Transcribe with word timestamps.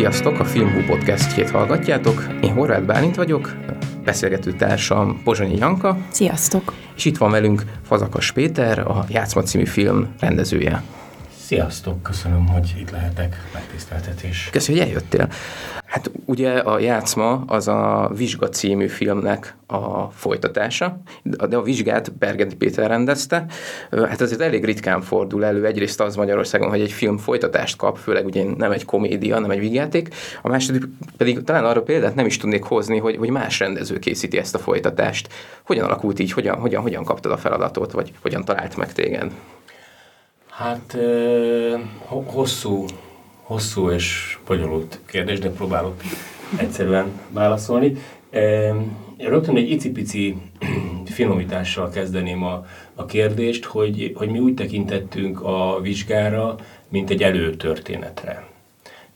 Sziasztok, 0.00 0.38
a 0.38 0.44
Filmhú 0.44 0.80
podcastjét 0.86 1.50
hallgatjátok. 1.50 2.26
Én 2.42 2.52
Horváth 2.52 2.84
Bálint 2.84 3.16
vagyok, 3.16 3.56
beszélgető 4.04 4.52
társam 4.52 5.20
Pozsonyi 5.24 5.56
Janka. 5.56 5.96
Sziasztok! 6.10 6.74
És 6.96 7.04
itt 7.04 7.16
van 7.16 7.30
velünk 7.30 7.62
Fazakas 7.86 8.32
Péter, 8.32 8.78
a 8.78 9.04
Játszma 9.08 9.42
című 9.42 9.64
film 9.64 10.08
rendezője. 10.20 10.82
Sziasztok, 11.50 12.02
köszönöm, 12.02 12.46
hogy 12.48 12.74
itt 12.78 12.90
lehetek, 12.90 13.36
megtiszteltetés. 13.52 14.48
Köszönöm, 14.52 14.80
hogy 14.80 14.88
eljöttél. 14.88 15.28
Hát 15.84 16.10
ugye 16.24 16.50
a 16.58 16.78
Játszma 16.78 17.44
az 17.46 17.68
a 17.68 18.10
Vizsga 18.16 18.48
című 18.48 18.86
filmnek 18.86 19.56
a 19.66 20.10
folytatása, 20.10 21.00
de 21.22 21.56
a 21.56 21.62
vizsgát 21.62 22.12
Bergedi 22.12 22.54
Péter 22.54 22.88
rendezte. 22.88 23.46
Hát 23.90 24.20
azért 24.20 24.40
elég 24.40 24.64
ritkán 24.64 25.02
fordul 25.02 25.44
elő 25.44 25.66
egyrészt 25.66 26.00
az 26.00 26.16
Magyarországon, 26.16 26.68
hogy 26.68 26.80
egy 26.80 26.92
film 26.92 27.18
folytatást 27.18 27.76
kap, 27.76 27.96
főleg 27.98 28.26
ugye 28.26 28.44
nem 28.56 28.72
egy 28.72 28.84
komédia, 28.84 29.38
nem 29.38 29.50
egy 29.50 29.60
vigyáték. 29.60 30.14
A 30.42 30.48
második 30.48 30.84
pedig 31.16 31.44
talán 31.44 31.64
arra 31.64 31.82
példát 31.82 32.14
nem 32.14 32.26
is 32.26 32.36
tudnék 32.36 32.62
hozni, 32.62 32.98
hogy, 32.98 33.16
hogy 33.16 33.30
más 33.30 33.58
rendező 33.58 33.98
készíti 33.98 34.38
ezt 34.38 34.54
a 34.54 34.58
folytatást. 34.58 35.28
Hogyan 35.62 35.84
alakult 35.84 36.18
így, 36.18 36.32
hogyan, 36.32 36.58
hogyan, 36.58 36.82
hogyan 36.82 37.04
kaptad 37.04 37.32
a 37.32 37.36
feladatot, 37.36 37.92
vagy 37.92 38.12
hogyan 38.22 38.44
talált 38.44 38.76
meg 38.76 38.92
téged? 38.92 39.32
Hát 40.60 40.96
hosszú, 42.06 42.84
hosszú 43.42 43.90
és 43.90 44.38
bonyolult 44.46 45.00
kérdés, 45.06 45.38
de 45.38 45.50
próbálok 45.50 46.02
egyszerűen 46.56 47.20
válaszolni. 47.30 47.96
Rögtön 49.18 49.56
egy 49.56 49.70
icipici 49.70 50.36
finomítással 51.04 51.88
kezdeném 51.88 52.42
a, 52.42 52.66
a 52.94 53.04
kérdést, 53.04 53.64
hogy, 53.64 54.12
hogy 54.14 54.28
mi 54.28 54.38
úgy 54.38 54.54
tekintettünk 54.54 55.40
a 55.42 55.78
vizsgára, 55.82 56.56
mint 56.88 57.10
egy 57.10 57.22
előtörténetre. 57.22 58.46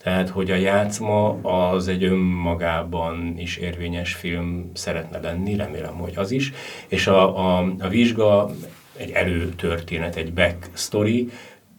Tehát, 0.02 0.28
hogy 0.28 0.50
a 0.50 0.56
játszma 0.56 1.28
az 1.42 1.88
egy 1.88 2.04
önmagában 2.04 3.34
is 3.38 3.56
érvényes 3.56 4.14
film 4.14 4.70
szeretne 4.74 5.20
lenni, 5.20 5.56
remélem, 5.56 5.94
hogy 5.94 6.12
az 6.16 6.30
is, 6.30 6.52
és 6.88 7.06
a, 7.06 7.38
a, 7.38 7.74
a 7.78 7.88
vizsga 7.88 8.50
egy 8.96 9.10
előtörténet, 9.10 10.16
egy 10.16 10.32
backstory, 10.32 11.30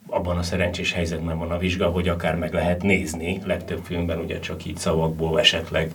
abban 0.08 0.38
a 0.38 0.44
szerencsés 0.44 0.94
helyzetben 0.94 1.38
van 1.38 1.52
a 1.52 1.58
vizsga, 1.58 1.90
hogy 1.90 2.08
akár 2.08 2.36
meg 2.36 2.54
lehet 2.54 2.84
nézni, 2.84 3.42
legtöbb 3.46 3.84
filmben 3.84 4.20
ugye 4.20 4.40
csak 4.40 4.66
így 4.66 4.78
szavakból 4.78 5.40
esetleg 5.40 5.92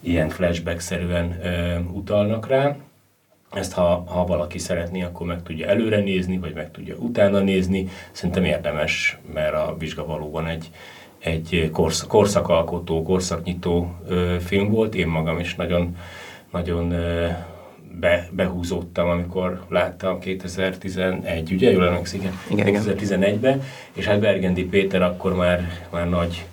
ilyen 0.00 0.28
flashback-szerűen 0.28 1.38
ö, 1.42 1.78
utalnak 1.78 2.46
rá. 2.46 2.76
Ezt 3.52 3.72
ha, 3.72 4.04
ha 4.06 4.26
valaki 4.26 4.58
szeretné, 4.58 5.02
akkor 5.02 5.26
meg 5.26 5.42
tudja 5.42 5.66
előre 5.66 5.98
nézni, 5.98 6.38
vagy 6.38 6.54
meg 6.54 6.70
tudja 6.70 6.94
utána 6.96 7.38
nézni. 7.40 7.88
Szerintem 8.12 8.44
érdemes, 8.44 9.18
mert 9.34 9.54
a 9.54 9.76
vizsga 9.78 10.06
valóban 10.06 10.46
egy, 10.46 10.70
egy 11.18 11.70
korsz, 11.72 12.06
korszakalkotó, 12.06 13.02
korszaknyitó 13.02 13.94
ö, 14.08 14.36
film 14.40 14.70
volt. 14.70 14.94
Én 14.94 15.06
magam 15.06 15.38
is 15.38 15.54
nagyon, 15.54 15.96
nagyon 16.50 16.90
ö, 16.90 17.28
be, 18.00 18.28
behúzódtam, 18.30 19.08
amikor 19.08 19.64
láttam 19.68 20.18
2011, 20.18 21.52
ugye? 21.52 21.70
Jól 21.70 21.86
emlékszik? 21.86 22.22
Igen, 22.50 22.66
2011-ben, 22.68 23.62
és 23.92 24.06
hát 24.06 24.20
Bergendi 24.20 24.64
Péter 24.64 25.02
akkor 25.02 25.34
már, 25.34 25.86
már 25.90 26.08
nagy, 26.08 26.46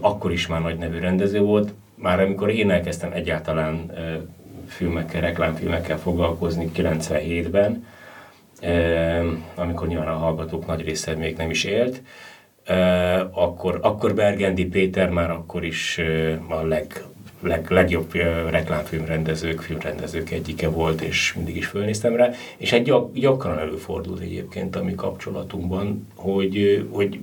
akkor 0.00 0.32
is 0.32 0.46
már 0.46 0.60
nagy 0.60 0.78
nevű 0.78 0.98
rendező 0.98 1.40
volt. 1.40 1.72
Már 1.94 2.20
amikor 2.20 2.50
én 2.50 2.70
elkezdtem 2.70 3.12
egyáltalán 3.12 3.90
e, 3.94 4.20
filmekkel, 4.66 5.20
reklámfilmekkel 5.20 5.98
foglalkozni 5.98 6.70
97-ben, 6.76 7.86
e, 8.60 9.22
amikor 9.54 9.86
nyilván 9.86 10.08
a 10.08 10.16
hallgatók 10.16 10.66
nagy 10.66 10.84
része 10.84 11.14
még 11.14 11.36
nem 11.36 11.50
is 11.50 11.64
élt, 11.64 12.02
e, 12.64 13.20
akkor, 13.20 13.78
akkor 13.82 14.14
Bergendi 14.14 14.64
Péter 14.64 15.10
már 15.10 15.30
akkor 15.30 15.64
is 15.64 16.00
a 16.48 16.62
leg, 16.62 17.04
leg, 17.46 17.70
legjobb 17.70 18.12
reklámfilmrendezők, 18.50 19.60
filmrendezők 19.60 20.30
egyike 20.30 20.68
volt, 20.68 21.00
és 21.00 21.34
mindig 21.34 21.56
is 21.56 21.66
fölnéztem 21.66 22.16
rá, 22.16 22.30
és 22.56 22.72
egy 22.72 22.82
gyak, 22.82 23.12
gyakran 23.12 23.58
előfordult 23.58 24.20
egyébként 24.20 24.76
a 24.76 24.82
mi 24.82 24.94
kapcsolatunkban, 24.94 26.08
hogy, 26.14 26.86
hogy 26.90 27.20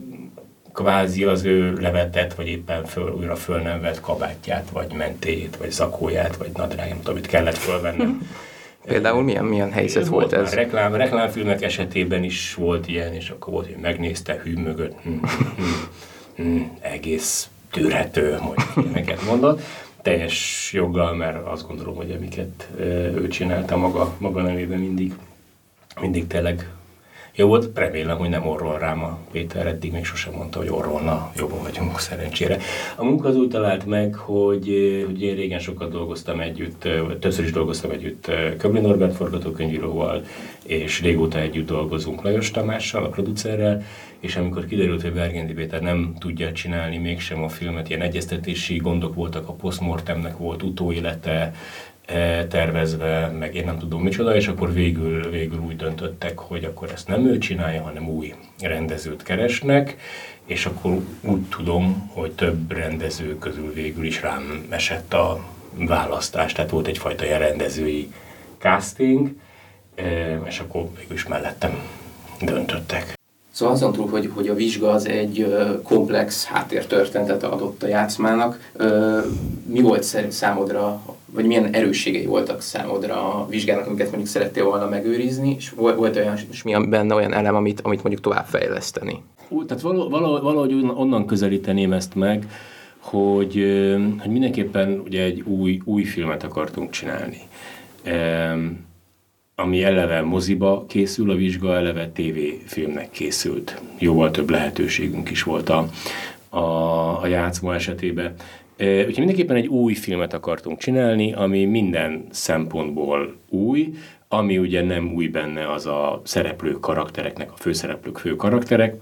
kvázi 0.74 1.24
az 1.24 1.44
ő 1.44 1.74
levetett, 1.74 2.34
vagy 2.34 2.48
éppen 2.48 2.86
föl, 2.86 3.12
újra 3.12 3.36
föl 3.36 3.60
nem 3.60 3.82
vett 3.82 4.00
kabátját, 4.00 4.70
vagy 4.70 4.94
mentéjét, 4.94 5.58
vagy 5.58 5.72
zakóját, 5.72 6.36
vagy 6.36 6.52
nadrágját, 6.56 7.08
amit 7.08 7.26
kellett 7.26 7.58
fölvennem. 7.58 8.20
Például 8.86 9.24
milyen, 9.24 9.46
milyen 9.46 9.72
helyzet 9.72 10.08
volt, 10.08 10.32
volt 10.32 10.46
ez? 10.46 10.54
Reklám, 10.54 10.96
reklámfilmek 10.96 11.62
esetében 11.62 12.24
is 12.24 12.54
volt 12.54 12.88
ilyen, 12.88 13.14
és 13.14 13.30
akkor 13.30 13.54
volt, 13.54 13.66
hogy 13.66 13.82
megnézte 13.82 14.42
hű 14.44 14.58
mögött, 14.58 15.02
hm, 15.02 15.10
hm, 15.10 16.44
hm 16.44 16.62
egész 16.80 17.50
tűrhető, 17.72 18.38
hogy 18.38 18.84
ilyeneket 18.84 19.26
mondott 19.26 19.62
teljes 20.02 20.70
joggal, 20.74 21.16
mert 21.16 21.48
azt 21.48 21.68
gondolom, 21.68 21.96
hogy 21.96 22.12
amiket 22.12 22.70
ő 23.16 23.28
csinálta 23.28 23.78
maga, 23.78 24.16
maga 24.18 24.42
nevében 24.42 24.80
mindig, 24.80 25.14
mindig 26.02 26.28
tényleg 26.28 26.70
jó 27.36 27.48
volt. 27.48 27.78
Remélem, 27.78 28.18
hogy 28.18 28.30
nem 28.30 28.48
orrol 28.48 28.80
rám 28.80 29.04
a 29.04 29.18
Péter, 29.32 29.68
eddig 29.68 29.92
még 29.92 30.06
sosem 30.06 30.34
mondta, 30.34 30.60
hogy 30.60 30.70
orrolna, 30.70 31.32
jobban 31.36 31.62
vagyunk 31.62 32.00
szerencsére. 32.00 32.58
A 32.96 33.04
munka 33.04 33.28
az 33.28 33.36
úgy 33.36 33.50
talált 33.50 33.86
meg, 33.86 34.16
hogy, 34.16 34.66
hogy 35.06 35.22
én 35.22 35.36
régen 35.36 35.60
sokat 35.60 35.92
dolgoztam 35.92 36.40
együtt, 36.40 36.88
többször 37.20 37.46
is 37.46 37.52
dolgoztam 37.52 37.92
együtt 37.92 38.32
Köbli 38.58 38.80
Norbert 38.80 39.16
forgatókönyvíróval, 39.16 40.24
és 40.66 41.02
régóta 41.02 41.40
együtt 41.40 41.68
dolgozunk 41.68 42.22
Lajos 42.22 42.52
Tamással, 42.52 43.04
a 43.04 43.10
producerrel, 43.10 43.84
és 44.22 44.36
amikor 44.36 44.66
kiderült, 44.66 45.02
hogy 45.02 45.14
Bergendi 45.14 45.54
Péter 45.54 45.82
nem 45.82 46.16
tudja 46.20 46.52
csinálni 46.52 46.98
mégsem 46.98 47.44
a 47.44 47.50
filmet, 47.50 47.90
ilyen 47.90 48.02
egyeztetési 48.02 48.78
gondok 48.78 49.16
voltak, 49.16 49.48
a 49.48 49.54
postmortemnek 49.54 50.38
volt 50.38 50.64
utóélete 50.64 51.54
e, 52.06 52.48
tervezve, 52.48 53.28
meg 53.28 53.56
én 53.56 53.66
nem 53.66 53.78
tudom 53.78 54.02
micsoda, 54.02 54.36
és 54.36 54.48
akkor 54.48 54.74
végül, 54.74 55.30
végül 55.30 55.60
úgy 55.60 55.76
döntöttek, 55.76 56.40
hogy 56.40 56.64
akkor 56.64 56.90
ezt 56.94 57.08
nem 57.08 57.26
ő 57.26 57.38
csinálja, 57.38 57.82
hanem 57.82 58.10
új 58.10 58.34
rendezőt 58.60 59.24
keresnek, 59.24 59.98
és 60.46 60.66
akkor 60.66 61.00
úgy 61.22 61.42
tudom, 61.42 62.10
hogy 62.14 62.32
több 62.32 62.72
rendező 62.72 63.38
közül 63.38 63.74
végül 63.74 64.06
is 64.06 64.22
rám 64.22 64.66
esett 64.70 65.14
a 65.14 65.46
választás, 65.76 66.54
tehát 66.54 66.72
volt 66.72 66.88
egyfajta 66.88 67.26
ilyen 67.26 67.40
rendezői 67.40 68.12
casting, 68.58 69.30
e, 69.96 70.40
és 70.48 70.60
akkor 70.60 70.90
végül 70.98 71.16
is 71.16 71.28
mellettem 71.28 71.80
döntöttek. 72.42 73.20
Szóval 73.52 73.74
azon 73.74 73.92
túl, 73.92 74.10
hogy, 74.10 74.32
hogy 74.34 74.48
a 74.48 74.54
vizsga 74.54 74.90
az 74.92 75.08
egy 75.08 75.56
komplex 75.84 76.46
háttértörténetet 76.46 77.44
adott 77.44 77.84
a 77.84 77.88
játszmának, 77.88 78.72
mi 79.66 79.82
volt 79.82 80.04
számodra, 80.30 81.02
vagy 81.26 81.46
milyen 81.46 81.74
erősségei 81.74 82.26
voltak 82.26 82.62
számodra 82.62 83.34
a 83.34 83.48
vizsgának, 83.50 83.86
amiket 83.88 84.08
mondjuk 84.08 84.28
szerettél 84.28 84.64
volna 84.64 84.90
megőrizni, 84.90 85.56
és 85.58 85.70
volt, 85.70 85.96
volt 85.96 86.16
olyan, 86.16 86.38
és 86.52 86.64
mi 86.64 86.88
benne 86.88 87.16
olyan 87.16 87.34
elem, 87.34 87.56
amit, 87.56 87.82
amit 87.82 88.02
mondjuk 88.02 88.24
továbbfejleszteni? 88.24 89.24
Úgy, 89.50 89.66
tehát 89.66 89.84
valahogy, 89.84 90.42
valahogy 90.42 90.74
onnan 90.96 91.26
közelíteném 91.26 91.94
ezt 91.94 92.16
meg, 92.16 92.48
hogy, 93.00 93.54
hogy 94.20 94.32
mindenképpen 94.32 95.02
ugye 95.06 95.24
egy 95.24 95.42
új, 95.42 95.82
új 95.86 96.04
filmet 96.04 96.44
akartunk 96.44 96.90
csinálni 96.90 97.42
ami 99.56 99.84
eleve 99.84 100.22
moziba 100.22 100.86
készül, 100.88 101.32
a 101.32 101.36
vizsga 101.36 101.76
eleve 101.76 102.10
tévéfilmnek 102.10 103.10
készült. 103.12 103.82
Jóval 104.00 104.32
több 104.32 104.50
lehetőségünk 104.50 105.30
is 105.30 105.44
volt 105.44 105.70
a, 105.70 105.90
a, 106.50 106.60
a 107.22 107.28
játszma 107.28 107.74
esetében. 107.74 108.34
Úgyhogy 108.78 109.18
mindenképpen 109.18 109.56
egy 109.56 109.68
új 109.68 109.94
filmet 109.94 110.34
akartunk 110.34 110.80
csinálni, 110.80 111.34
ami 111.34 111.66
minden 111.66 112.26
szempontból 112.30 113.36
új, 113.50 113.94
ami 114.28 114.58
ugye 114.58 114.84
nem 114.84 115.14
új 115.14 115.28
benne 115.28 115.72
az 115.72 115.86
a 115.86 116.22
szereplők 116.24 116.80
karaktereknek, 116.80 117.52
a 117.52 117.58
főszereplők 117.58 118.18
fő 118.18 118.36
karakterek, 118.36 118.96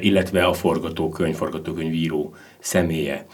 illetve 0.00 0.44
a 0.44 0.52
forgatókönyv, 0.52 1.34
forgatókönyvíró 1.34 2.34
személye. 2.58 3.26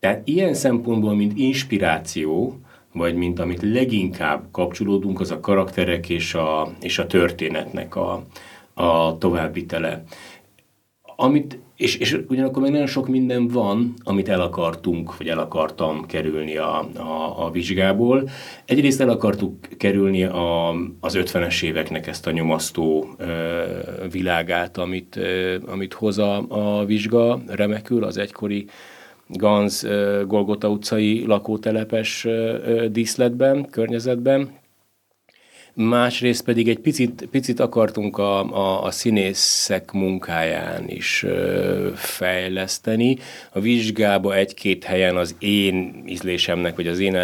Tehát 0.00 0.20
ilyen 0.24 0.54
szempontból, 0.54 1.14
mint 1.14 1.38
inspiráció, 1.38 2.60
vagy 2.94 3.14
mint 3.14 3.38
amit 3.38 3.62
leginkább 3.62 4.44
kapcsolódunk, 4.52 5.20
az 5.20 5.30
a 5.30 5.40
karakterek 5.40 6.08
és 6.08 6.34
a, 6.34 6.72
és 6.80 6.98
a 6.98 7.06
történetnek 7.06 7.96
a, 7.96 8.24
a 8.74 9.18
továbbvitele. 9.18 10.02
Amit, 11.16 11.58
és, 11.76 11.96
és 11.96 12.20
ugyanakkor 12.28 12.62
még 12.62 12.70
nagyon 12.70 12.86
sok 12.86 13.08
minden 13.08 13.48
van, 13.48 13.94
amit 14.04 14.28
el 14.28 14.40
akartunk, 14.40 15.16
vagy 15.16 15.28
el 15.28 15.38
akartam 15.38 16.06
kerülni 16.06 16.56
a, 16.56 16.88
a, 16.96 17.44
a 17.44 17.50
vizsgából. 17.50 18.28
Egyrészt 18.64 19.00
el 19.00 19.08
akartuk 19.08 19.54
kerülni 19.78 20.24
a, 20.24 20.70
az 21.00 21.18
50-es 21.18 21.62
éveknek 21.62 22.06
ezt 22.06 22.26
a 22.26 22.30
nyomasztó 22.30 23.14
ö, 23.16 23.62
világát, 24.10 24.78
amit, 24.78 25.16
ö, 25.16 25.56
amit 25.66 25.94
hoz 25.94 26.18
a, 26.18 26.44
a 26.48 26.84
vizsga 26.84 27.40
remekül, 27.46 28.04
az 28.04 28.16
egykori 28.16 28.66
Ganz 29.36 29.86
Golgota 30.26 30.68
utcai 30.68 31.26
lakótelepes 31.26 32.26
díszletben, 32.90 33.66
környezetben. 33.70 34.62
másrészt 35.74 36.44
pedig 36.44 36.68
egy 36.68 36.78
picit, 36.78 37.28
picit 37.30 37.60
akartunk 37.60 38.18
a, 38.18 38.52
a, 38.52 38.84
a 38.84 38.90
színészek 38.90 39.92
munkáján 39.92 40.88
is 40.88 41.22
ö, 41.22 41.90
fejleszteni. 41.94 43.16
A 43.52 43.60
vizsgába 43.60 44.34
egy-két 44.34 44.84
helyen 44.84 45.16
az 45.16 45.34
én 45.38 46.04
ízlésemnek, 46.06 46.76
vagy 46.76 46.86
az 46.86 46.98
én 46.98 47.14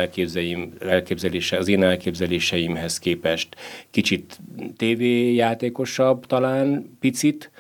elképzelése, 0.81 1.57
az 1.57 1.69
én 1.69 1.83
elképzeléseimhez 1.83 2.99
képest 2.99 3.57
kicsit 3.91 4.39
tévéjátékosabb 4.77 6.27
talán, 6.27 6.97
picit, 7.01 7.51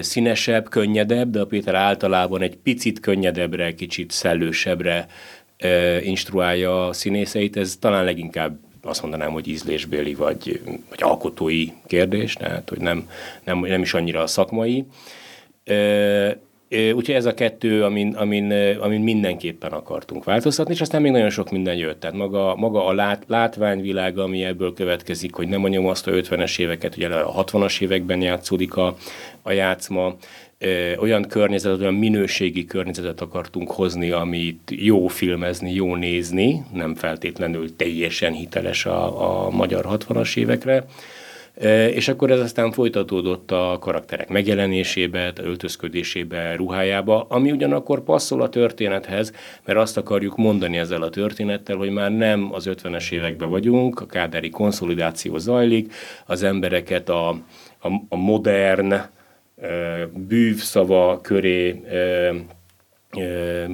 színesebb, 0.00 0.68
könnyedebb, 0.68 1.30
de 1.30 1.40
a 1.40 1.46
Péter 1.46 1.74
általában 1.74 2.42
egy 2.42 2.56
picit 2.56 3.00
könnyedebbre, 3.00 3.74
kicsit 3.74 4.10
szellősebbre 4.10 5.06
instruálja 6.02 6.86
a 6.86 6.92
színészeit. 6.92 7.56
Ez 7.56 7.76
talán 7.80 8.04
leginkább 8.04 8.58
azt 8.82 9.02
mondanám, 9.02 9.32
hogy 9.32 9.48
ízlésbéli 9.48 10.14
vagy, 10.14 10.60
vagy 10.88 11.02
alkotói 11.02 11.66
kérdés, 11.86 12.34
tehát 12.34 12.68
hogy 12.68 12.80
nem, 12.80 13.08
nem, 13.44 13.58
nem 13.58 13.82
is 13.82 13.94
annyira 13.94 14.22
a 14.22 14.26
szakmai. 14.26 14.84
Úgyhogy 16.70 17.14
ez 17.14 17.26
a 17.26 17.34
kettő, 17.34 17.84
amin, 17.84 18.14
amin, 18.14 18.52
amin 18.80 19.00
mindenképpen 19.00 19.72
akartunk 19.72 20.24
változtatni, 20.24 20.72
és 20.72 20.80
aztán 20.80 21.02
még 21.02 21.12
nagyon 21.12 21.30
sok 21.30 21.50
minden 21.50 21.76
jött. 21.76 22.00
Tehát 22.00 22.16
maga, 22.16 22.54
maga 22.56 22.86
a 22.86 22.92
lát, 22.92 23.24
látványvilág, 23.26 24.18
ami 24.18 24.44
ebből 24.44 24.74
következik, 24.74 25.34
hogy 25.34 25.48
nem 25.48 25.64
a 25.64 25.68
nyomasztó 25.68 26.12
50-es 26.14 26.58
éveket, 26.58 26.96
ugye 26.96 27.08
a 27.08 27.44
60-as 27.44 27.80
években 27.80 28.20
játszódik 28.22 28.76
a, 28.76 28.96
a 29.42 29.52
játszma, 29.52 30.16
olyan 30.98 31.22
környezetet, 31.22 31.80
olyan 31.80 31.94
minőségi 31.94 32.64
környezetet 32.64 33.20
akartunk 33.20 33.70
hozni, 33.70 34.10
amit 34.10 34.72
jó 34.76 35.06
filmezni, 35.06 35.72
jó 35.72 35.94
nézni, 35.94 36.62
nem 36.72 36.94
feltétlenül 36.94 37.76
teljesen 37.76 38.32
hiteles 38.32 38.86
a, 38.86 39.44
a 39.46 39.50
magyar 39.50 39.86
60-as 39.88 40.36
évekre, 40.36 40.84
és 41.94 42.08
akkor 42.08 42.30
ez 42.30 42.40
aztán 42.40 42.72
folytatódott 42.72 43.50
a 43.50 43.76
karakterek 43.80 44.28
megjelenésébe, 44.28 45.32
a 45.36 45.42
öltözködésébe, 45.42 46.56
ruhájába, 46.56 47.26
ami 47.28 47.50
ugyanakkor 47.50 48.04
passzol 48.04 48.42
a 48.42 48.48
történethez, 48.48 49.32
mert 49.64 49.78
azt 49.78 49.96
akarjuk 49.96 50.36
mondani 50.36 50.78
ezzel 50.78 51.02
a 51.02 51.10
történettel, 51.10 51.76
hogy 51.76 51.90
már 51.90 52.12
nem 52.12 52.48
az 52.52 52.68
50-es 52.70 53.12
években 53.12 53.50
vagyunk, 53.50 54.00
a 54.00 54.06
kádári 54.06 54.50
konszolidáció 54.50 55.38
zajlik, 55.38 55.92
az 56.26 56.42
embereket 56.42 57.08
a, 57.08 57.28
a, 57.28 57.88
a 58.08 58.16
modern, 58.16 58.94
bűvszava 60.14 61.20
köré 61.20 61.80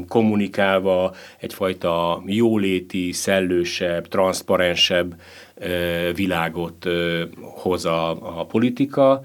kommunikálva 0.09 1.15
egyfajta 1.39 2.23
jóléti, 2.27 3.13
szellősebb, 3.13 4.09
transzparensebb 4.09 5.15
világot 6.15 6.89
hoz 7.41 7.85
a, 7.85 8.11
a 8.39 8.45
politika, 8.45 9.23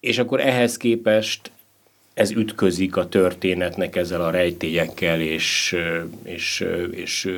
és 0.00 0.18
akkor 0.18 0.40
ehhez 0.40 0.76
képest 0.76 1.50
ez 2.14 2.30
ütközik 2.30 2.96
a 2.96 3.08
történetnek 3.08 3.96
ezzel 3.96 4.20
a 4.20 4.30
rejtélyekkel 4.30 5.20
és, 5.20 5.76
és, 6.22 6.64
és, 6.90 7.30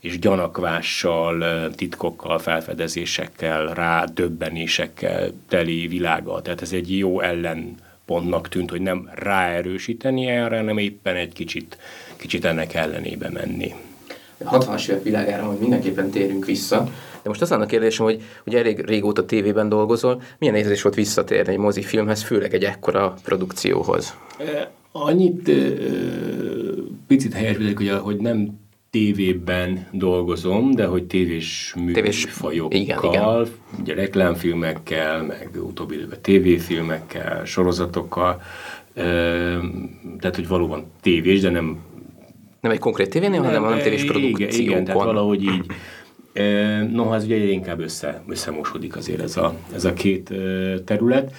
és 0.00 0.18
gyanakvással, 0.18 1.70
titkokkal, 1.70 2.38
felfedezésekkel, 2.38 3.74
rá 3.74 4.04
döbbenésekkel 4.04 5.32
teli 5.48 5.86
világa. 5.86 6.42
Tehát 6.42 6.62
ez 6.62 6.72
egy 6.72 6.98
jó 6.98 7.20
ellenpontnak 7.20 8.48
tűnt, 8.48 8.70
hogy 8.70 8.80
nem 8.80 9.10
ráerősíteni 9.14 10.26
erre, 10.26 10.56
hanem 10.56 10.78
éppen 10.78 11.16
egy 11.16 11.32
kicsit, 11.32 11.78
kicsit 12.16 12.44
ennek 12.44 12.74
ellenébe 12.74 13.30
menni. 13.30 13.74
A 14.44 14.58
60-as 14.58 14.88
évek 14.88 15.02
világára 15.02 15.46
majd 15.46 15.60
mindenképpen 15.60 16.10
térünk 16.10 16.44
vissza, 16.44 16.88
de 17.22 17.28
most 17.28 17.42
az 17.42 17.52
annak 17.52 17.66
kérdésem, 17.66 18.04
hogy 18.04 18.22
ugye 18.46 18.58
elég 18.58 18.80
régóta 18.80 19.24
tévében 19.24 19.68
dolgozol, 19.68 20.22
milyen 20.38 20.54
érzés 20.54 20.82
volt 20.82 20.94
visszatérni 20.94 21.52
egy 21.52 21.58
mozifilmhez, 21.58 22.22
főleg 22.22 22.54
egy 22.54 22.64
ekkora 22.64 23.14
produkcióhoz? 23.24 24.16
Annyit 24.92 25.50
picit 27.06 27.32
helyes 27.32 27.56
vagyok, 27.56 27.76
hogy, 27.76 27.88
hogy 27.88 28.16
nem 28.16 28.62
tévében 28.90 29.86
dolgozom, 29.92 30.70
de 30.70 30.86
hogy 30.86 31.04
tévés 31.04 31.74
műfajokkal, 31.84 32.80
igen, 32.80 32.98
igen. 33.02 33.46
ugye 33.80 33.94
reklámfilmekkel, 33.94 35.22
meg 35.22 35.50
utóbbi 35.62 35.94
időben 35.94 36.18
tévéfilmekkel, 36.22 37.44
sorozatokkal, 37.44 38.42
tehát 40.20 40.34
hogy 40.34 40.48
valóban 40.48 40.84
tévés, 41.00 41.40
de 41.40 41.50
nem 41.50 41.78
nem 42.64 42.72
egy 42.72 42.78
konkrét 42.78 43.10
tévénél, 43.10 43.42
hanem, 43.42 43.62
hanem 43.62 43.78
tévés 43.78 44.04
produkciókon. 44.04 44.54
Igen, 44.54 44.60
igen, 44.60 44.84
tehát 44.84 45.02
valahogy 45.02 45.42
így 45.42 45.66
Noha 46.92 47.14
ez 47.14 47.24
ugye 47.24 47.36
inkább 47.36 47.80
össze, 47.80 48.22
összemosodik 48.28 48.96
azért 48.96 49.20
ez 49.20 49.36
a, 49.36 49.54
ez 49.74 49.84
a 49.84 49.92
két 49.92 50.32
terület. 50.84 51.32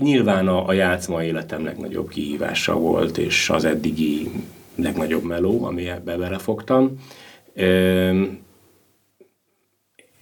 Nyilván 0.00 0.48
a, 0.48 0.68
a 0.68 0.72
játszma 0.72 1.24
életem 1.24 1.64
legnagyobb 1.64 2.08
kihívása 2.08 2.78
volt, 2.78 3.18
és 3.18 3.50
az 3.50 3.64
eddigi 3.64 4.30
legnagyobb 4.74 5.22
meló, 5.22 5.64
ami 5.64 5.88
ebbe 5.88 6.16
belefogtam. 6.16 6.98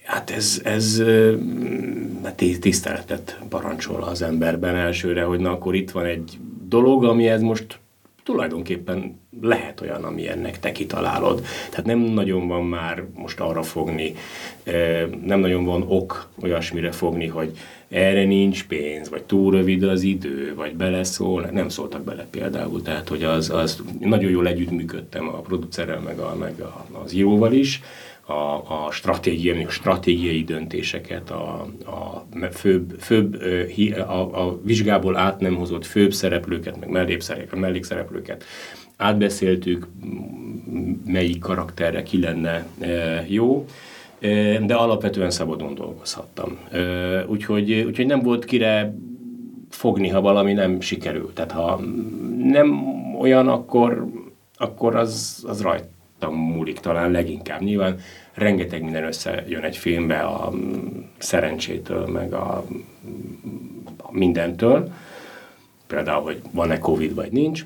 Hát 0.05 0.31
ez, 0.31 0.61
ez 0.65 1.03
hát 2.23 2.43
tiszteletet 2.61 3.39
parancsol 3.49 4.03
az 4.03 4.23
emberben 4.23 4.75
elsőre, 4.75 5.23
hogy 5.23 5.41
na 5.41 5.51
akkor 5.51 5.75
itt 5.75 5.91
van 5.91 6.05
egy 6.05 6.39
dolog, 6.69 7.05
ami 7.05 7.29
ez 7.29 7.41
most 7.41 7.81
tulajdonképpen 8.33 9.21
lehet 9.41 9.81
olyan, 9.81 10.05
ami 10.05 10.29
ennek 10.29 10.59
te 10.59 10.73
kitalálod. 10.73 11.43
Tehát 11.71 11.87
nem 11.87 11.99
nagyon 11.99 12.49
van 12.49 12.65
már 12.65 13.05
most 13.15 13.41
arra 13.41 13.63
fogni, 13.63 14.15
nem 15.25 15.41
nagyon 15.41 15.65
van 15.65 15.85
ok 15.89 16.29
olyasmire 16.43 16.93
fogni, 16.93 17.27
hogy 17.27 17.57
erre 17.89 18.25
nincs 18.25 18.67
pénz, 18.67 19.09
vagy 19.09 19.23
túl 19.23 19.53
rövid 19.53 19.83
az 19.83 20.03
idő, 20.03 20.55
vagy 20.57 20.75
beleszól. 20.75 21.49
Nem 21.53 21.69
szóltak 21.69 22.05
bele 22.05 22.27
például, 22.31 22.83
tehát 22.83 23.09
hogy 23.09 23.23
az, 23.23 23.51
az 23.51 23.83
nagyon 24.01 24.31
jól 24.31 24.47
együttműködtem 24.47 25.29
a 25.29 25.41
producerrel, 25.41 26.01
meg, 26.01 26.19
a, 26.19 26.37
meg 26.39 26.61
a, 26.61 26.87
az 27.05 27.15
íróval 27.15 27.53
is, 27.53 27.81
a, 28.27 28.33
a, 28.33 28.89
stratégiai, 28.91 29.67
stratégiai 29.69 30.45
döntéseket, 30.45 31.31
a, 31.31 31.67
a 31.85 32.27
főbb, 32.53 32.97
főbb 33.01 33.43
a, 33.97 34.47
a 34.47 34.61
vizsgából 34.63 35.17
át 35.17 35.41
nem 35.41 35.55
hozott 35.55 35.87
főbb 35.87 36.13
szereplőket, 36.13 36.81
meg 36.81 36.89
mellékszereplőket, 36.89 37.61
mellékszereplőket 37.61 38.45
átbeszéltük, 38.97 39.87
melyik 41.07 41.39
karakterre 41.39 42.03
ki 42.03 42.21
lenne 42.21 42.67
jó, 43.27 43.67
de 44.67 44.75
alapvetően 44.75 45.31
szabadon 45.31 45.75
dolgozhattam. 45.75 46.59
Úgyhogy, 47.27 47.73
úgyhogy 47.73 48.07
nem 48.07 48.21
volt 48.21 48.45
kire 48.45 48.95
fogni, 49.69 50.09
ha 50.09 50.21
valami 50.21 50.53
nem 50.53 50.81
sikerült. 50.81 51.35
Tehát 51.35 51.53
ha 51.53 51.81
nem 52.39 52.85
olyan, 53.19 53.49
akkor, 53.49 54.07
akkor 54.57 54.97
az, 54.97 55.45
az 55.49 55.63
rajt 55.63 55.85
rajtam 56.23 56.35
múlik 56.35 56.79
talán 56.79 57.11
leginkább. 57.11 57.61
Nyilván 57.61 57.99
rengeteg 58.35 58.83
minden 58.83 59.05
összejön 59.05 59.63
egy 59.63 59.77
filmbe 59.77 60.19
a 60.19 60.53
szerencsétől, 61.19 62.07
meg 62.07 62.33
a, 62.33 62.65
a 63.97 64.09
mindentől. 64.11 64.93
Például, 65.87 66.23
hogy 66.23 66.41
van-e 66.51 66.79
Covid, 66.79 67.15
vagy 67.15 67.33
nincs. 67.33 67.65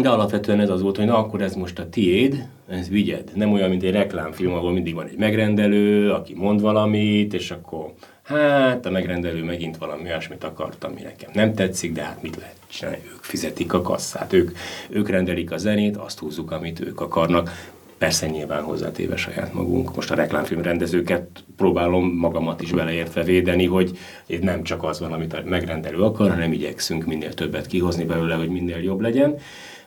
De 0.00 0.08
alapvetően 0.08 0.60
ez 0.60 0.70
az 0.70 0.82
volt, 0.82 0.96
hogy 0.96 1.06
na 1.06 1.18
akkor 1.18 1.42
ez 1.42 1.54
most 1.54 1.78
a 1.78 1.88
tiéd, 1.88 2.48
ez 2.68 2.88
vigyed. 2.88 3.30
Nem 3.34 3.52
olyan, 3.52 3.68
mint 3.68 3.82
egy 3.82 3.92
reklámfilm, 3.92 4.52
ahol 4.52 4.72
mindig 4.72 4.94
van 4.94 5.06
egy 5.06 5.18
megrendelő, 5.18 6.10
aki 6.10 6.34
mond 6.34 6.60
valamit, 6.60 7.34
és 7.34 7.50
akkor 7.50 7.92
hát 8.26 8.86
a 8.86 8.90
megrendelő 8.90 9.44
megint 9.44 9.76
valami 9.76 10.02
olyasmit 10.02 10.44
akart, 10.44 10.84
ami 10.84 11.02
nekem 11.02 11.30
nem 11.32 11.54
tetszik, 11.54 11.92
de 11.92 12.02
hát 12.02 12.22
mit 12.22 12.36
lehet 12.36 12.56
csinálni? 12.66 13.02
Ők 13.12 13.22
fizetik 13.22 13.72
a 13.72 13.82
kasszát, 13.82 14.32
ők, 14.32 14.56
ők 14.88 15.08
rendelik 15.08 15.50
a 15.50 15.56
zenét, 15.56 15.96
azt 15.96 16.18
húzzuk, 16.18 16.50
amit 16.50 16.80
ők 16.80 17.00
akarnak. 17.00 17.72
Persze 17.98 18.26
nyilván 18.26 18.62
hozzátéve 18.62 19.16
saját 19.16 19.52
magunk. 19.52 19.94
Most 19.94 20.10
a 20.10 20.14
reklámfilm 20.14 20.62
rendezőket 20.62 21.44
próbálom 21.56 22.08
magamat 22.08 22.62
is 22.62 22.72
beleértve 22.72 23.22
védeni, 23.22 23.66
hogy 23.66 23.98
itt 24.26 24.42
nem 24.42 24.62
csak 24.62 24.82
az 24.84 25.00
van, 25.00 25.12
amit 25.12 25.32
a 25.32 25.42
megrendelő 25.44 26.02
akar, 26.02 26.30
hanem 26.30 26.52
igyekszünk 26.52 27.04
minél 27.04 27.34
többet 27.34 27.66
kihozni 27.66 28.04
belőle, 28.04 28.34
hogy 28.34 28.48
minél 28.48 28.78
jobb 28.78 29.00
legyen. 29.00 29.38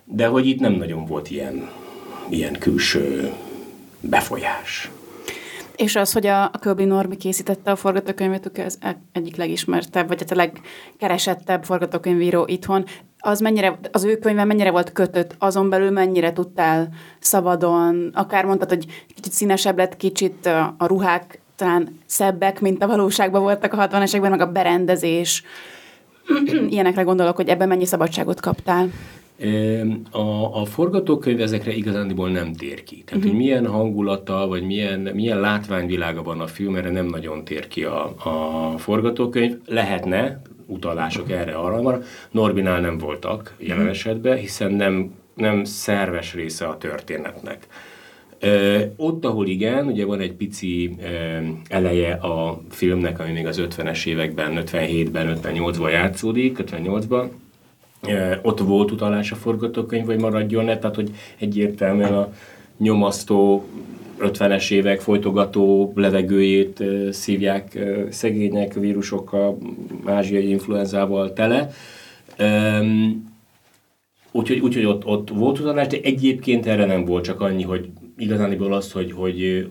De 0.03 0.27
hogy 0.27 0.48
itt 0.48 0.60
nem 0.60 0.74
nagyon 0.74 1.05
volt 1.05 1.29
ilyen, 1.29 1.69
ilyen 2.29 2.53
külső 2.53 3.31
befolyás. 4.00 4.91
És 5.80 5.96
az, 5.96 6.14
hogy 6.14 6.28
a, 6.28 6.44
a 6.44 6.58
Köbi 6.60 6.84
Norbi 6.84 7.16
készítette 7.16 7.72
a 7.72 7.76
forgatókönyvet, 7.76 8.60
ez 8.60 8.78
egyik 9.12 9.36
legismertebb, 9.36 10.08
vagy 10.08 10.20
hát 10.20 10.32
a 10.32 10.36
legkeresettebb 10.36 11.64
forgatókönyvíró 11.64 12.46
itthon, 12.48 12.86
az 13.20 13.40
mennyire, 13.40 13.80
az 13.92 14.04
ő 14.04 14.18
könyve 14.18 14.44
mennyire 14.44 14.72
volt 14.72 14.92
kötött, 14.92 15.36
azon 15.38 15.70
belül 15.70 15.90
mennyire 15.90 16.34
tudtál 16.34 16.90
szabadon, 17.20 18.10
akár 18.14 18.46
mondtad, 18.46 18.70
hogy 18.70 18.86
kicsit 19.16 19.34
színesebb 19.34 19.78
lett, 19.78 19.98
kicsit 19.98 20.46
a, 20.46 20.76
ruhák 20.78 21.42
talán 21.56 22.00
szebbek, 22.06 22.62
mint 22.62 22.84
a 22.84 22.88
valóságban 22.88 23.42
voltak 23.42 23.74
a 23.74 23.76
60 23.76 24.02
esekben, 24.02 24.32
meg 24.32 24.42
a 24.42 24.52
berendezés. 24.52 25.44
Ilyenekre 26.70 27.02
gondolok, 27.02 27.36
hogy 27.36 27.50
ebben 27.50 27.68
mennyi 27.68 27.86
szabadságot 27.86 28.40
kaptál. 28.40 28.90
A, 30.12 30.60
a 30.62 30.65
forgatókönyv 30.65 31.41
ezekre 31.41 31.74
igazándiból 31.74 32.29
nem 32.29 32.53
tér 32.53 32.84
ki. 32.84 33.03
Tehát, 33.05 33.24
uh-huh. 33.24 33.24
hogy 33.24 33.34
milyen 33.34 33.67
hangulata, 33.67 34.48
vagy 34.48 34.63
milyen, 34.63 35.00
milyen 35.00 35.39
látványvilága 35.39 36.24
van 36.24 36.39
a 36.39 36.48
film, 36.48 36.75
erre 36.75 36.89
nem 36.89 37.05
nagyon 37.05 37.43
tér 37.43 37.67
ki 37.67 37.84
a, 37.84 38.13
a 38.24 38.77
forgatókönyv. 38.77 39.58
Lehetne, 39.65 40.41
utalások 40.65 41.31
erre 41.31 41.53
arra, 41.53 41.81
van. 41.81 42.03
Norbinál 42.31 42.81
nem 42.81 42.98
voltak 42.98 43.55
jelen 43.58 43.81
mhm. 43.81 43.89
esetben, 43.89 44.38
hiszen 44.38 44.72
nem, 44.72 45.13
nem 45.34 45.63
szerves 45.63 46.34
része 46.34 46.65
a 46.65 46.77
történetnek. 46.77 47.67
Ö, 48.39 48.79
ott, 48.96 49.25
ahol 49.25 49.48
igen, 49.48 49.86
ugye 49.86 50.05
van 50.05 50.19
egy 50.19 50.34
pici 50.34 50.96
ö, 51.01 51.05
eleje 51.67 52.13
a 52.13 52.62
filmnek, 52.69 53.19
ami 53.19 53.31
még 53.31 53.48
az 53.48 53.62
50-es 53.69 54.05
években, 54.05 54.63
57-ben, 54.65 55.39
58-ban 55.43 55.91
játszódik, 55.91 56.58
58-ban, 56.62 57.24
ö, 57.24 57.25
ott 58.41 58.60
volt 58.60 58.91
utalás 58.91 59.32
a 59.32 59.36
forgatókönyv, 59.36 60.06
hogy 60.06 60.20
maradjon-e, 60.20 60.77
tehát 60.77 60.96
hogy 60.96 61.12
egyértelműen 61.38 62.13
a 62.13 62.34
nyomasztó 62.77 63.65
50-es 64.20 64.72
évek 64.72 65.01
folytogató 65.01 65.91
levegőjét 65.96 66.84
szívják 67.12 67.79
szegények 68.10 68.74
vírusokkal, 68.74 69.58
ázsiai 70.06 70.50
influenzával 70.50 71.34
tele. 71.34 71.70
Úgyhogy, 74.32 74.60
úgyhogy 74.60 74.86
ott, 74.86 75.06
ott 75.06 75.29
volt 75.29 75.60
utalás, 75.60 75.88
de 75.88 75.98
egyébként 76.03 76.65
erre 76.65 76.86
nem 76.86 77.06
volt, 77.06 77.24
csak 77.24 77.41
annyi, 77.41 77.63
hogy 77.63 77.89
igazániból 78.18 78.74
az, 78.74 78.91
hogy, 78.91 79.12
hogy, 79.12 79.70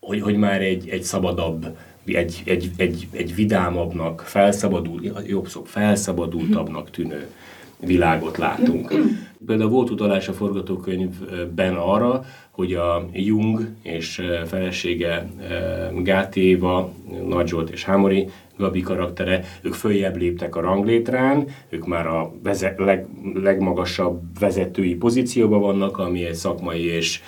hogy, 0.00 0.20
hogy 0.20 0.36
már 0.36 0.62
egy, 0.62 0.88
egy 0.88 1.02
szabadabb, 1.02 1.66
egy, 2.14 2.42
egy, 2.44 2.70
egy, 2.76 3.08
egy 3.10 3.34
vidámabbnak, 3.34 4.20
felszabadult, 4.20 5.28
jobb 5.28 5.48
szó, 5.48 5.62
felszabadultabbnak 5.64 6.90
tűnő 6.90 7.26
világot 7.80 8.36
látunk. 8.36 8.94
Például 9.46 9.70
volt 9.70 9.90
utalás 9.90 10.28
a 10.28 10.32
forgatókönyvben 10.32 11.74
arra, 11.74 12.24
hogy 12.50 12.72
a 12.74 13.08
Jung 13.12 13.68
és 13.82 14.22
felesége 14.46 15.28
Gáti 16.02 16.40
Éva, 16.40 16.92
Nagy 17.28 17.48
Zsolt 17.48 17.70
és 17.70 17.84
Hámori 17.84 18.28
Gabi 18.56 18.80
karaktere, 18.80 19.44
ők 19.62 19.74
följebb 19.74 20.16
léptek 20.16 20.56
a 20.56 20.60
ranglétrán, 20.60 21.46
ők 21.68 21.86
már 21.86 22.06
a 22.06 22.32
vezet, 22.42 22.78
leg, 22.78 23.06
legmagasabb 23.34 24.20
vezetői 24.40 24.94
pozícióban 24.94 25.60
vannak, 25.60 25.98
ami 25.98 26.24
egy 26.24 26.34
szakmai 26.34 26.84
és 26.84 27.20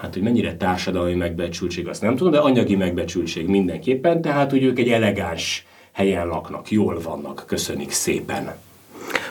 hát 0.00 0.14
hogy 0.14 0.22
mennyire 0.22 0.56
társadalmi 0.56 1.14
megbecsültség, 1.14 1.88
azt 1.88 2.02
nem 2.02 2.16
tudom, 2.16 2.32
de 2.32 2.38
anyagi 2.38 2.76
megbecsültség 2.76 3.46
mindenképpen, 3.46 4.20
tehát 4.20 4.50
hogy 4.50 4.62
ők 4.62 4.78
egy 4.78 4.88
elegáns 4.88 5.66
helyen 5.92 6.26
laknak, 6.26 6.70
jól 6.70 7.00
vannak, 7.00 7.44
köszönik 7.46 7.90
szépen. 7.90 8.54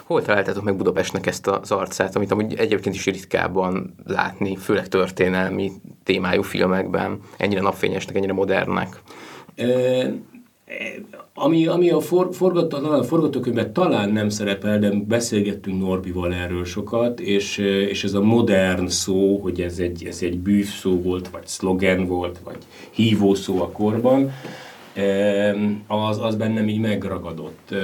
Hol 0.03 0.21
találtátok 0.21 0.63
meg 0.63 0.75
Budapestnek 0.75 1.25
ezt 1.25 1.47
az 1.47 1.71
arcát, 1.71 2.15
amit 2.15 2.31
amúgy 2.31 2.53
egyébként 2.53 2.95
is 2.95 3.05
ritkában 3.05 3.95
látni, 4.05 4.55
főleg 4.55 4.87
történelmi 4.87 5.71
témájú 6.03 6.41
filmekben, 6.41 7.19
ennyire 7.37 7.61
napfényesnek, 7.61 8.15
ennyire 8.15 8.33
modernnek? 8.33 9.01
Ami, 11.33 11.67
ami 11.67 11.89
a, 11.89 11.99
for, 11.99 12.27
forgató, 12.31 13.03
forgatókönyvben 13.03 13.73
talán 13.73 14.09
nem 14.09 14.29
szerepel, 14.29 14.79
de 14.79 14.91
beszélgettünk 14.91 15.79
Norbival 15.79 16.33
erről 16.33 16.65
sokat, 16.65 17.19
és, 17.19 17.57
és 17.89 18.03
ez 18.03 18.13
a 18.13 18.21
modern 18.21 18.87
szó, 18.87 19.37
hogy 19.37 19.61
ez 19.61 19.79
egy, 19.79 20.05
ez 20.05 20.19
egy 20.21 20.39
bűv 20.39 20.65
szó 20.65 21.01
volt, 21.01 21.27
vagy 21.27 21.47
szlogen 21.47 22.05
volt, 22.05 22.39
vagy 22.43 22.57
hívó 22.91 23.33
szó 23.33 23.61
a 23.61 23.69
korban, 23.69 24.31
az, 25.87 26.19
az 26.19 26.35
bennem 26.35 26.67
így 26.67 26.79
megragadott 26.79 27.75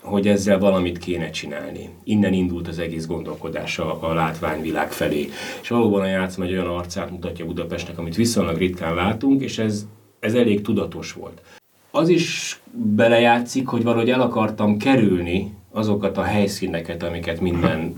hogy 0.00 0.28
ezzel 0.28 0.58
valamit 0.58 0.98
kéne 0.98 1.30
csinálni. 1.30 1.88
Innen 2.04 2.32
indult 2.32 2.68
az 2.68 2.78
egész 2.78 3.06
gondolkodás 3.06 3.78
a, 3.78 3.98
a 4.08 4.14
látványvilág 4.14 4.92
felé. 4.92 5.28
És 5.62 5.68
valóban 5.68 6.00
a 6.00 6.06
játszma 6.06 6.44
egy 6.44 6.52
olyan 6.52 6.66
arcát 6.66 7.10
mutatja 7.10 7.44
Budapestnek, 7.44 7.98
amit 7.98 8.16
viszonylag 8.16 8.56
ritkán 8.56 8.94
látunk, 8.94 9.42
és 9.42 9.58
ez, 9.58 9.86
ez 10.20 10.34
elég 10.34 10.60
tudatos 10.60 11.12
volt 11.12 11.40
az 11.92 12.08
is 12.08 12.60
belejátszik, 12.72 13.66
hogy 13.66 13.82
valahogy 13.82 14.10
el 14.10 14.20
akartam 14.20 14.76
kerülni 14.76 15.54
azokat 15.70 16.18
a 16.18 16.22
helyszíneket, 16.22 17.02
amiket 17.02 17.40
minden 17.40 17.94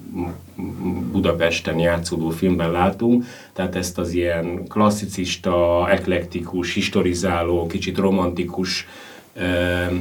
Budapesten 1.12 1.78
játszódó 1.78 2.30
filmben 2.30 2.70
látunk, 2.70 3.24
tehát 3.52 3.76
ezt 3.76 3.98
az 3.98 4.12
ilyen 4.12 4.64
klasszicista, 4.68 5.86
eklektikus, 5.90 6.74
historizáló, 6.74 7.66
kicsit 7.66 7.98
romantikus 7.98 8.86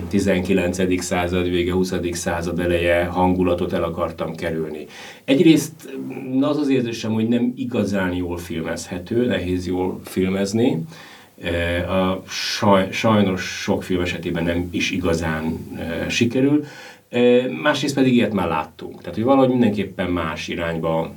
19. 0.09 1.01
század 1.01 1.49
vége, 1.49 1.73
20. 1.73 1.93
század 2.11 2.59
eleje 2.59 3.05
hangulatot 3.05 3.73
el 3.73 3.83
akartam 3.83 4.35
kerülni. 4.35 4.85
Egyrészt 5.23 5.97
az 6.41 6.57
az 6.57 6.69
érzésem, 6.69 7.13
hogy 7.13 7.27
nem 7.27 7.53
igazán 7.55 8.13
jól 8.13 8.37
filmezhető, 8.37 9.25
nehéz 9.25 9.67
jól 9.67 9.99
filmezni, 10.03 10.85
a 11.87 12.23
saj, 12.27 12.91
sajnos 12.91 13.41
sok 13.41 13.83
film 13.83 14.01
esetében 14.01 14.43
nem 14.43 14.67
is 14.71 14.91
igazán 14.91 15.57
sikerül. 16.07 16.63
Másrészt 17.61 17.95
pedig 17.95 18.13
ilyet 18.13 18.33
már 18.33 18.47
láttunk. 18.47 18.99
Tehát, 18.99 19.15
hogy 19.15 19.23
valahogy 19.23 19.49
mindenképpen 19.49 20.09
más 20.09 20.47
irányba 20.47 21.13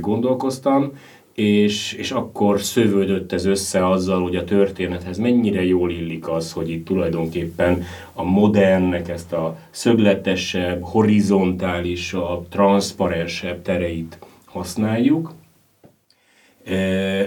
gondolkoztam, 0.00 0.92
és, 1.34 1.92
és 1.92 2.10
akkor 2.10 2.60
szövődött 2.60 3.32
ez 3.32 3.44
össze 3.44 3.88
azzal, 3.88 4.22
hogy 4.22 4.36
a 4.36 4.44
történethez 4.44 5.18
mennyire 5.18 5.64
jól 5.64 5.90
illik 5.90 6.28
az, 6.28 6.52
hogy 6.52 6.70
itt 6.70 6.84
tulajdonképpen 6.84 7.84
a 8.12 8.22
modernnek 8.22 9.08
ezt 9.08 9.32
a 9.32 9.58
szögletesebb, 9.70 10.82
horizontálisabb, 10.82 12.48
transzparensebb 12.48 13.62
tereit 13.62 14.18
használjuk, 14.44 15.32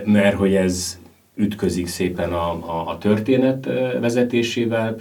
mert 0.04 0.36
hogy 0.36 0.56
ez 0.56 1.00
ütközik 1.38 1.88
szépen 1.88 2.34
a, 2.34 2.52
a, 2.52 2.90
a 2.90 2.98
történet 2.98 3.66
vezetésével, 4.00 4.96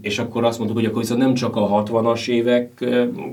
és 0.00 0.18
akkor 0.18 0.44
azt 0.44 0.58
mondtuk, 0.58 0.78
hogy 0.78 0.88
akkor 0.88 1.00
viszont 1.00 1.20
nem 1.20 1.34
csak 1.34 1.56
a 1.56 1.82
60-as 1.82 2.28
évek 2.28 2.84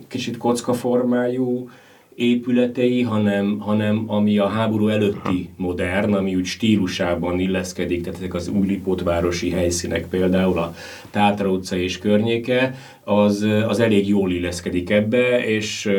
kicsit 0.07 0.37
kockaformájú 0.37 1.69
épületei, 2.15 3.01
hanem, 3.01 3.59
hanem 3.59 4.03
ami 4.07 4.37
a 4.37 4.47
háború 4.47 4.87
előtti 4.87 5.49
modern, 5.57 6.13
ami 6.13 6.35
úgy 6.35 6.45
stílusában 6.45 7.39
illeszkedik, 7.39 8.03
tehát 8.03 8.19
ezek 8.19 8.33
az 8.33 8.47
új 8.47 8.67
Lipótvárosi 8.67 9.49
helyszínek 9.49 10.07
például, 10.07 10.57
a 10.57 10.73
Tátra 11.09 11.49
utca 11.49 11.75
és 11.75 11.97
környéke, 11.97 12.75
az, 13.03 13.47
az 13.67 13.79
elég 13.79 14.07
jól 14.07 14.31
illeszkedik 14.31 14.89
ebbe, 14.89 15.45
és 15.45 15.89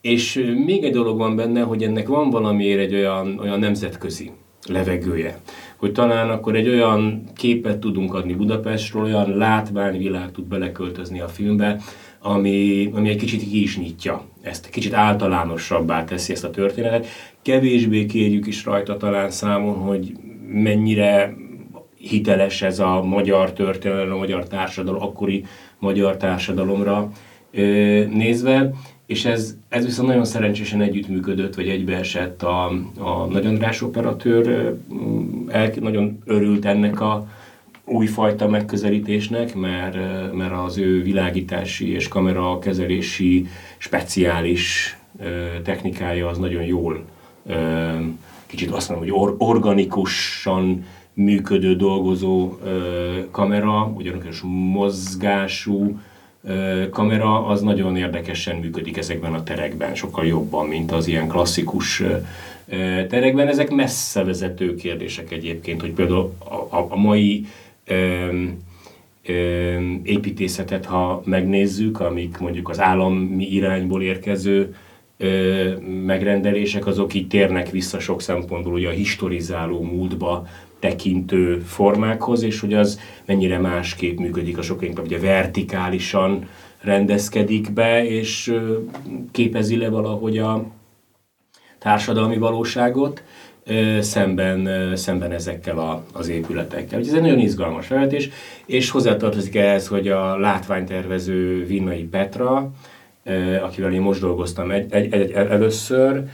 és 0.00 0.54
még 0.64 0.84
egy 0.84 0.92
dolog 0.92 1.18
van 1.18 1.36
benne, 1.36 1.60
hogy 1.60 1.82
ennek 1.82 2.08
van 2.08 2.30
valamiért 2.30 2.80
egy 2.80 2.94
olyan, 2.94 3.38
olyan 3.38 3.58
nemzetközi 3.58 4.30
levegője. 4.68 5.38
Hogy 5.76 5.92
talán 5.92 6.30
akkor 6.30 6.56
egy 6.56 6.68
olyan 6.68 7.22
képet 7.34 7.78
tudunk 7.78 8.14
adni 8.14 8.34
Budapestről, 8.34 9.02
olyan 9.02 9.36
látványvilág 9.36 10.32
tud 10.32 10.44
beleköltözni 10.44 11.20
a 11.20 11.28
filmbe, 11.28 11.80
ami, 12.20 12.90
ami 12.94 13.08
egy 13.08 13.16
kicsit 13.16 13.40
ki 13.40 13.62
is 13.62 13.78
nyitja 13.78 14.24
ezt, 14.42 14.70
kicsit 14.70 14.94
általánosabbá 14.94 16.04
teszi 16.04 16.32
ezt 16.32 16.44
a 16.44 16.50
történetet. 16.50 17.06
Kevésbé 17.42 18.06
kérjük 18.06 18.46
is 18.46 18.64
rajta 18.64 18.96
talán 18.96 19.30
számon, 19.30 19.74
hogy 19.74 20.12
mennyire 20.52 21.34
hiteles 21.96 22.62
ez 22.62 22.78
a 22.78 23.02
magyar 23.02 23.52
történelem, 23.52 24.12
a 24.12 24.16
magyar 24.16 24.46
társadalom, 24.46 25.02
akkori 25.02 25.44
magyar 25.78 26.16
társadalomra 26.16 27.10
nézve, 28.10 28.70
és 29.06 29.24
ez, 29.24 29.56
ez 29.68 29.84
viszont 29.84 30.08
nagyon 30.08 30.24
szerencsésen 30.24 30.80
együttműködött, 30.80 31.54
vagy 31.54 31.68
egybeesett 31.68 32.42
a, 32.42 32.64
a 32.98 33.26
Nagy 33.30 33.46
András 33.46 33.82
operatőr, 33.82 34.74
el, 35.48 35.72
nagyon 35.80 36.22
örült 36.24 36.64
ennek 36.64 37.00
a 37.00 37.28
újfajta 37.84 38.48
megközelítésnek, 38.48 39.54
mert, 39.54 39.96
mert 40.32 40.52
az 40.52 40.78
ő 40.78 41.02
világítási 41.02 41.92
és 41.92 42.08
kamerakezelési 42.08 43.46
speciális 43.78 44.98
technikája 45.62 46.28
az 46.28 46.38
nagyon 46.38 46.62
jól, 46.62 47.04
kicsit 48.46 48.70
azt 48.70 48.88
mondom, 48.88 49.08
hogy 49.08 49.18
or, 49.18 49.34
organikusan 49.38 50.84
működő, 51.12 51.76
dolgozó 51.76 52.58
kamera, 53.30 53.92
ugyanakkor 53.94 54.32
mozgású, 54.72 55.98
kamera 56.90 57.46
az 57.46 57.60
nagyon 57.62 57.96
érdekesen 57.96 58.56
működik 58.56 58.96
ezekben 58.96 59.34
a 59.34 59.42
terekben, 59.42 59.94
sokkal 59.94 60.26
jobban, 60.26 60.66
mint 60.66 60.92
az 60.92 61.06
ilyen 61.06 61.28
klasszikus 61.28 62.02
terekben. 63.08 63.48
Ezek 63.48 63.70
messze 63.70 64.24
vezető 64.24 64.74
kérdések 64.74 65.32
egyébként, 65.32 65.80
hogy 65.80 65.92
például 65.92 66.32
a, 66.70 66.76
a, 66.76 66.96
mai 66.96 67.46
öm, 67.86 68.58
öm, 69.26 70.00
építészetet, 70.04 70.84
ha 70.84 71.22
megnézzük, 71.24 72.00
amik 72.00 72.38
mondjuk 72.38 72.68
az 72.68 72.80
állami 72.80 73.46
irányból 73.46 74.02
érkező 74.02 74.74
ö, 75.16 75.70
megrendelések, 76.04 76.86
azok 76.86 77.14
így 77.14 77.28
térnek 77.28 77.70
vissza 77.70 78.00
sok 78.00 78.22
szempontból 78.22 78.72
ugye 78.72 78.88
a 78.88 78.92
historizáló 78.92 79.82
múltba, 79.82 80.46
tekintő 80.78 81.58
formákhoz, 81.58 82.42
és 82.42 82.60
hogy 82.60 82.74
az 82.74 83.00
mennyire 83.24 83.58
másképp 83.58 84.18
működik 84.18 84.58
a 84.58 84.62
sok 84.62 84.82
inkább 84.82 85.04
ugye 85.04 85.18
vertikálisan 85.18 86.48
rendezkedik 86.80 87.72
be, 87.72 88.04
és 88.06 88.56
képezi 89.32 89.76
le 89.76 89.88
valahogy 89.88 90.38
a 90.38 90.64
társadalmi 91.78 92.36
valóságot 92.36 93.22
szemben, 94.00 94.96
szemben 94.96 95.32
ezekkel 95.32 95.78
a, 95.78 96.04
az 96.12 96.28
épületekkel. 96.28 96.98
Úgyhogy 96.98 97.16
ez 97.16 97.22
egy 97.22 97.28
nagyon 97.28 97.38
izgalmas 97.38 97.86
felvetés, 97.86 98.30
és 98.66 98.90
hozzátartozik 98.90 99.56
ehhez, 99.56 99.88
hogy 99.88 100.08
a 100.08 100.36
látványtervező 100.36 101.64
Vinnai 101.64 102.04
Petra, 102.04 102.70
akivel 103.62 103.92
én 103.92 104.00
most 104.00 104.20
dolgoztam 104.20 104.70
egy, 104.70 104.92
egy, 104.92 105.12
egy, 105.12 105.30
először, 105.30 106.24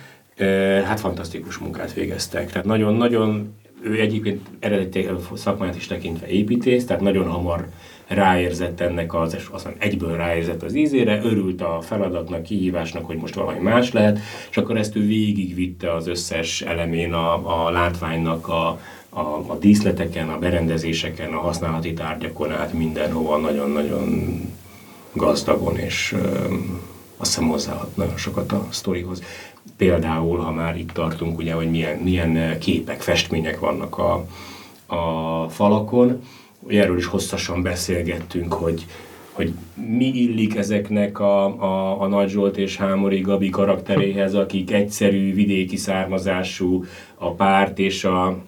hát 0.85 1.01
fantasztikus 1.01 1.59
munkát 1.59 1.93
végeztek. 1.93 2.51
Tehát 2.51 2.67
nagyon-nagyon, 2.67 3.55
ő 3.83 4.01
egyébként 4.01 4.41
eredeti 4.59 5.09
szakmáját 5.35 5.77
is 5.77 5.87
tekintve 5.87 6.27
építész, 6.27 6.87
tehát 6.87 7.03
nagyon 7.03 7.29
hamar 7.29 7.69
ráérzett 8.07 8.81
ennek 8.81 9.15
az, 9.15 9.37
aztán 9.51 9.75
egyből 9.79 10.17
ráérzett 10.17 10.63
az 10.63 10.75
ízére, 10.75 11.21
örült 11.23 11.61
a 11.61 11.81
feladatnak, 11.81 12.43
kihívásnak, 12.43 13.07
hogy 13.07 13.17
most 13.17 13.35
valami 13.35 13.59
más 13.59 13.93
lehet, 13.93 14.19
és 14.51 14.57
akkor 14.57 14.77
ezt 14.77 14.97
ő 14.97 15.07
végigvitte 15.07 15.95
az 15.95 16.07
összes 16.07 16.63
elemén 16.63 17.13
a, 17.13 17.67
a 17.67 17.71
látványnak, 17.71 18.49
a, 18.49 18.81
a, 19.09 19.21
a 19.47 19.57
díszleteken, 19.61 20.29
a 20.29 20.39
berendezéseken, 20.39 21.33
a 21.33 21.41
használati 21.41 21.93
tárgyakon 21.93 22.53
át 22.53 22.73
mindenhova 22.73 23.37
nagyon-nagyon 23.37 24.41
gazdagon, 25.13 25.77
és 25.77 26.13
ö, 26.13 26.55
azt 27.17 27.35
hiszem 27.35 27.49
hozzáad 27.49 27.89
nagyon 27.95 28.17
sokat 28.17 28.53
a 28.53 28.67
sztorihoz. 28.71 29.23
Például, 29.83 30.39
ha 30.39 30.53
már 30.53 30.77
itt 30.79 30.91
tartunk, 30.91 31.39
ugye, 31.39 31.53
hogy 31.53 31.71
milyen, 31.71 31.99
milyen 31.99 32.59
képek, 32.59 33.01
festmények 33.01 33.59
vannak 33.59 33.99
a, 33.99 34.27
a 34.87 35.49
falakon, 35.49 36.23
erről 36.69 36.97
is 36.97 37.07
hosszasan 37.07 37.63
beszélgettünk, 37.63 38.53
hogy, 38.53 38.87
hogy 39.33 39.53
mi 39.75 40.05
illik 40.05 40.57
ezeknek 40.57 41.19
a, 41.19 41.45
a, 41.45 42.01
a 42.01 42.07
Nagy 42.07 42.29
Zsolt 42.29 42.57
és 42.57 42.77
Hámori 42.77 43.21
Gabi 43.21 43.51
karakteréhez, 43.51 44.35
akik 44.35 44.73
egyszerű, 44.73 45.35
vidéki 45.35 45.77
származású, 45.77 46.85
a 47.15 47.31
párt 47.31 47.79
és 47.79 48.05
a, 48.05 48.39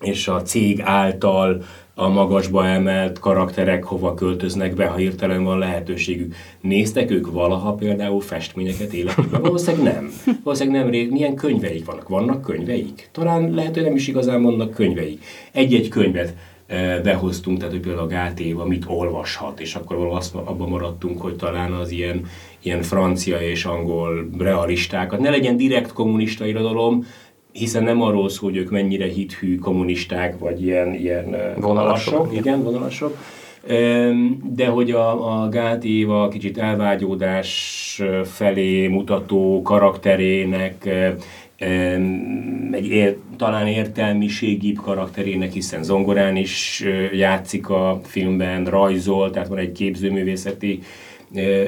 és 0.00 0.28
a 0.28 0.42
cég 0.42 0.80
által 0.80 1.62
a 1.94 2.08
magasba 2.08 2.66
emelt 2.66 3.18
karakterek 3.18 3.84
hova 3.84 4.14
költöznek 4.14 4.74
be, 4.74 4.86
ha 4.86 4.96
hirtelen 4.96 5.44
van 5.44 5.58
lehetőségük. 5.58 6.34
Néztek 6.60 7.10
ők 7.10 7.32
valaha 7.32 7.72
például 7.72 8.20
festményeket 8.20 8.92
életükben? 8.92 9.40
Valószínűleg 9.40 9.94
nem. 9.94 10.10
Valószínűleg 10.44 10.90
nem. 10.90 11.08
Milyen 11.10 11.34
könyveik 11.34 11.84
vannak? 11.84 12.08
Vannak 12.08 12.42
könyveik? 12.42 13.08
Talán 13.12 13.50
lehet, 13.50 13.74
hogy 13.74 13.84
nem 13.84 13.94
is 13.94 14.08
igazán 14.08 14.42
vannak 14.42 14.70
könyveik. 14.70 15.24
Egy-egy 15.52 15.88
könyvet 15.88 16.34
behoztunk, 17.02 17.58
tehát 17.58 17.72
hogy 17.72 17.82
például 17.82 18.04
a 18.04 18.10
Gát 18.10 18.40
Éva 18.40 18.66
mit 18.66 18.84
olvashat, 18.86 19.60
és 19.60 19.74
akkor 19.74 19.96
azt 20.10 20.34
abban 20.34 20.68
maradtunk, 20.68 21.20
hogy 21.20 21.36
talán 21.36 21.72
az 21.72 21.90
ilyen, 21.90 22.26
ilyen 22.62 22.82
francia 22.82 23.40
és 23.40 23.64
angol 23.64 24.28
realistákat, 24.38 25.20
ne 25.20 25.30
legyen 25.30 25.56
direkt 25.56 25.92
kommunista 25.92 26.46
irodalom, 26.46 27.06
hiszen 27.58 27.82
nem 27.82 28.02
arról 28.02 28.28
szól, 28.28 28.50
hogy 28.50 28.58
ők 28.58 28.70
mennyire 28.70 29.06
hithű 29.06 29.58
kommunisták, 29.58 30.38
vagy 30.38 30.62
ilyen, 30.62 30.94
ilyen 30.94 31.36
vonalasok, 31.56 32.34
igen, 32.36 32.62
vonalasok, 32.62 33.16
de 34.54 34.66
hogy 34.66 34.90
a, 34.90 35.42
a 35.42 35.48
Gát 35.48 35.84
Éva 35.84 36.28
kicsit 36.28 36.58
elvágyódás 36.58 38.02
felé 38.24 38.86
mutató 38.86 39.62
karakterének 39.62 40.86
egy 42.70 42.86
ér, 42.86 43.16
talán 43.36 43.66
értelmiségibb 43.66 44.76
karakterének, 44.76 45.52
hiszen 45.52 45.82
zongorán 45.82 46.36
is 46.36 46.84
játszik 47.12 47.68
a 47.68 48.00
filmben, 48.04 48.64
rajzol, 48.64 49.30
tehát 49.30 49.48
van 49.48 49.58
egy 49.58 49.72
képzőművészeti 49.72 50.82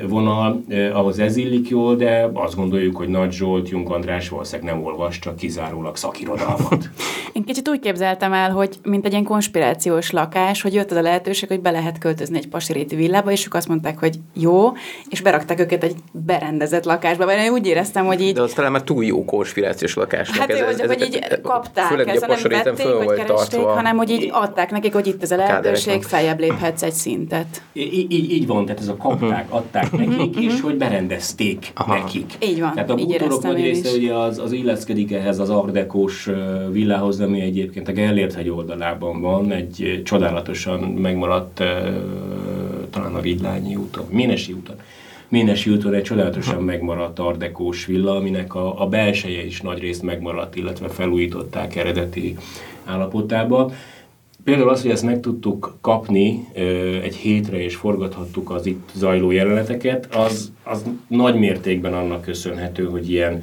vonal, 0.08 0.64
ahhoz 0.92 1.18
ez 1.18 1.37
illik 1.37 1.68
jól, 1.68 1.96
de 1.96 2.30
azt 2.32 2.56
gondoljuk, 2.56 2.96
hogy 2.96 3.08
Nagy 3.08 3.32
Zsolt, 3.32 3.68
Jung 3.68 3.90
András 3.90 4.28
valószínűleg 4.28 4.75
nem 4.75 4.85
olvas, 4.85 5.18
csak 5.18 5.37
kizárólag 5.37 5.96
szakirodalmat. 5.96 6.88
Én 7.33 7.44
kicsit 7.44 7.68
úgy 7.68 7.81
képzeltem 7.81 8.33
el, 8.33 8.50
hogy 8.50 8.76
mint 8.83 9.05
egy 9.05 9.12
ilyen 9.12 9.24
konspirációs 9.24 10.11
lakás, 10.11 10.62
hogy 10.62 10.74
jött 10.74 10.90
az 10.90 10.96
a 10.96 11.02
lehetőség, 11.02 11.48
hogy 11.48 11.61
be 11.61 11.70
lehet 11.70 11.98
költözni 11.98 12.37
egy 12.37 12.48
pasiréti 12.48 12.96
villába, 12.96 13.31
és 13.31 13.46
ők 13.46 13.55
azt 13.55 13.68
mondták, 13.68 13.98
hogy 13.98 14.18
jó, 14.35 14.72
és 15.09 15.20
berakták 15.20 15.61
őket 15.61 15.85
egy 15.85 15.94
berendezett 16.12 16.85
lakásba, 16.85 17.24
mert 17.24 17.42
én 17.42 17.50
úgy 17.50 17.66
éreztem, 17.66 18.07
hogy 18.07 18.20
így... 18.20 18.35
De 18.35 18.42
az 18.42 18.52
talán 18.52 18.72
már 18.72 18.83
túl 18.83 19.05
jó 19.05 19.24
konspirációs 19.24 19.94
lakásnak. 19.94 20.38
Hát 20.38 20.50
ez, 20.50 20.61
ez, 20.61 20.81
hogy, 20.81 20.87
hogy 20.87 21.02
így 21.02 21.40
kapták, 21.42 21.85
főleg 21.85 22.09
ezt 22.09 22.26
nem 22.26 22.38
vették, 22.48 22.87
vagy 22.87 23.16
keresték, 23.16 23.61
tartva. 23.61 23.74
hanem 23.74 23.96
hogy 23.96 24.11
így 24.11 24.29
adták 24.33 24.70
nekik, 24.70 24.92
hogy 24.92 25.07
itt 25.07 25.22
ez 25.22 25.31
a 25.31 25.37
lehetőség, 25.37 26.02
feljebb 26.02 26.38
léphetsz 26.38 26.83
egy 26.83 26.92
szintet. 26.92 27.62
Így, 27.72 28.12
így, 28.12 28.33
így 28.33 28.46
van, 28.46 28.64
tehát 28.64 28.81
ez 28.81 28.88
a 28.88 28.96
kapták, 28.96 29.50
adták 29.57 29.92
nekik, 29.92 30.37
és 30.37 30.61
hogy 30.61 30.77
berendezték 30.77 31.71
Aha. 31.75 31.95
nekik. 31.95 32.33
Így 32.42 32.61
van, 32.61 32.73
Tehát 32.73 32.90
a 32.90 32.95
bútorok 32.95 33.42
nagy 33.42 33.61
része 33.61 33.90
ugye 33.97 34.14
az, 34.14 34.38
az 34.38 34.53
illeszkedik 34.53 35.12
ehhez 35.12 35.38
az 35.38 35.51
ardekós 35.51 36.31
villához, 36.71 37.21
ami 37.21 37.40
egyébként 37.40 37.88
a 37.88 37.92
Gellért 37.92 38.35
hegy 38.35 38.49
oldalában 38.49 39.21
van, 39.21 39.53
egy 39.53 40.03
csodálatosan 40.05 40.81
megmaradt 40.81 41.62
talán 42.90 43.14
a 43.14 43.21
Vidlányi 43.21 43.77
úton, 43.77 44.05
Ménesi 44.11 44.53
úton. 44.53 44.77
Ménesi 45.29 45.71
úton 45.71 45.95
egy 45.95 46.03
csodálatosan 46.03 46.62
megmaradt 46.62 47.19
ardekós 47.19 47.87
villa, 47.87 48.16
aminek 48.16 48.55
a, 48.55 48.83
a 48.83 48.87
belseje 48.87 49.45
is 49.45 49.61
nagy 49.61 49.79
részt 49.79 50.03
megmaradt, 50.03 50.57
illetve 50.57 50.88
felújították 50.88 51.77
eredeti 51.77 52.37
állapotába. 52.85 53.73
Például 54.46 54.68
az, 54.68 54.82
hogy 54.82 54.90
ezt 54.90 55.02
meg 55.02 55.20
tudtuk 55.20 55.78
kapni 55.80 56.48
egy 57.02 57.14
hétre, 57.14 57.62
és 57.62 57.76
forgathattuk 57.76 58.50
az 58.50 58.66
itt 58.66 58.90
zajló 58.94 59.30
jeleneteket, 59.30 60.14
az, 60.14 60.52
az 60.62 60.85
nagy 61.09 61.38
mértékben 61.38 61.94
annak 61.94 62.22
köszönhető, 62.22 62.85
hogy 62.85 63.11
ilyen 63.11 63.42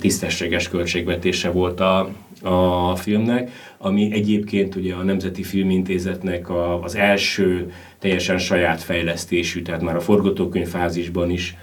tisztességes 0.00 0.68
költségvetése 0.68 1.50
volt 1.50 1.80
a, 1.80 2.08
a 2.42 2.96
filmnek, 2.96 3.50
ami 3.78 4.12
egyébként 4.12 4.74
ugye 4.74 4.94
a 4.94 5.02
Nemzeti 5.02 5.42
Filmintézetnek 5.42 6.48
a, 6.48 6.82
az 6.82 6.94
első 6.94 7.72
teljesen 7.98 8.38
saját 8.38 8.82
fejlesztésű, 8.82 9.62
tehát 9.62 9.82
már 9.82 9.96
a 9.96 10.00
forgatókönyv 10.00 10.68
fázisban 10.68 11.30
is 11.30 11.56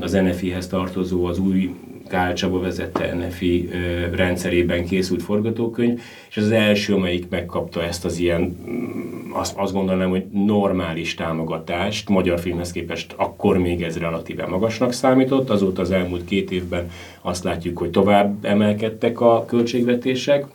az 0.00 0.12
NFI-hez 0.12 0.66
tartozó, 0.68 1.24
az 1.24 1.38
új 1.38 1.74
Gál 2.10 2.34
Csaba 2.34 2.60
vezette 2.60 3.14
NFI 3.14 3.68
rendszerében 4.12 4.84
készült 4.84 5.22
forgatókönyv, 5.22 6.00
és 6.30 6.36
az 6.36 6.50
első, 6.50 6.94
amelyik 6.94 7.28
megkapta 7.28 7.82
ezt 7.82 8.04
az 8.04 8.18
ilyen, 8.18 8.40
mm, 8.70 9.32
azt, 9.32 9.56
azt 9.56 9.72
gondolom, 9.72 10.10
hogy 10.10 10.24
normális 10.32 11.14
támogatást, 11.14 12.08
magyar 12.08 12.40
filmhez 12.40 12.72
képest 12.72 13.14
akkor 13.16 13.58
még 13.58 13.82
ez 13.82 13.98
relatíve 13.98 14.46
magasnak 14.46 14.92
számított, 14.92 15.50
azóta 15.50 15.82
az 15.82 15.90
elmúlt 15.90 16.24
két 16.24 16.50
évben 16.50 16.90
azt 17.20 17.44
látjuk, 17.44 17.78
hogy 17.78 17.90
tovább 17.90 18.44
emelkedtek 18.44 19.20
a 19.20 19.44
költségvetések, 19.44 20.46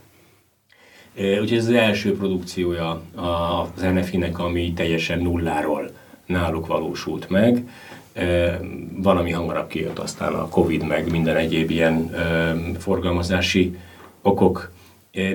Úgyhogy 1.18 1.58
ez 1.58 1.66
az 1.68 1.74
első 1.74 2.18
produkciója 2.18 3.02
az 3.16 3.82
NFI-nek, 3.82 4.40
ami 4.40 4.74
teljesen 4.74 5.20
nulláról 5.20 5.90
náluk 6.26 6.68
valósult 6.68 7.30
meg. 7.30 7.68
Van, 8.96 9.18
ami 9.18 9.32
hamarabb 9.32 9.68
kijött, 9.68 10.00
aztán 10.00 10.34
a 10.34 10.50
Covid 10.50 10.88
meg 10.88 11.12
minden 11.12 11.36
egyéb 11.36 11.70
ilyen 11.70 12.16
forgalmazási 12.80 13.78
okok 14.22 14.72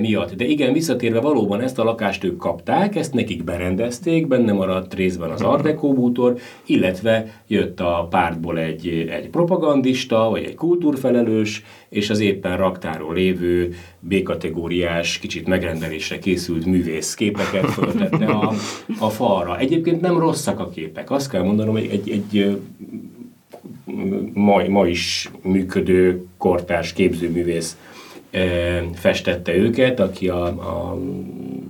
miatt. 0.00 0.34
De 0.34 0.44
igen, 0.44 0.72
visszatérve 0.72 1.20
valóban 1.20 1.60
ezt 1.60 1.78
a 1.78 1.84
lakást 1.84 2.24
ők 2.24 2.36
kapták, 2.36 2.96
ezt 2.96 3.14
nekik 3.14 3.44
berendezték, 3.44 4.26
benne 4.26 4.52
maradt 4.52 4.94
részben 4.94 5.30
az 5.30 5.42
Art 5.42 5.80
bútor, 5.80 6.38
illetve 6.66 7.42
jött 7.46 7.80
a 7.80 8.06
pártból 8.10 8.58
egy, 8.58 8.88
egy 9.10 9.28
propagandista, 9.28 10.30
vagy 10.30 10.44
egy 10.44 10.54
kultúrfelelős, 10.54 11.64
és 11.88 12.10
az 12.10 12.20
éppen 12.20 12.56
raktáról 12.56 13.14
lévő 13.14 13.74
B-kategóriás, 14.00 15.18
kicsit 15.18 15.46
megrendelésre 15.46 16.18
készült 16.18 16.66
művész 16.66 17.14
képeket 17.14 17.70
föltette 17.70 18.26
a, 18.26 18.52
a 18.98 19.08
falra. 19.08 19.58
Egyébként 19.58 20.00
nem 20.00 20.18
rosszak 20.18 20.60
a 20.60 20.68
képek. 20.68 21.10
Azt 21.10 21.30
kell 21.30 21.42
mondanom, 21.42 21.74
hogy 21.74 21.88
egy, 21.92 22.10
egy 22.10 22.58
ma, 24.32 24.68
ma 24.68 24.86
is 24.86 25.30
működő 25.42 26.24
kortárs 26.38 26.92
képzőművész 26.92 27.76
festette 28.94 29.54
őket, 29.54 30.00
aki 30.00 30.28
a, 30.28 30.44
a 30.46 30.98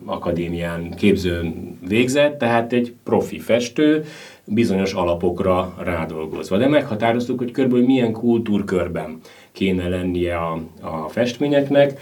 akadémián 0.05 0.95
képzőn 0.97 1.79
végzett, 1.89 2.39
tehát 2.39 2.73
egy 2.73 2.95
profi 3.05 3.39
festő, 3.39 4.05
bizonyos 4.45 4.93
alapokra 4.93 5.75
rádolgozva. 5.79 6.57
De 6.57 6.69
meghatároztuk, 6.69 7.39
hogy 7.39 7.51
körülbelül 7.51 7.87
milyen 7.87 8.13
kultúrkörben 8.13 9.19
kéne 9.53 9.89
lennie 9.89 10.37
a, 10.37 10.61
a 10.81 11.09
festményeknek, 11.09 12.01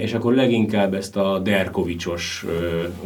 és 0.00 0.14
akkor 0.14 0.34
leginkább 0.34 0.94
ezt 0.94 1.16
a 1.16 1.38
Derkovicsos 1.38 2.46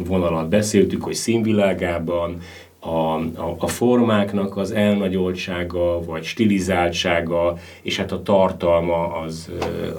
vonalat 0.07 0.49
beszéltük, 0.49 1.03
hogy 1.03 1.13
színvilágában, 1.13 2.37
a, 2.85 3.15
a, 3.41 3.55
a 3.57 3.67
formáknak 3.67 4.57
az 4.57 4.71
elnagyoltsága, 4.71 6.03
vagy 6.05 6.23
stilizáltsága, 6.23 7.57
és 7.81 7.97
hát 7.97 8.11
a 8.11 8.21
tartalma 8.21 9.13
az, 9.13 9.49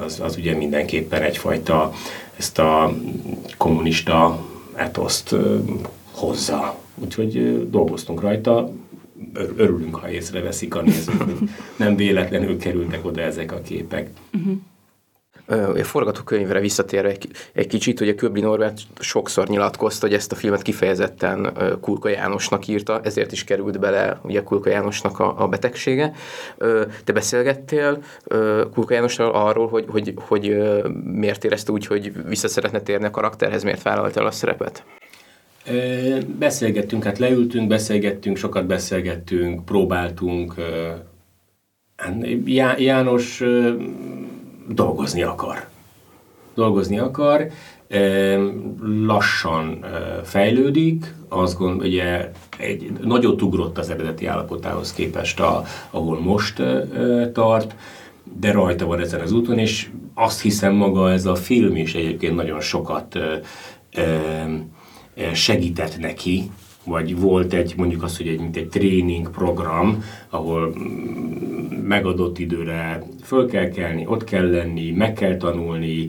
az, 0.04 0.20
az 0.20 0.36
ugye 0.36 0.56
mindenképpen 0.56 1.22
egyfajta 1.22 1.92
ezt 2.36 2.58
a 2.58 2.92
kommunista 3.56 4.38
etoszt 4.74 5.36
hozza. 6.10 6.78
Úgyhogy 6.94 7.66
dolgoztunk 7.70 8.20
rajta. 8.20 8.70
örülünk, 9.56 9.94
ha 9.94 10.10
észreveszik 10.10 10.74
a 10.74 10.82
nézők, 10.82 11.24
nem 11.76 11.96
véletlenül 11.96 12.58
kerültek 12.58 13.04
oda 13.04 13.20
ezek 13.20 13.52
a 13.52 13.60
képek. 13.60 14.10
Uh-huh. 14.34 14.56
A 15.46 15.84
forgatókönyvre 15.84 16.60
visszatérve 16.60 17.08
egy, 17.08 17.28
egy 17.52 17.66
kicsit, 17.66 17.98
hogy 17.98 18.08
a 18.08 18.14
Köbli 18.14 18.40
Norbert 18.40 18.80
sokszor 18.98 19.48
nyilatkozta, 19.48 20.06
hogy 20.06 20.14
ezt 20.14 20.32
a 20.32 20.34
filmet 20.34 20.62
kifejezetten 20.62 21.52
Kulka 21.80 22.08
Jánosnak 22.08 22.66
írta, 22.66 23.00
ezért 23.02 23.32
is 23.32 23.44
került 23.44 23.78
bele 23.78 24.20
ugye 24.22 24.42
Kulka 24.42 24.70
Jánosnak 24.70 25.18
a, 25.18 25.42
a 25.42 25.48
betegsége. 25.48 26.12
Te 27.04 27.12
beszélgettél 27.12 28.02
Kulka 28.72 28.94
Jánosról 28.94 29.30
arról, 29.30 29.68
hogy, 29.68 29.84
hogy, 29.88 30.14
hogy 30.16 30.56
miért 31.04 31.44
érezte 31.44 31.72
úgy, 31.72 31.86
hogy 31.86 32.12
vissza 32.28 32.48
szeretne 32.48 32.80
térni 32.80 33.04
a 33.04 33.10
karakterhez, 33.10 33.62
miért 33.62 33.82
vállalta 33.82 34.20
el 34.20 34.26
a 34.26 34.30
szerepet? 34.30 34.84
Beszélgettünk, 36.38 37.04
hát 37.04 37.18
leültünk, 37.18 37.68
beszélgettünk, 37.68 38.36
sokat 38.36 38.66
beszélgettünk, 38.66 39.64
próbáltunk. 39.64 40.54
Hát 41.96 42.14
János 42.78 43.42
dolgozni 44.68 45.22
akar. 45.22 45.68
Dolgozni 46.54 46.98
akar, 46.98 47.50
lassan 48.82 49.84
fejlődik, 50.24 51.14
azt 51.28 51.58
gondolom, 51.58 51.86
ugye 51.86 52.30
egy, 52.58 52.90
nagyot 53.02 53.42
ugrott 53.42 53.78
az 53.78 53.90
eredeti 53.90 54.26
állapotához 54.26 54.92
képest, 54.92 55.40
a, 55.40 55.64
ahol 55.90 56.20
most 56.20 56.62
tart, 57.32 57.74
de 58.40 58.52
rajta 58.52 58.86
van 58.86 59.00
ezen 59.00 59.20
az 59.20 59.32
úton, 59.32 59.58
és 59.58 59.88
azt 60.14 60.40
hiszem 60.40 60.74
maga 60.74 61.10
ez 61.12 61.26
a 61.26 61.34
film 61.34 61.76
is 61.76 61.94
egyébként 61.94 62.34
nagyon 62.34 62.60
sokat 62.60 63.18
segített 65.32 65.98
neki, 65.98 66.50
vagy 66.86 67.20
volt 67.20 67.52
egy, 67.52 67.74
mondjuk 67.76 68.02
azt, 68.02 68.16
hogy 68.16 68.28
egy, 68.28 68.40
mint 68.40 68.56
egy 68.56 68.68
tréning 68.68 69.30
program, 69.30 70.04
ahol 70.30 70.74
megadott 71.82 72.38
időre 72.38 73.02
föl 73.22 73.48
kell 73.48 73.68
kelni, 73.68 74.06
ott 74.06 74.24
kell 74.24 74.50
lenni, 74.50 74.90
meg 74.90 75.12
kell 75.12 75.36
tanulni, 75.36 76.08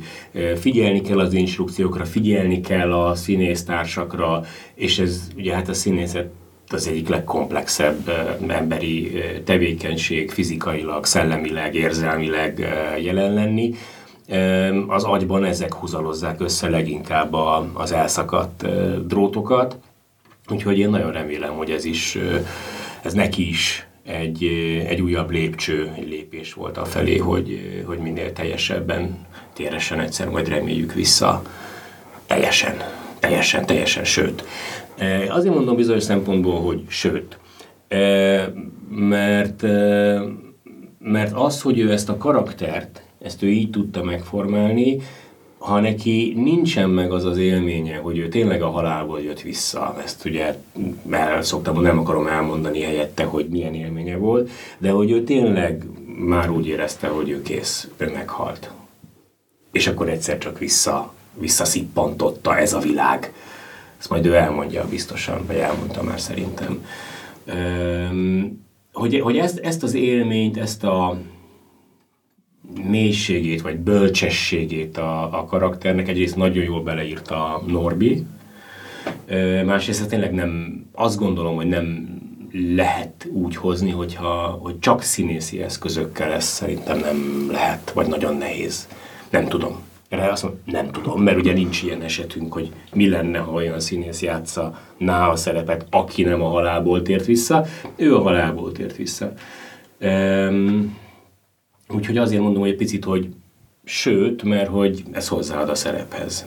figyelni 0.56 1.02
kell 1.02 1.20
az 1.20 1.34
instrukciókra, 1.34 2.06
figyelni 2.06 2.62
kell 2.62 2.94
a 2.94 3.16
színésztársakra, 3.16 4.44
és 4.76 5.00
ez 5.00 5.28
ugye 5.38 5.54
hát 5.54 5.70
a 5.70 5.74
színészet 5.74 6.30
az 6.70 6.88
egyik 6.88 7.08
legkomplexebb 7.08 8.12
emberi 8.48 9.12
tevékenység 9.44 10.32
fizikailag, 10.32 11.06
szellemileg, 11.06 11.76
érzelmileg 11.76 12.68
jelen 13.02 13.34
lenni. 13.34 13.74
Az 14.88 15.04
agyban 15.04 15.44
ezek 15.44 15.74
húzalozzák 15.74 16.42
össze 16.42 16.70
leginkább 16.70 17.34
az 17.74 17.92
elszakadt 17.92 18.68
drótokat, 19.08 19.78
Úgyhogy 20.49 20.79
én 20.79 20.89
nagyon 20.89 21.12
remélem, 21.12 21.53
hogy 21.53 21.71
ez 21.71 21.86
is, 21.86 22.17
ez 23.01 23.13
neki 23.13 23.47
is 23.47 23.88
egy, 24.03 24.43
egy 24.88 25.01
újabb 25.01 25.31
lépcső, 25.31 25.91
egy 25.95 26.07
lépés 26.07 26.53
volt 26.53 26.77
a 26.77 26.86
felé, 26.86 27.17
hogy, 27.17 27.81
hogy 27.86 27.97
minél 27.97 28.33
teljesebben 28.33 29.25
téressen 29.53 29.99
egyszer, 29.99 30.29
majd 30.29 30.47
reméljük 30.47 30.93
vissza 30.93 31.41
teljesen, 32.25 32.75
teljesen, 33.19 33.65
teljesen, 33.65 34.03
sőt. 34.03 34.43
Azért 35.29 35.53
mondom 35.53 35.75
bizonyos 35.75 36.03
szempontból, 36.03 36.62
hogy 36.62 36.83
sőt, 36.88 37.38
mert, 38.89 39.62
mert 40.99 41.31
az, 41.33 41.62
hogy 41.62 41.79
ő 41.79 41.91
ezt 41.91 42.10
a 42.10 42.17
karaktert, 42.17 43.01
ezt 43.21 43.43
ő 43.43 43.47
így 43.47 43.69
tudta 43.69 44.03
megformálni, 44.03 44.97
ha 45.58 45.80
neki 45.80 46.34
nincsen 46.36 46.89
meg 46.89 47.12
az 47.12 47.26
az 47.26 47.38
élménye, 47.38 47.98
hogy 47.98 48.17
ő 48.17 48.28
tényleg 48.28 48.62
a 48.62 48.70
halálból 48.70 49.22
jött 49.22 49.41
vissza, 49.41 49.96
ezt 50.04 50.26
ugye 50.26 50.56
el 51.10 51.41
szoktam, 51.41 51.82
nem 51.82 52.00
akarom 52.00 52.28
elmondani 52.28 52.82
helyette, 52.82 53.24
hogy 53.24 53.48
milyen 53.50 53.74
élménye 53.74 54.15
volt, 54.15 54.50
de 54.78 54.89
hogy 54.89 55.12
ő 55.12 55.24
tényleg 55.24 55.86
már 56.17 56.50
úgy 56.50 56.67
érezte, 56.67 57.08
hogy 57.08 57.30
ő 57.30 57.41
kész, 57.41 57.88
ő 57.98 58.12
meghalt. 58.13 58.72
És 59.72 59.88
akkor 59.88 60.10
egyszer 60.10 60.38
csak 60.38 60.60
vissza, 60.60 61.13
visszaszippantotta 61.34 62.58
ez 62.58 62.74
a 62.74 62.80
világ. 62.80 63.34
Ezt 64.00 64.10
majd 64.10 64.26
ő 64.26 64.36
elmondja 64.36 64.88
biztosan, 64.88 65.46
vagy 65.48 65.56
elmondta 65.56 66.04
már 66.04 66.20
szerintem. 66.20 66.86
hogy, 68.93 69.20
hogy 69.20 69.38
ezt, 69.38 69.58
ezt 69.58 69.84
az 69.84 69.93
élményt, 69.93 70.58
ezt 70.58 70.84
a, 70.84 71.17
mélységét, 72.84 73.62
vagy 73.62 73.78
bölcsességét 73.78 74.98
a, 74.98 75.40
a 75.40 75.46
karakternek 75.46 76.08
egyrészt 76.08 76.36
nagyon 76.36 76.63
jól 76.63 76.84
beleírta 76.84 77.63
Norbi, 77.68 78.26
másrészt 79.66 80.00
hát 80.00 80.10
tényleg 80.10 80.34
nem, 80.34 80.84
azt 80.94 81.20
gondolom, 81.20 81.56
hogy 81.56 81.68
nem 81.68 82.16
lehet 82.76 83.28
úgy 83.32 83.56
hozni, 83.56 83.92
hogyha, 83.92 84.60
hogy 84.62 84.80
csak 84.80 85.02
színészi 85.02 85.62
eszközökkel 85.62 86.32
ez 86.32 86.44
szerintem 86.44 87.00
nem 87.00 87.48
lehet, 87.52 87.92
vagy 87.92 88.08
nagyon 88.08 88.38
nehéz. 88.38 88.88
Nem 89.30 89.48
tudom. 89.48 89.86
Erre 90.10 90.32
azt 90.32 90.44
mondom, 90.44 90.62
nem 90.66 90.92
tudom, 90.92 91.22
mert 91.22 91.38
ugye 91.38 91.54
nincs 91.54 91.84
ilyen 91.84 92.02
esetünk, 92.02 92.54
hogy 92.54 92.72
mi 92.94 93.10
lenne, 93.10 93.38
ha 93.38 93.52
olyan 93.52 93.80
színész 93.80 94.22
játsza 94.22 94.80
ná 94.98 95.30
a 95.30 95.36
szerepet, 95.36 95.86
aki 95.90 96.24
nem 96.24 96.42
a 96.42 96.48
halálból 96.48 97.02
tért 97.02 97.26
vissza. 97.26 97.66
Ő 97.96 98.16
a 98.16 98.22
halálból 98.22 98.72
tért 98.72 98.96
vissza. 98.96 99.34
Um, 100.02 100.98
Úgyhogy 101.89 102.17
azért 102.17 102.41
mondom, 102.41 102.62
hogy 102.62 102.69
egy 102.69 102.76
picit, 102.76 103.04
hogy 103.04 103.30
sőt, 103.84 104.43
mert 104.43 104.69
hogy 104.69 105.04
ez 105.12 105.28
hozzáad 105.28 105.69
a 105.69 105.76
szerephez. 105.76 106.45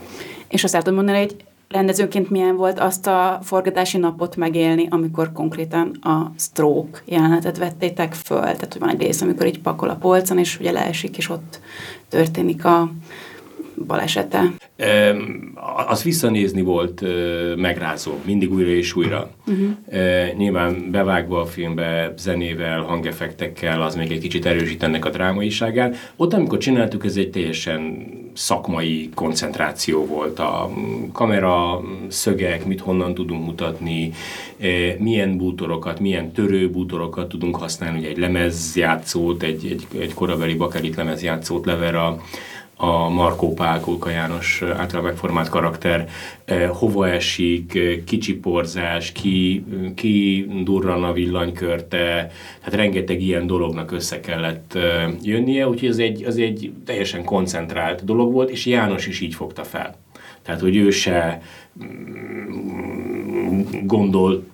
És 0.48 0.64
azt 0.64 0.74
el 0.74 0.83
tudom 0.83 1.05
mondani, 1.05 1.18
hogy 1.18 1.37
rendezőként 1.68 2.31
milyen 2.31 2.57
volt 2.57 2.79
azt 2.79 3.07
a 3.07 3.38
forgatási 3.42 3.98
napot 3.98 4.37
megélni, 4.37 4.87
amikor 4.90 5.33
konkrétan 5.33 5.88
a 6.03 6.33
stroke 6.38 7.03
jelenetet 7.05 7.59
vettétek 7.59 8.14
föl. 8.14 8.40
Tehát, 8.40 8.72
hogy 8.72 8.81
van 8.81 8.88
egy 8.88 9.00
rész, 9.00 9.20
amikor 9.20 9.46
így 9.46 9.61
pakol 9.61 9.88
a 9.88 9.96
polcon, 9.96 10.38
és 10.38 10.59
ugye 10.61 10.70
leesik, 10.70 11.16
és 11.16 11.29
ott 11.29 11.61
történik 12.09 12.64
a 12.64 12.92
balesete. 13.87 14.43
E, 14.77 15.16
az 15.88 16.03
visszanézni 16.03 16.62
volt 16.62 17.03
e, 17.03 17.07
megrázó, 17.57 18.12
mindig 18.25 18.53
újra 18.53 18.71
és 18.71 18.97
újra. 18.97 19.31
Uh-huh. 19.47 19.71
E, 19.88 20.33
nyilván 20.37 20.90
bevágva 20.90 21.40
a 21.40 21.47
filmbe, 21.47 22.12
zenével, 22.16 22.81
hangefektekkel, 22.81 23.83
az 23.83 23.95
még 23.95 24.11
egy 24.11 24.21
kicsit 24.21 24.47
erősít 24.47 24.83
ennek 24.83 25.05
a 25.05 25.11
drámaiságán. 25.11 25.95
Ott, 26.16 26.33
amikor 26.33 26.59
csináltuk, 26.59 27.05
ez 27.05 27.16
egy 27.16 27.31
teljesen 27.31 28.07
szakmai 28.35 29.09
koncentráció 29.14 30.07
volt. 30.07 30.38
A 30.38 30.71
kamera, 31.12 31.81
szögek, 32.09 32.66
mit 32.66 32.81
honnan 32.81 33.14
tudunk 33.14 33.45
mutatni, 33.45 34.12
milyen 34.99 35.37
bútorokat, 35.37 36.01
milyen 36.01 36.33
törő 36.33 36.71
bútorokat 36.71 37.29
tudunk 37.29 37.57
használni, 37.57 37.99
ugye 37.99 38.09
egy 38.09 38.19
lemezjátszót, 38.19 39.43
egy, 39.43 39.66
egy, 39.66 40.01
egy 40.01 40.14
korabeli 40.14 40.55
bakelit 40.55 40.97
lemezjátszót 40.97 41.66
lever 41.66 41.95
a, 41.95 42.21
a 42.83 43.09
Markó 43.09 43.55
Pál 43.55 43.81
Kulka 43.81 44.11
János 44.11 44.62
által 44.62 45.03
megformált 45.03 45.49
karakter 45.49 46.09
eh, 46.45 46.69
hova 46.69 47.09
esik, 47.09 47.75
eh, 47.75 47.97
kicsi 48.05 48.35
porzás, 48.35 49.12
ki, 49.12 49.64
ki 49.95 50.47
durran 50.64 51.05
a 51.05 51.12
villanykörte, 51.12 52.31
tehát 52.59 52.75
rengeteg 52.75 53.23
ilyen 53.23 53.47
dolognak 53.47 53.93
össze 53.93 54.21
kellett 54.21 54.75
eh, 54.75 55.11
jönnie, 55.23 55.69
úgyhogy 55.69 55.88
ez 55.88 55.99
egy, 55.99 56.25
az 56.25 56.38
egy 56.38 56.73
teljesen 56.85 57.25
koncentrált 57.25 58.05
dolog 58.05 58.33
volt, 58.33 58.51
és 58.51 58.66
János 58.66 59.07
is 59.07 59.21
így 59.21 59.35
fogta 59.35 59.64
fel. 59.64 59.97
Tehát, 60.43 60.61
hogy 60.61 60.77
ő 60.77 60.90
se 60.90 61.43
mm, 61.85 63.61
gondol 63.83 64.45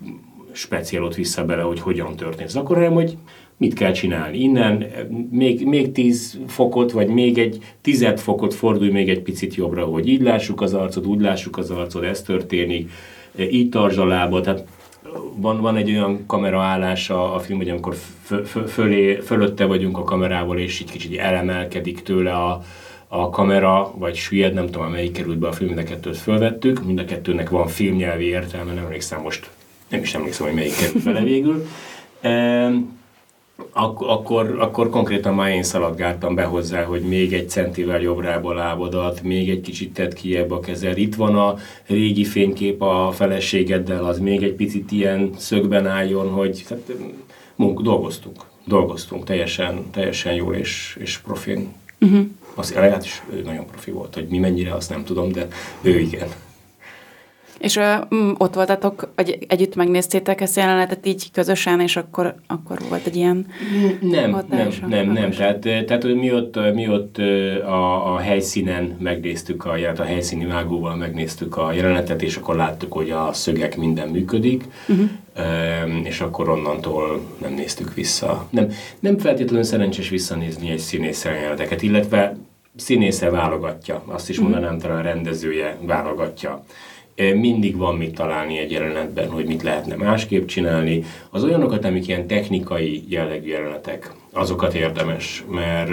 speciálot 0.51 1.15
vissza 1.15 1.45
bele, 1.45 1.61
hogy 1.61 1.79
hogyan 1.79 2.15
történt. 2.15 2.55
Akkor 2.55 2.75
hanem, 2.75 2.93
hogy 2.93 3.17
mit 3.57 3.73
kell 3.73 3.91
csinálni. 3.91 4.37
Innen 4.37 4.85
még, 5.31 5.65
még 5.65 5.91
10 5.91 6.39
fokot, 6.47 6.91
vagy 6.91 7.07
még 7.07 7.37
egy 7.37 7.57
tized 7.81 8.19
fokot 8.19 8.53
fordulj 8.53 8.91
még 8.91 9.09
egy 9.09 9.21
picit 9.21 9.55
jobbra, 9.55 9.85
hogy 9.85 10.07
így 10.07 10.21
lássuk 10.21 10.61
az 10.61 10.73
arcod, 10.73 11.07
úgy 11.07 11.21
lássuk 11.21 11.57
az 11.57 11.69
arcod, 11.69 12.03
ez 12.03 12.21
történik, 12.21 12.91
így 13.51 13.69
tartsd 13.69 13.99
a 13.99 14.05
lábad. 14.05 14.43
Tehát 14.43 14.65
van, 15.35 15.61
van 15.61 15.75
egy 15.75 15.89
olyan 15.89 16.23
kameraállása 16.27 17.33
a 17.33 17.39
film, 17.39 17.57
hogy 17.57 17.69
amikor 17.69 17.95
fölé, 18.67 19.15
fölötte 19.15 19.65
vagyunk 19.65 19.97
a 19.97 20.03
kamerával, 20.03 20.57
és 20.57 20.79
így 20.79 20.91
kicsit 20.91 21.17
elemelkedik 21.17 22.01
tőle 22.01 22.33
a, 22.33 22.63
a 23.07 23.29
kamera, 23.29 23.93
vagy 23.97 24.15
süllyed, 24.15 24.53
nem 24.53 24.65
tudom, 24.65 24.91
melyik 24.91 25.11
került 25.11 25.37
be 25.37 25.47
a 25.47 25.51
film, 25.51 25.69
mind 25.69 25.81
a 25.85 25.89
kettőt 25.89 26.17
fölvettük, 26.17 26.85
mind 26.85 26.99
a 26.99 27.05
kettőnek 27.05 27.49
van 27.49 27.67
filmnyelvi 27.67 28.25
értelme, 28.25 28.73
nem 28.73 28.83
emlékszem 28.83 29.21
most, 29.21 29.49
nem 29.89 30.01
is 30.01 30.13
emlékszem, 30.13 30.45
hogy 30.45 30.55
melyik 30.55 30.75
került 30.75 31.03
bele 31.03 31.21
végül. 31.23 31.65
Ak- 33.71 34.01
akkor, 34.01 34.55
akkor 34.59 34.89
konkrétan 34.89 35.33
már 35.33 35.51
én 35.51 35.63
szaladgáltam 35.63 36.35
be 36.35 36.43
hozzá, 36.43 36.83
hogy 36.83 37.01
még 37.01 37.33
egy 37.33 37.49
centivel 37.49 38.01
jobbrába 38.01 38.53
lábodat, 38.53 39.21
még 39.21 39.49
egy 39.49 39.61
kicsit 39.61 39.93
tett 39.93 40.13
kiebb 40.13 40.51
a 40.51 40.59
kezed. 40.59 40.97
Itt 40.97 41.15
van 41.15 41.35
a 41.35 41.55
régi 41.87 42.23
fénykép 42.23 42.81
a 42.81 43.11
feleségeddel, 43.13 44.05
az 44.05 44.19
még 44.19 44.43
egy 44.43 44.53
picit 44.53 44.91
ilyen 44.91 45.31
szögben 45.37 45.87
álljon, 45.87 46.29
hogy 46.29 46.63
tehát, 46.67 46.91
munk, 47.55 47.81
dolgoztunk, 47.81 48.43
dolgoztunk 48.65 49.23
teljesen, 49.23 49.89
teljesen 49.91 50.33
jól 50.33 50.55
és, 50.55 50.97
és 50.99 51.17
profin. 51.17 51.73
Uh-huh. 52.01 52.25
Azt 52.55 52.73
legalábbis 52.73 53.23
ő 53.33 53.41
nagyon 53.41 53.65
profi 53.65 53.91
volt, 53.91 54.13
hogy 54.13 54.27
mi 54.27 54.37
mennyire, 54.37 54.73
azt 54.73 54.89
nem 54.89 55.03
tudom, 55.03 55.31
de 55.31 55.47
ő 55.81 55.99
igen. 55.99 56.27
És 57.59 57.75
uh, 57.75 57.83
ott 58.37 58.53
voltatok, 58.53 59.09
vagy 59.15 59.45
együtt 59.47 59.75
megnéztétek 59.75 60.41
ezt 60.41 60.57
a 60.57 60.59
jelenetet 60.59 61.05
így 61.05 61.31
közösen, 61.31 61.79
és 61.79 61.95
akkor, 61.95 62.35
akkor 62.47 62.77
volt 62.89 63.05
egy 63.05 63.15
ilyen 63.15 63.45
Nem, 64.01 64.31
hatás, 64.31 64.79
nem, 64.79 64.89
nem, 64.89 65.11
nem. 65.11 65.31
Tehát, 65.31 65.59
tehát 65.59 66.03
mi 66.03 66.33
ott, 66.33 66.73
mi 66.73 66.89
ott 66.89 67.17
a, 67.65 68.13
a 68.13 68.17
helyszínen 68.17 68.95
megnéztük 68.99 69.65
a 69.65 69.75
jelenetet, 69.75 70.05
a 70.05 70.09
helyszíni 70.09 70.45
vágóval 70.45 70.95
megnéztük 70.95 71.57
a 71.57 71.71
jelenetet, 71.71 72.21
és 72.21 72.35
akkor 72.35 72.55
láttuk, 72.55 72.93
hogy 72.93 73.09
a 73.09 73.33
szögek 73.33 73.77
minden 73.77 74.09
működik, 74.09 74.63
uh-huh. 74.87 75.09
és 76.03 76.21
akkor 76.21 76.49
onnantól 76.49 77.21
nem 77.41 77.53
néztük 77.53 77.93
vissza. 77.93 78.47
Nem, 78.49 78.69
nem 78.99 79.17
feltétlenül 79.17 79.63
szerencsés 79.63 80.09
visszanézni 80.09 80.69
egy 80.69 80.79
színész 80.79 81.23
jeleneteket, 81.23 81.81
illetve 81.81 82.37
színésze 82.75 83.29
válogatja, 83.29 84.03
azt 84.05 84.29
is 84.29 84.39
mhm. 84.39 84.49
mondanám, 84.49 84.77
talán 84.77 84.97
a 84.97 85.01
rendezője 85.01 85.77
válogatja 85.81 86.63
mindig 87.17 87.77
van 87.77 87.95
mit 87.95 88.15
találni 88.15 88.57
egy 88.57 88.71
jelenetben, 88.71 89.29
hogy 89.29 89.45
mit 89.45 89.63
lehetne 89.63 89.95
másképp 89.95 90.45
csinálni. 90.45 91.03
Az 91.29 91.43
olyanokat, 91.43 91.85
amik 91.85 92.07
ilyen 92.07 92.27
technikai 92.27 93.03
jellegű 93.07 93.49
jelenetek, 93.49 94.11
azokat 94.33 94.73
érdemes, 94.73 95.45
mert 95.49 95.89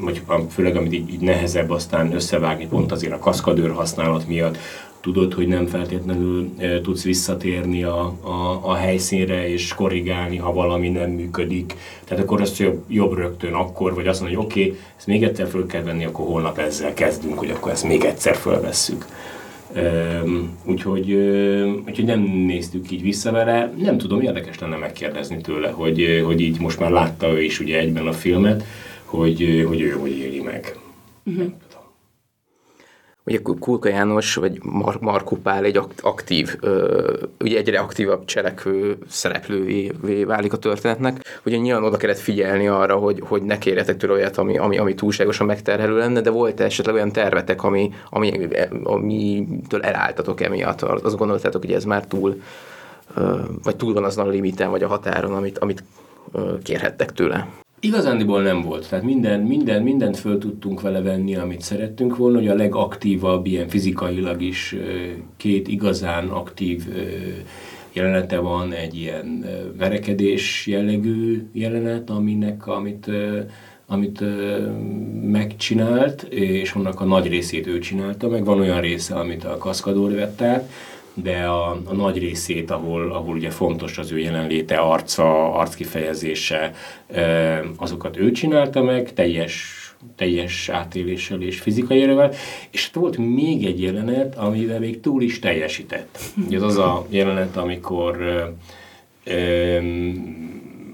hogy 0.00 0.22
főleg 0.50 0.76
amit 0.76 0.92
így, 0.92 1.12
így 1.12 1.20
nehezebb 1.20 1.70
aztán 1.70 2.14
összevágni 2.14 2.66
pont 2.66 2.92
azért 2.92 3.12
a 3.12 3.18
kaszkadőr 3.18 3.70
használat 3.70 4.28
miatt, 4.28 4.58
tudod, 5.00 5.34
hogy 5.34 5.46
nem 5.46 5.66
feltétlenül 5.66 6.50
e, 6.58 6.80
tudsz 6.80 7.04
visszatérni 7.04 7.82
a, 7.82 8.14
a, 8.20 8.60
a 8.62 8.74
helyszínre 8.74 9.48
és 9.48 9.74
korrigálni, 9.74 10.36
ha 10.36 10.52
valami 10.52 10.88
nem 10.88 11.10
működik. 11.10 11.76
Tehát 12.04 12.24
akkor 12.24 12.40
azt 12.40 12.58
jobb, 12.58 12.84
jobb 12.88 13.12
rögtön 13.12 13.52
akkor, 13.52 13.94
vagy 13.94 14.06
azt 14.06 14.20
mondani, 14.20 14.42
hogy 14.42 14.50
oké, 14.50 14.64
okay, 14.64 14.78
ezt 14.96 15.06
még 15.06 15.22
egyszer 15.22 15.48
föl 15.48 15.66
kell 15.66 15.82
venni, 15.82 16.04
akkor 16.04 16.26
holnap 16.26 16.58
ezzel 16.58 16.94
kezdünk, 16.94 17.38
hogy 17.38 17.50
akkor 17.50 17.72
ezt 17.72 17.84
még 17.84 18.04
egyszer 18.04 18.36
fölvesszük. 18.36 19.06
Úgyhogy, 20.64 21.12
úgyhogy 21.86 22.04
nem 22.04 22.20
néztük 22.20 22.90
így 22.90 23.02
vissza 23.02 23.32
vele. 23.32 23.72
Nem 23.78 23.98
tudom, 23.98 24.20
érdekes 24.20 24.58
lenne 24.58 24.76
megkérdezni 24.76 25.40
tőle, 25.40 25.68
hogy, 25.70 26.22
hogy 26.24 26.40
így 26.40 26.60
most 26.60 26.78
már 26.80 26.90
látta 26.90 27.28
ő 27.28 27.42
is 27.42 27.60
ugye 27.60 27.78
egyben 27.78 28.06
a 28.06 28.12
filmet, 28.12 28.64
hogy, 29.04 29.64
hogy 29.66 29.80
ő 29.80 29.90
hogy 29.90 30.18
éli 30.18 30.40
meg. 30.40 30.78
Uh-huh. 31.24 31.52
Ugye 33.26 33.38
Kulka 33.60 33.88
János 33.88 34.34
vagy 34.34 34.58
Mar- 34.62 35.00
Marko 35.00 35.36
Pál 35.36 35.64
egy 35.64 35.80
aktív, 36.00 36.58
ugye 37.40 37.58
egyre 37.58 37.78
aktívabb 37.78 38.24
cselekvő 38.24 38.98
szereplővé 39.08 40.24
válik 40.24 40.52
a 40.52 40.56
történetnek. 40.56 41.40
Ugye 41.44 41.56
nyilván 41.56 41.84
oda 41.84 41.96
kellett 41.96 42.18
figyelni 42.18 42.68
arra, 42.68 42.96
hogy, 42.96 43.22
hogy 43.24 43.42
ne 43.42 43.58
kérjetek 43.58 43.96
tőle 43.96 44.12
olyat, 44.12 44.36
ami, 44.36 44.58
ami, 44.58 44.78
ami 44.78 44.94
túlságosan 44.94 45.46
megterhelő 45.46 45.96
lenne, 45.96 46.20
de 46.20 46.30
volt 46.30 46.60
esetleg 46.60 46.94
olyan 46.94 47.12
tervetek, 47.12 47.62
ami, 47.62 47.92
ami, 48.10 48.48
amitől 48.82 49.82
elálltatok 49.82 50.40
emiatt. 50.40 50.82
Azt 50.82 51.16
gondoltátok, 51.16 51.62
hogy 51.62 51.72
ez 51.72 51.84
már 51.84 52.06
túl, 52.06 52.42
vagy 53.62 53.76
túl 53.76 53.92
van 53.92 54.04
azon 54.04 54.26
a 54.26 54.30
limiten, 54.30 54.70
vagy 54.70 54.82
a 54.82 54.88
határon, 54.88 55.32
amit, 55.32 55.58
amit 55.58 55.84
kérhettek 56.62 57.12
tőle. 57.12 57.48
Igazándiból 57.80 58.42
nem 58.42 58.62
volt. 58.62 58.88
Tehát 58.88 59.04
minden, 59.04 59.40
minden, 59.40 59.82
mindent 59.82 60.16
föl 60.16 60.38
tudtunk 60.38 60.80
vele 60.80 61.02
venni, 61.02 61.36
amit 61.36 61.60
szerettünk 61.60 62.16
volna, 62.16 62.38
hogy 62.38 62.48
a 62.48 62.54
legaktívabb, 62.54 63.46
ilyen 63.46 63.68
fizikailag 63.68 64.42
is 64.42 64.76
két 65.36 65.68
igazán 65.68 66.28
aktív 66.28 66.86
jelenete 67.92 68.38
van, 68.38 68.72
egy 68.72 68.94
ilyen 68.94 69.44
verekedés 69.78 70.66
jellegű 70.66 71.48
jelenet, 71.52 72.10
aminek, 72.10 72.66
amit, 72.66 73.10
amit 73.86 74.24
megcsinált, 75.22 76.22
és 76.22 76.72
annak 76.72 77.00
a 77.00 77.04
nagy 77.04 77.26
részét 77.26 77.66
ő 77.66 77.78
csinálta, 77.78 78.28
meg 78.28 78.44
van 78.44 78.60
olyan 78.60 78.80
része, 78.80 79.14
amit 79.14 79.44
a 79.44 79.56
kaszkadór 79.56 80.12
vett 80.14 80.42
át, 80.42 80.70
de 81.22 81.44
a, 81.44 81.70
a 81.70 81.94
nagy 81.94 82.18
részét, 82.18 82.70
ahol, 82.70 83.12
ahol 83.12 83.34
ugye 83.34 83.50
fontos 83.50 83.98
az 83.98 84.12
ő 84.12 84.18
jelenléte, 84.18 84.76
arca, 84.76 85.54
arckifejezése, 85.54 86.74
azokat 87.76 88.16
ő 88.16 88.30
csinálta 88.30 88.82
meg, 88.82 89.12
teljes 89.12 89.80
teljes 90.16 90.68
átéléssel 90.68 91.42
és 91.42 91.60
fizikai 91.60 92.02
erővel, 92.02 92.32
és 92.70 92.90
volt 92.92 93.16
még 93.16 93.64
egy 93.64 93.82
jelenet, 93.82 94.36
amivel 94.36 94.78
még 94.78 95.00
túl 95.00 95.22
is 95.22 95.38
teljesített. 95.38 96.18
Ez 96.50 96.62
az 96.62 96.78
a 96.78 97.06
jelenet, 97.08 97.56
amikor 97.56 98.16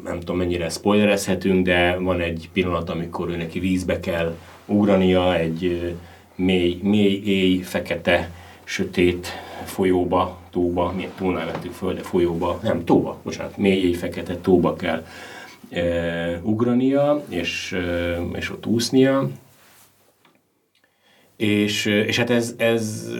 nem 0.04 0.18
tudom 0.18 0.36
mennyire 0.36 0.68
spoilerezhetünk, 0.68 1.66
de 1.66 1.96
van 1.96 2.20
egy 2.20 2.48
pillanat, 2.52 2.90
amikor 2.90 3.28
ő 3.28 3.36
neki 3.36 3.58
vízbe 3.58 4.00
kell 4.00 4.36
ugrania, 4.66 5.36
egy 5.36 5.94
mély, 6.34 6.78
mély 6.82 7.22
éj, 7.24 7.58
fekete, 7.58 8.30
sötét 8.64 9.28
folyóba, 9.64 10.38
tóba, 10.50 10.92
mi 10.92 11.08
tónál 11.16 11.46
vettük 11.46 11.72
föl, 11.72 11.94
de 11.94 12.02
folyóba, 12.02 12.60
nem, 12.62 12.84
tóba, 12.84 13.20
bocsánat, 13.22 13.56
mély 13.56 13.92
fekete 13.92 14.36
tóba 14.36 14.74
kell 14.74 15.06
e, 15.70 16.40
ugrania, 16.42 17.24
és, 17.28 17.72
e, 17.72 18.20
és 18.34 18.50
ott 18.50 18.66
úsznia. 18.66 19.28
És, 21.36 21.84
és 21.84 22.18
hát 22.18 22.30
ez, 22.30 22.54
ez, 22.56 23.10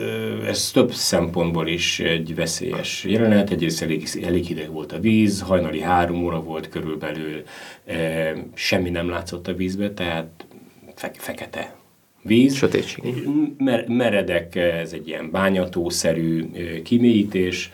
ez 0.47 0.71
több 0.71 0.93
szempontból 0.93 1.69
is 1.69 2.01
egy 2.01 2.35
veszélyes 2.35 3.05
jelenet. 3.05 3.51
Egyrészt 3.51 3.83
elég, 3.83 4.09
elég 4.25 4.45
hideg 4.45 4.71
volt 4.71 4.93
a 4.93 5.01
víz, 5.01 5.41
hajnali 5.41 5.81
három 5.81 6.25
óra 6.25 6.43
volt 6.43 6.69
körülbelül, 6.69 7.43
e, 7.85 8.33
semmi 8.55 8.91
nem 8.91 9.09
látszott 9.09 9.49
a 9.49 9.55
vízbe, 9.55 9.93
tehát 9.93 10.47
fe, 10.95 11.11
fekete 11.15 11.82
víz. 12.23 12.55
Sötétség. 12.55 13.29
Mer- 13.59 13.89
meredek, 13.89 14.55
ez 14.55 14.93
egy 14.93 15.09
ilyen 15.09 15.31
bányatószerű 15.31 16.51
kimélyítés, 16.83 17.71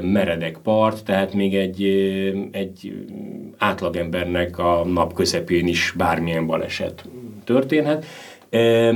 meredek 0.00 0.58
part, 0.62 1.04
tehát 1.04 1.34
még 1.34 1.54
egy, 1.54 1.82
egy 2.50 3.06
átlagembernek 3.58 4.58
a 4.58 4.84
nap 4.84 5.14
közepén 5.14 5.66
is 5.66 5.94
bármilyen 5.96 6.46
baleset 6.46 7.04
történhet. 7.44 8.04
E, 8.50 8.94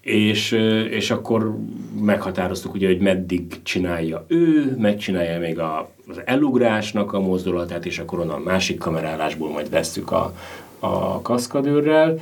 és, 0.00 0.52
és 0.90 1.10
akkor 1.10 1.56
meghatároztuk 2.00 2.74
ugye, 2.74 2.86
hogy 2.86 2.98
meddig 3.00 3.62
csinálja 3.62 4.24
ő, 4.28 4.76
megcsinálja 4.78 5.38
még 5.38 5.58
a, 5.58 5.90
az 6.08 6.20
elugrásnak 6.24 7.12
a 7.12 7.20
mozdulatát, 7.20 7.86
és 7.86 7.98
akkor 7.98 8.18
onnan 8.18 8.40
a 8.40 8.44
másik 8.44 8.78
kamerálásból 8.78 9.50
majd 9.50 9.70
veszük 9.70 10.12
a, 10.12 10.34
a 10.78 11.22
kaszkadőrrel 11.22 12.18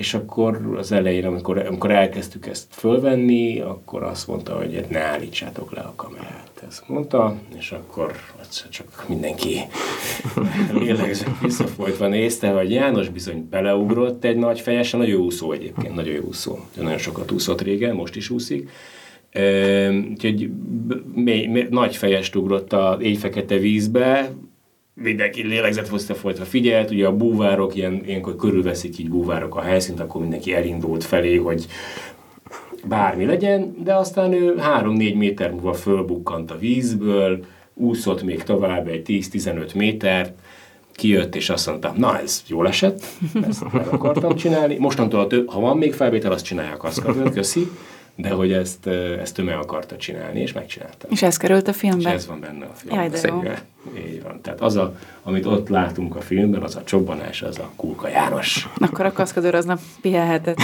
és 0.00 0.14
akkor 0.14 0.74
az 0.76 0.92
elején, 0.92 1.26
amikor, 1.26 1.58
amikor 1.58 1.90
elkezdtük 1.90 2.46
ezt 2.46 2.66
fölvenni, 2.70 3.60
akkor 3.60 4.02
azt 4.02 4.26
mondta, 4.26 4.56
hogy 4.56 4.84
ne 4.88 5.00
állítsátok 5.00 5.72
le 5.72 5.80
a 5.80 5.92
kamerát. 5.96 6.62
Ezt 6.68 6.88
mondta, 6.88 7.36
és 7.58 7.72
akkor 7.72 8.12
csak 8.70 9.04
mindenki 9.08 9.60
lélegzett 10.78 11.38
visszafolytva 11.42 12.06
nézte, 12.06 12.50
hogy 12.50 12.70
János 12.70 13.08
bizony 13.08 13.48
beleugrott 13.50 14.24
egy 14.24 14.36
nagy 14.36 14.60
fejesen, 14.60 15.00
nagyon 15.00 15.20
úszó 15.20 15.52
egyébként, 15.52 15.94
nagyon 15.94 16.14
jó 16.14 16.22
úszó. 16.22 16.58
Nagyon 16.76 16.98
sokat 16.98 17.30
úszott 17.30 17.60
régen, 17.60 17.94
most 17.94 18.16
is 18.16 18.30
úszik. 18.30 18.70
úgyhogy 20.10 20.50
mély, 21.14 21.46
mély, 21.46 21.66
nagy 21.70 21.96
fejest 21.96 22.36
ugrott 22.36 22.72
a 22.72 22.98
éjfekete 23.00 23.56
vízbe, 23.56 24.30
mindenki 24.94 25.42
lélegzett 25.42 26.16
folytva 26.16 26.44
figyelt, 26.44 26.90
ugye 26.90 27.06
a 27.06 27.16
búvárok, 27.16 27.74
ilyen, 27.74 28.02
ilyenkor 28.06 28.36
körülveszik 28.36 28.98
így 28.98 29.08
búvárok 29.08 29.56
a 29.56 29.60
helyszínt, 29.60 30.00
akkor 30.00 30.20
mindenki 30.20 30.54
elindult 30.54 31.04
felé, 31.04 31.36
hogy 31.36 31.66
bármi 32.84 33.24
legyen, 33.24 33.74
de 33.84 33.94
aztán 33.94 34.32
ő 34.32 34.54
3-4 34.58 35.16
méter 35.16 35.50
múlva 35.50 35.72
fölbukkant 35.72 36.50
a 36.50 36.58
vízből, 36.58 37.44
úszott 37.74 38.22
még 38.22 38.42
tovább 38.42 38.88
egy 38.88 39.26
10-15 39.32 39.74
métert, 39.74 40.32
kijött 40.92 41.34
és 41.34 41.50
azt 41.50 41.66
mondta, 41.66 41.92
na 41.96 42.20
ez 42.20 42.42
jól 42.46 42.68
esett, 42.68 43.02
ezt 43.48 43.72
meg 43.72 43.86
akartam 43.86 44.34
csinálni. 44.34 44.76
Mostantól, 44.78 45.28
ha 45.46 45.60
van 45.60 45.78
még 45.78 45.92
felvétel, 45.92 46.32
azt 46.32 46.44
csinálják 46.44 46.84
azt, 46.84 47.02
köszi 47.32 47.70
de 48.14 48.30
hogy 48.30 48.52
ezt, 48.52 48.86
ezt 49.20 49.38
ő 49.38 49.42
meg 49.42 49.56
akarta 49.56 49.96
csinálni, 49.96 50.40
és 50.40 50.52
megcsinálta. 50.52 51.06
És 51.10 51.22
ez 51.22 51.36
került 51.36 51.68
a 51.68 51.72
filmbe? 51.72 52.08
És 52.08 52.14
ez 52.14 52.26
van 52.26 52.40
benne 52.40 52.64
a 52.64 52.74
filmben. 52.74 53.10
Jaj, 53.10 53.20
de 53.20 53.28
jó. 53.28 53.42
Így 53.96 54.22
van. 54.22 54.40
Tehát 54.40 54.60
az, 54.60 54.76
a, 54.76 54.96
amit 55.22 55.46
ott 55.46 55.68
látunk 55.68 56.16
a 56.16 56.20
filmben, 56.20 56.62
az 56.62 56.76
a 56.76 56.84
csobbanás, 56.84 57.42
az 57.42 57.58
a 57.58 57.70
Kulka 57.76 58.08
János. 58.08 58.68
Akkor 58.78 59.04
a 59.04 59.12
kaszkadőr 59.12 59.54
aznap 59.54 59.80
pihenhetett. 60.00 60.58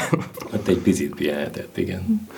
ott 0.55 0.69
egy 0.69 0.79
picit 0.79 1.15
pihenhetett, 1.15 1.77
igen. 1.77 2.29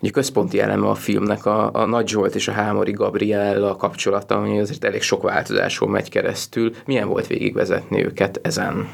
Ugye 0.00 0.10
központi 0.10 0.60
eleme 0.60 0.88
a 0.88 0.94
filmnek 0.94 1.46
a, 1.46 1.74
a 1.74 1.86
Nagy 1.86 2.08
Zsolt 2.08 2.34
és 2.34 2.48
a 2.48 2.52
Hámori 2.52 2.92
Gabriella 2.92 3.76
kapcsolata, 3.76 4.36
ami 4.36 4.60
azért 4.60 4.84
elég 4.84 5.02
sok 5.02 5.22
változáson 5.22 5.88
megy 5.88 6.10
keresztül. 6.10 6.74
Milyen 6.86 7.08
volt 7.08 7.26
végigvezetni 7.26 8.04
őket 8.04 8.40
ezen? 8.42 8.88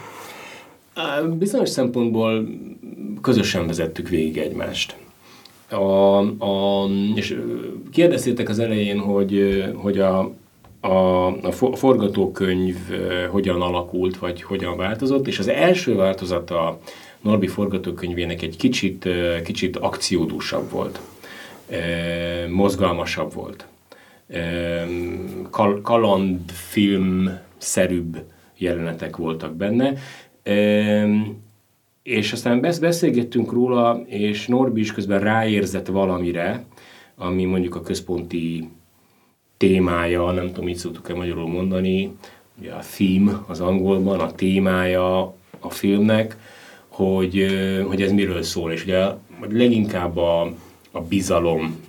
Bizonyos 1.38 1.68
szempontból 1.68 2.48
közösen 3.20 3.66
vezettük 3.66 4.08
végig 4.08 4.38
egymást. 4.38 4.96
A, 5.70 6.18
a, 6.44 6.88
és 7.14 7.40
kérdeztétek 7.92 8.48
az 8.48 8.58
elején, 8.58 8.98
hogy, 8.98 9.64
hogy 9.74 9.98
a, 9.98 10.34
a, 10.80 11.26
a 11.26 11.52
forgatókönyv 11.52 12.76
hogyan 13.30 13.62
alakult, 13.62 14.18
vagy 14.18 14.42
hogyan 14.42 14.76
változott, 14.76 15.26
és 15.26 15.38
az 15.38 15.48
első 15.48 15.94
változata 15.94 16.80
Norbi 17.20 17.46
forgatókönyvének 17.46 18.42
egy 18.42 18.56
kicsit, 18.56 19.08
kicsit 19.44 19.76
akciódúsabb 19.76 20.70
volt. 20.70 21.00
mozgalmasabb 22.48 23.34
volt. 23.34 23.66
Kal- 25.50 25.82
kalandfilm-szerűbb 25.82 28.22
jelenetek 28.56 29.16
voltak 29.16 29.54
benne. 29.54 29.94
És 32.02 32.32
aztán 32.32 32.60
beszélgettünk 32.60 33.52
róla, 33.52 34.02
és 34.06 34.46
Norbi 34.46 34.80
is 34.80 34.92
közben 34.92 35.20
ráérzett 35.20 35.86
valamire, 35.86 36.64
ami 37.16 37.44
mondjuk 37.44 37.74
a 37.74 37.80
központi 37.80 38.68
témája, 39.56 40.30
nem 40.30 40.46
tudom, 40.46 40.64
mit 40.64 40.76
szoktuk-e 40.76 41.14
magyarul 41.14 41.48
mondani, 41.48 42.12
ugye 42.60 42.72
a 42.72 42.82
theme 42.96 43.44
az 43.46 43.60
angolban, 43.60 44.20
a 44.20 44.32
témája 44.32 45.34
a 45.58 45.70
filmnek, 45.70 46.36
hogy, 46.88 47.46
hogy 47.86 48.02
ez 48.02 48.12
miről 48.12 48.42
szól, 48.42 48.72
és 48.72 48.82
ugye 48.82 49.06
leginkább 49.48 50.16
a, 50.16 50.52
a 50.90 51.00
bizalom, 51.00 51.80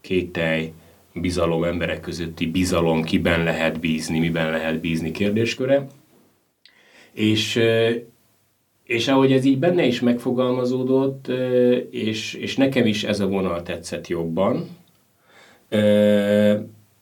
kételj, 0.00 0.72
bizalom 1.12 1.64
emberek 1.64 2.00
közötti 2.00 2.46
bizalom, 2.46 3.02
kiben 3.02 3.42
lehet 3.42 3.80
bízni, 3.80 4.18
miben 4.18 4.50
lehet 4.50 4.80
bízni 4.80 5.10
kérdésköre. 5.10 5.86
És, 7.18 7.60
és 8.84 9.08
ahogy 9.08 9.32
ez 9.32 9.44
így 9.44 9.58
benne 9.58 9.84
is 9.84 10.00
megfogalmazódott, 10.00 11.28
és, 11.90 12.34
és 12.34 12.56
nekem 12.56 12.86
is 12.86 13.04
ez 13.04 13.20
a 13.20 13.26
vonal 13.26 13.62
tetszett 13.62 14.06
jobban, 14.06 14.68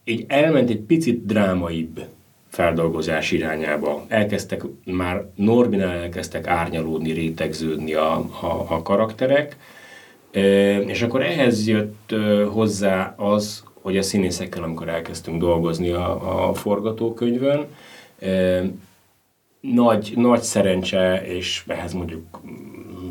így 0.05 0.25
elment 0.27 0.71
egy 0.71 0.81
picit 0.81 1.27
drámaibb 1.27 2.07
feldolgozás 2.49 3.33
irányába. 3.33 4.05
Elkezdtek 4.09 4.63
már 4.85 5.25
Norbinál 5.35 5.97
elkezdtek 5.97 6.47
árnyalódni, 6.47 7.13
rétegződni 7.13 7.95
a, 7.95 8.13
a, 8.41 8.67
a 8.69 8.83
karakterek, 8.83 9.57
és 10.87 11.03
akkor 11.03 11.23
ehhez 11.23 11.69
jött 11.69 12.15
hozzá 12.53 13.15
az, 13.17 13.65
hogy 13.83 13.97
a 13.97 14.03
színészekkel, 14.03 14.63
amikor 14.63 14.89
elkezdtünk 14.89 15.41
dolgozni 15.41 15.91
a, 15.91 16.49
a 16.49 16.55
forgatókönyvön, 16.55 17.67
nagy, 19.75 20.13
nagy 20.17 20.43
szerencse, 20.43 21.23
és 21.27 21.65
ehhez 21.67 21.93
mondjuk 21.93 22.41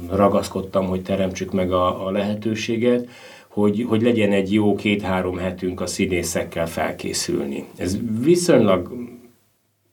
ragaszkodtam, 0.09 0.85
hogy 0.85 1.01
teremtsük 1.01 1.51
meg 1.51 1.71
a, 1.71 2.07
a 2.07 2.11
lehetőséget, 2.11 3.09
hogy, 3.47 3.85
hogy 3.87 4.01
legyen 4.01 4.31
egy 4.31 4.53
jó 4.53 4.75
két-három 4.75 5.37
hetünk 5.37 5.81
a 5.81 5.87
színészekkel 5.87 6.67
felkészülni. 6.67 7.65
Ez 7.77 7.97
viszonylag 8.21 8.91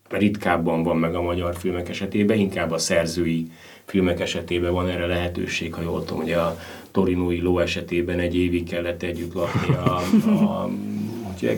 ritkábban 0.08 0.82
van 0.82 0.96
meg 0.96 1.14
a 1.14 1.22
magyar 1.22 1.56
filmek 1.56 1.88
esetében, 1.88 2.38
inkább 2.38 2.70
a 2.70 2.78
szerzői 2.78 3.50
filmek 3.84 4.20
esetében 4.20 4.72
van 4.72 4.88
erre 4.88 5.06
lehetőség, 5.06 5.74
ha 5.74 5.82
jól 5.82 6.04
tudom, 6.04 6.22
hogy 6.22 6.32
a 6.32 6.58
Torinói 6.90 7.40
ló 7.40 7.58
esetében 7.58 8.18
egy 8.18 8.36
évig 8.36 8.68
kellett 8.68 9.02
együtt 9.02 9.34
lakni 9.34 9.74
a, 9.74 10.00
a, 10.30 10.70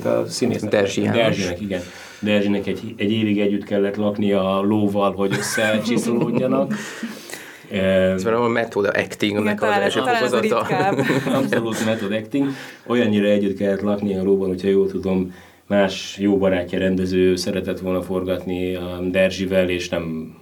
a, 0.04 0.08
a 0.08 0.26
színésznek. 0.26 0.70
Derzsinek, 0.70 1.60
igen. 1.60 1.80
Derzsinek 2.24 2.66
egy, 2.66 2.94
egy 2.96 3.12
évig 3.12 3.40
együtt 3.40 3.64
kellett 3.64 3.96
lakni 3.96 4.32
a 4.32 4.60
lóval, 4.60 5.12
hogy 5.12 5.32
összecsiszolódjanak. 5.38 6.74
Ez 7.70 8.24
valami 8.24 8.52
method 8.52 8.84
actingnek 8.84 9.62
az 9.62 9.68
első 9.68 10.00
fokozata. 10.00 10.58
Abszolút 11.38 11.84
method 11.84 12.12
acting. 12.12 12.48
Olyannyira 12.86 13.26
együtt 13.26 13.56
kellett 13.56 13.80
lakni 13.80 14.16
a 14.16 14.22
lóban, 14.22 14.48
hogyha 14.48 14.68
jól 14.68 14.88
tudom, 14.88 15.34
más 15.66 16.16
jó 16.20 16.38
barátja 16.38 16.78
rendező 16.78 17.36
szeretett 17.36 17.80
volna 17.80 18.02
forgatni 18.02 18.74
a 18.74 19.00
Derzsivel, 19.10 19.68
és 19.68 19.88
nem 19.88 20.34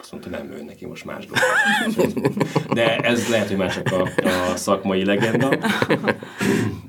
azt 0.00 0.12
mondta, 0.12 0.30
nem 0.30 0.52
ő 0.52 0.64
neki 0.64 0.86
most 0.86 1.04
más 1.04 1.26
dolog. 1.26 2.20
De 2.74 2.96
ez 2.96 3.28
lehet, 3.28 3.48
hogy 3.48 3.56
már 3.56 3.72
csak 3.72 3.92
a, 3.92 4.08
a 4.52 4.56
szakmai 4.56 5.04
legenda. 5.04 5.58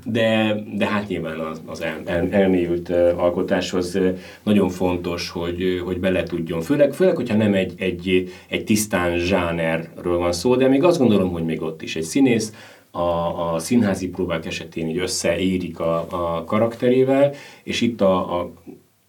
De, 0.06 0.56
de 0.74 0.86
hát 0.86 1.08
nyilván 1.08 1.40
az, 1.40 1.62
az 1.66 1.82
el, 1.82 2.02
el, 2.06 2.28
elmélyült 2.32 2.90
alkotáshoz 3.16 4.00
nagyon 4.44 4.70
fontos, 4.70 5.30
hogy, 5.30 5.82
hogy 5.86 6.00
bele 6.00 6.24
tudjon. 6.24 6.62
Főleg, 6.62 6.94
főleg, 6.94 7.16
hogyha 7.16 7.36
nem 7.36 7.54
egy, 7.54 7.74
egy, 7.78 8.34
egy 8.48 8.64
tisztán 8.64 9.18
zsánerről 9.18 10.18
van 10.18 10.32
szó, 10.32 10.56
de 10.56 10.68
még 10.68 10.84
azt 10.84 10.98
gondolom, 10.98 11.32
hogy 11.32 11.46
még 11.46 11.62
ott 11.62 11.82
is 11.82 11.96
egy 11.96 12.04
színész, 12.04 12.54
a, 12.92 13.54
a 13.54 13.60
színházi 13.60 14.10
próbák 14.10 14.46
esetén 14.46 14.88
így 14.88 14.98
összeérik 14.98 15.80
a, 15.80 16.08
a 16.10 16.44
karakterével, 16.44 17.34
és 17.64 17.82
itt 17.82 18.02
a, 18.02 18.40
a 18.40 18.54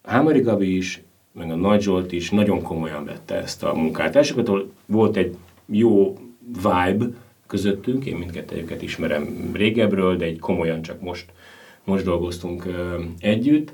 Hámari 0.02 0.40
Gabi 0.40 0.76
is, 0.76 1.02
meg 1.32 1.50
a 1.50 1.54
Nagy 1.54 1.80
Zsolt 1.80 2.12
is 2.12 2.30
nagyon 2.30 2.62
komolyan 2.62 3.04
vette 3.04 3.34
ezt 3.34 3.62
a 3.64 3.74
munkát. 3.74 4.16
Elsőkatól 4.16 4.72
volt 4.86 5.16
egy 5.16 5.36
jó 5.66 6.18
vibe 6.62 7.06
közöttünk, 7.46 8.06
én 8.06 8.16
mindkettőjüket 8.16 8.82
ismerem 8.82 9.50
régebről, 9.52 10.16
de 10.16 10.24
egy 10.24 10.38
komolyan 10.38 10.82
csak 10.82 11.00
most, 11.00 11.24
most 11.84 12.04
dolgoztunk 12.04 12.66
együtt, 13.18 13.72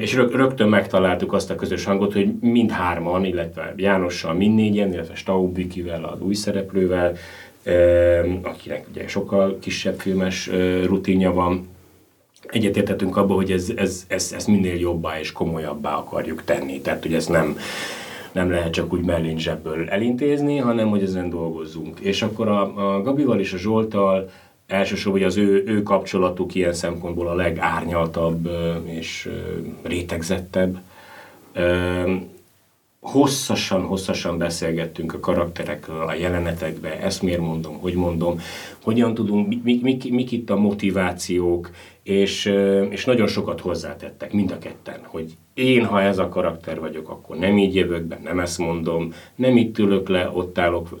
és 0.00 0.14
rögtön 0.14 0.68
megtaláltuk 0.68 1.32
azt 1.32 1.50
a 1.50 1.54
közös 1.54 1.84
hangot, 1.84 2.12
hogy 2.12 2.32
mindhárman, 2.40 3.24
illetve 3.24 3.74
Jánossal 3.76 4.34
mindnégyen, 4.34 4.92
illetve 4.92 5.14
Staubbikivel, 5.14 6.04
az 6.04 6.20
új 6.20 6.34
szereplővel, 6.34 7.16
akinek 8.42 8.86
ugye 8.90 9.08
sokkal 9.08 9.58
kisebb 9.60 10.00
filmes 10.00 10.50
rutinja 10.84 11.32
van, 11.32 11.68
egyetértettünk 12.50 13.16
abban, 13.16 13.36
hogy 13.36 13.52
ez, 13.52 13.72
ez, 13.76 14.04
ez, 14.08 14.32
ez 14.36 14.44
minél 14.44 14.78
jobbá 14.78 15.20
és 15.20 15.32
komolyabbá 15.32 15.94
akarjuk 15.94 16.44
tenni. 16.44 16.80
Tehát, 16.80 17.02
hogy 17.02 17.14
ez 17.14 17.26
nem, 17.26 17.58
nem 18.32 18.50
lehet 18.50 18.72
csak 18.72 18.92
úgy 18.92 19.04
mellén 19.04 19.38
zsebből 19.38 19.88
elintézni, 19.88 20.56
hanem 20.56 20.88
hogy 20.88 21.02
ezen 21.02 21.30
dolgozzunk. 21.30 22.00
És 22.00 22.22
akkor 22.22 22.48
a, 22.48 22.94
a 22.94 23.02
Gabival 23.02 23.40
és 23.40 23.52
a 23.52 23.58
Zsoltal 23.58 24.30
elsősorban 24.66 25.22
az 25.22 25.36
ő, 25.36 25.62
ő 25.66 25.82
kapcsolatuk 25.82 26.54
ilyen 26.54 26.72
szempontból 26.72 27.28
a 27.28 27.34
legárnyaltabb 27.34 28.48
és 28.84 29.28
rétegzettebb 29.82 30.78
hosszasan, 33.10 33.82
hosszasan 33.82 34.38
beszélgettünk 34.38 35.14
a 35.14 35.20
karakterekről, 35.20 36.02
a 36.02 36.14
jelenetekbe, 36.14 37.00
ezt 37.00 37.22
miért 37.22 37.40
mondom, 37.40 37.78
hogy 37.78 37.94
mondom, 37.94 38.40
hogyan 38.82 39.14
tudunk, 39.14 39.62
mik, 39.62 39.82
mik, 39.82 40.10
mik 40.10 40.32
itt 40.32 40.50
a 40.50 40.56
motivációk, 40.56 41.70
és, 42.02 42.52
és 42.90 43.04
nagyon 43.04 43.26
sokat 43.26 43.60
hozzátettek, 43.60 44.32
mind 44.32 44.50
a 44.50 44.58
ketten, 44.58 45.00
hogy 45.02 45.32
én, 45.54 45.84
ha 45.84 46.00
ez 46.00 46.18
a 46.18 46.28
karakter 46.28 46.80
vagyok, 46.80 47.08
akkor 47.08 47.36
nem 47.36 47.58
így 47.58 47.74
jövök 47.74 48.02
be, 48.02 48.20
nem 48.22 48.40
ezt 48.40 48.58
mondom, 48.58 49.12
nem 49.34 49.56
itt 49.56 49.78
ülök 49.78 50.08
le, 50.08 50.30
ott 50.32 50.58
állok, 50.58 50.98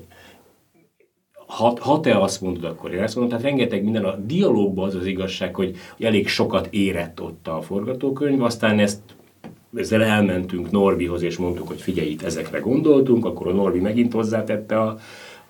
ha, 1.46 1.76
ha 1.80 2.00
te 2.00 2.18
azt 2.18 2.40
mondod, 2.40 2.64
akkor 2.64 2.92
én 2.92 3.02
ezt 3.02 3.16
mondom. 3.16 3.38
Tehát 3.38 3.50
rengeteg 3.50 3.84
minden, 3.84 4.04
a 4.04 4.16
dialógban 4.16 4.86
az 4.86 4.94
az 4.94 5.06
igazság, 5.06 5.54
hogy 5.54 5.76
elég 5.98 6.28
sokat 6.28 6.68
érett 6.70 7.20
ott 7.20 7.48
a 7.48 7.62
forgatókönyv, 7.62 8.42
aztán 8.42 8.78
ezt 8.78 9.00
ezzel 9.76 10.02
elmentünk 10.02 10.70
Norbihoz, 10.70 11.22
és 11.22 11.36
mondtuk, 11.36 11.68
hogy 11.68 11.80
figyelj, 11.80 12.08
itt 12.08 12.22
ezekre 12.22 12.58
gondoltunk, 12.58 13.24
akkor 13.24 13.46
a 13.46 13.52
Norbi 13.52 13.80
megint 13.80 14.12
hozzátette 14.12 14.80
a, 14.80 14.98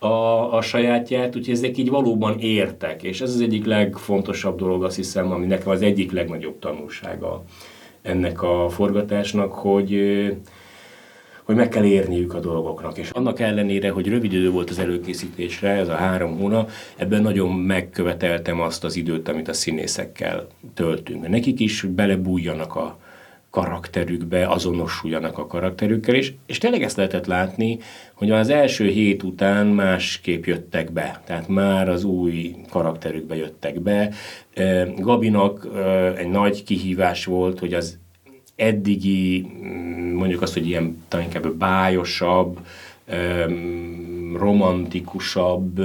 a, 0.07 0.55
a 0.57 0.63
sajátját, 0.63 1.37
úgyhogy 1.37 1.55
ezek 1.55 1.79
így 1.79 1.91
valóban 1.91 2.39
értek, 2.39 3.03
és 3.03 3.21
ez 3.21 3.35
az 3.35 3.41
egyik 3.41 3.65
legfontosabb 3.65 4.59
dolog, 4.59 4.85
azt 4.85 4.97
hiszem, 4.97 5.31
ami 5.31 5.47
nekem 5.47 5.71
az 5.71 5.83
egyik 5.83 6.13
legnagyobb 6.13 6.59
tanulsága 6.59 7.45
ennek 8.03 8.43
a 8.43 8.69
forgatásnak, 8.69 9.53
hogy 9.53 10.01
hogy 11.49 11.57
meg 11.57 11.69
kell 11.69 11.85
érniük 11.85 12.35
a 12.35 12.41
dolgoknak. 12.41 12.99
És 12.99 13.11
annak 13.11 13.41
ellenére, 13.41 13.91
hogy 13.91 14.09
rövid 14.09 14.33
idő 14.33 14.51
volt 14.51 14.71
az 14.71 14.79
előkészítésre, 14.79 15.69
ez 15.71 15.89
a 15.89 15.95
három 15.95 16.39
hónap, 16.39 16.71
ebben 16.97 17.23
nagyon 17.23 17.53
megköveteltem 17.53 18.61
azt 18.61 18.85
az 18.85 18.97
időt, 18.97 19.29
amit 19.29 19.49
a 19.49 19.53
színészekkel 19.53 20.47
töltünk. 20.75 21.29
Nekik 21.29 21.61
is 21.61 21.83
belebújjanak 21.83 22.77
a, 22.77 22.99
karakterükbe, 23.59 24.49
azonosuljanak 24.49 25.39
a 25.39 25.47
karakterükkel, 25.47 26.15
és, 26.15 26.33
és 26.47 26.59
tényleg 26.59 26.83
ezt 26.83 26.97
lehetett 26.97 27.27
látni, 27.27 27.79
hogy 28.15 28.31
az 28.31 28.49
első 28.49 28.89
hét 28.89 29.23
után 29.23 29.67
másképp 29.67 30.45
jöttek 30.45 30.93
be, 30.93 31.23
tehát 31.27 31.49
már 31.49 31.89
az 31.89 32.05
új 32.05 32.55
karakterükbe 32.71 33.37
jöttek 33.37 33.81
be. 33.81 34.11
Gabinak 34.97 35.69
egy 36.17 36.29
nagy 36.29 36.65
kihívás 36.65 37.25
volt, 37.25 37.59
hogy 37.59 37.75
az 37.75 37.99
eddigi, 38.57 39.47
mm, 39.63 40.15
mondjuk 40.15 40.43
azt, 40.43 40.55
hogy 40.55 40.67
ilyen 40.67 41.05
talán 41.09 41.27
inkább 41.27 41.55
bájosabb, 41.55 42.59
romantikusabb, 44.37 45.81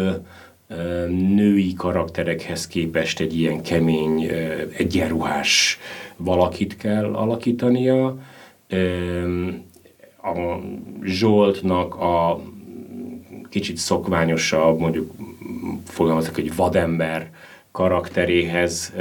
női 1.10 1.74
karakterekhez 1.74 2.68
képest 2.68 3.20
egy 3.20 3.40
ilyen 3.40 3.62
kemény, 3.62 4.22
egyenruhás 4.78 5.80
valakit 6.18 6.78
kell 6.78 7.14
alakítania. 7.14 8.06
A 10.24 10.60
Zsoltnak 11.04 11.96
a 11.96 12.42
kicsit 13.50 13.78
szokványosabb, 13.78 14.80
mondjuk 14.80 15.12
fogalmazok, 15.86 16.36
hogy 16.36 16.56
vadember 16.56 17.32
karakteréhez 17.72 18.94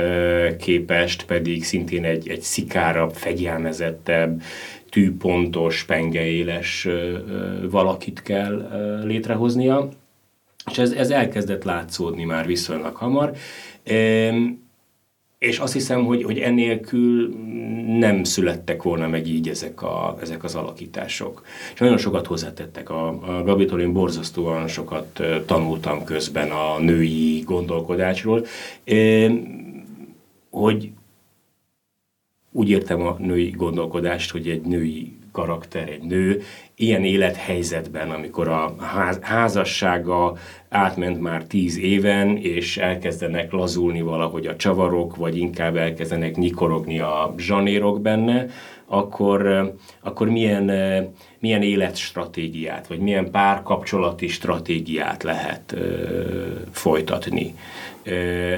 képest 0.58 1.24
pedig 1.24 1.64
szintén 1.64 2.04
egy, 2.04 2.28
egy 2.28 2.40
szikárabb, 2.40 3.12
fegyelmezettebb, 3.12 4.42
tűpontos, 4.90 5.84
pengeéles 5.84 6.88
valakit 7.70 8.22
kell 8.22 8.68
létrehoznia 9.04 9.88
És 10.70 10.78
ez, 10.78 10.92
ez 10.92 11.10
elkezdett 11.10 11.64
látszódni 11.64 12.24
már 12.24 12.46
viszonylag 12.46 12.94
hamar. 12.94 13.32
És 15.38 15.58
azt 15.58 15.72
hiszem, 15.72 16.04
hogy, 16.04 16.22
hogy 16.22 16.38
enélkül 16.38 17.34
nem 17.98 18.24
születtek 18.24 18.82
volna 18.82 19.08
meg 19.08 19.26
így 19.26 19.48
ezek, 19.48 19.82
a, 19.82 20.16
ezek 20.20 20.44
az 20.44 20.54
alakítások. 20.54 21.44
És 21.74 21.80
nagyon 21.80 21.98
sokat 21.98 22.26
hozzátettek. 22.26 22.90
A, 22.90 23.08
a 23.08 23.42
Gabitól 23.42 23.80
én 23.80 23.92
borzasztóan 23.92 24.68
sokat 24.68 25.22
tanultam 25.46 26.04
közben 26.04 26.50
a 26.50 26.78
női 26.78 27.40
gondolkodásról, 27.46 28.46
hogy 30.50 30.90
úgy 32.52 32.70
értem 32.70 33.00
a 33.00 33.16
női 33.18 33.50
gondolkodást, 33.50 34.30
hogy 34.30 34.48
egy 34.48 34.62
női 34.62 35.12
karakter, 35.32 35.88
egy 35.88 36.02
nő 36.02 36.42
ilyen 36.82 37.04
élethelyzetben, 37.04 38.10
amikor 38.10 38.48
a 38.48 38.74
házassága 39.20 40.36
átment 40.68 41.20
már 41.20 41.44
tíz 41.44 41.78
éven, 41.78 42.36
és 42.36 42.76
elkezdenek 42.76 43.52
lazulni 43.52 44.02
valahogy 44.02 44.46
a 44.46 44.56
csavarok, 44.56 45.16
vagy 45.16 45.36
inkább 45.36 45.76
elkezdenek 45.76 46.36
nyikorogni 46.36 47.00
a 47.00 47.34
zsanérok 47.38 48.00
benne, 48.00 48.46
akkor, 48.86 49.72
akkor 50.00 50.28
milyen, 50.28 50.64
milyen 51.38 51.62
életstratégiát, 51.62 52.86
vagy 52.86 52.98
milyen 52.98 53.30
párkapcsolati 53.30 54.28
stratégiát 54.28 55.22
lehet 55.22 55.72
ö, 55.72 56.06
folytatni. 56.70 57.54
Ö, 58.02 58.54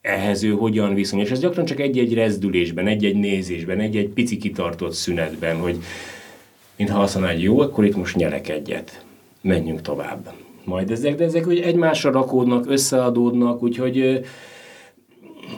ehhez 0.00 0.42
ő 0.42 0.50
hogyan 0.50 0.94
viszonyul. 0.94 1.24
És 1.24 1.30
ez 1.30 1.40
gyakran 1.40 1.64
csak 1.64 1.80
egy-egy 1.80 2.14
rezdülésben, 2.14 2.86
egy-egy 2.86 3.16
nézésben, 3.16 3.80
egy-egy 3.80 4.08
pici 4.08 4.36
kitartott 4.36 4.92
szünetben, 4.92 5.56
hogy 5.56 5.76
mintha 6.78 7.00
azt 7.00 7.14
mondaná, 7.14 7.34
hogy 7.34 7.42
jó, 7.42 7.60
akkor 7.60 7.84
itt 7.84 7.96
most 7.96 8.16
nyerek 8.16 8.48
egyet, 8.48 9.04
menjünk 9.40 9.80
tovább. 9.80 10.32
Majd 10.64 10.90
ezek, 10.90 11.14
de 11.14 11.24
ezek 11.24 11.44
hogy 11.44 11.58
egymásra 11.58 12.10
rakódnak, 12.10 12.70
összeadódnak, 12.70 13.62
úgyhogy, 13.62 14.24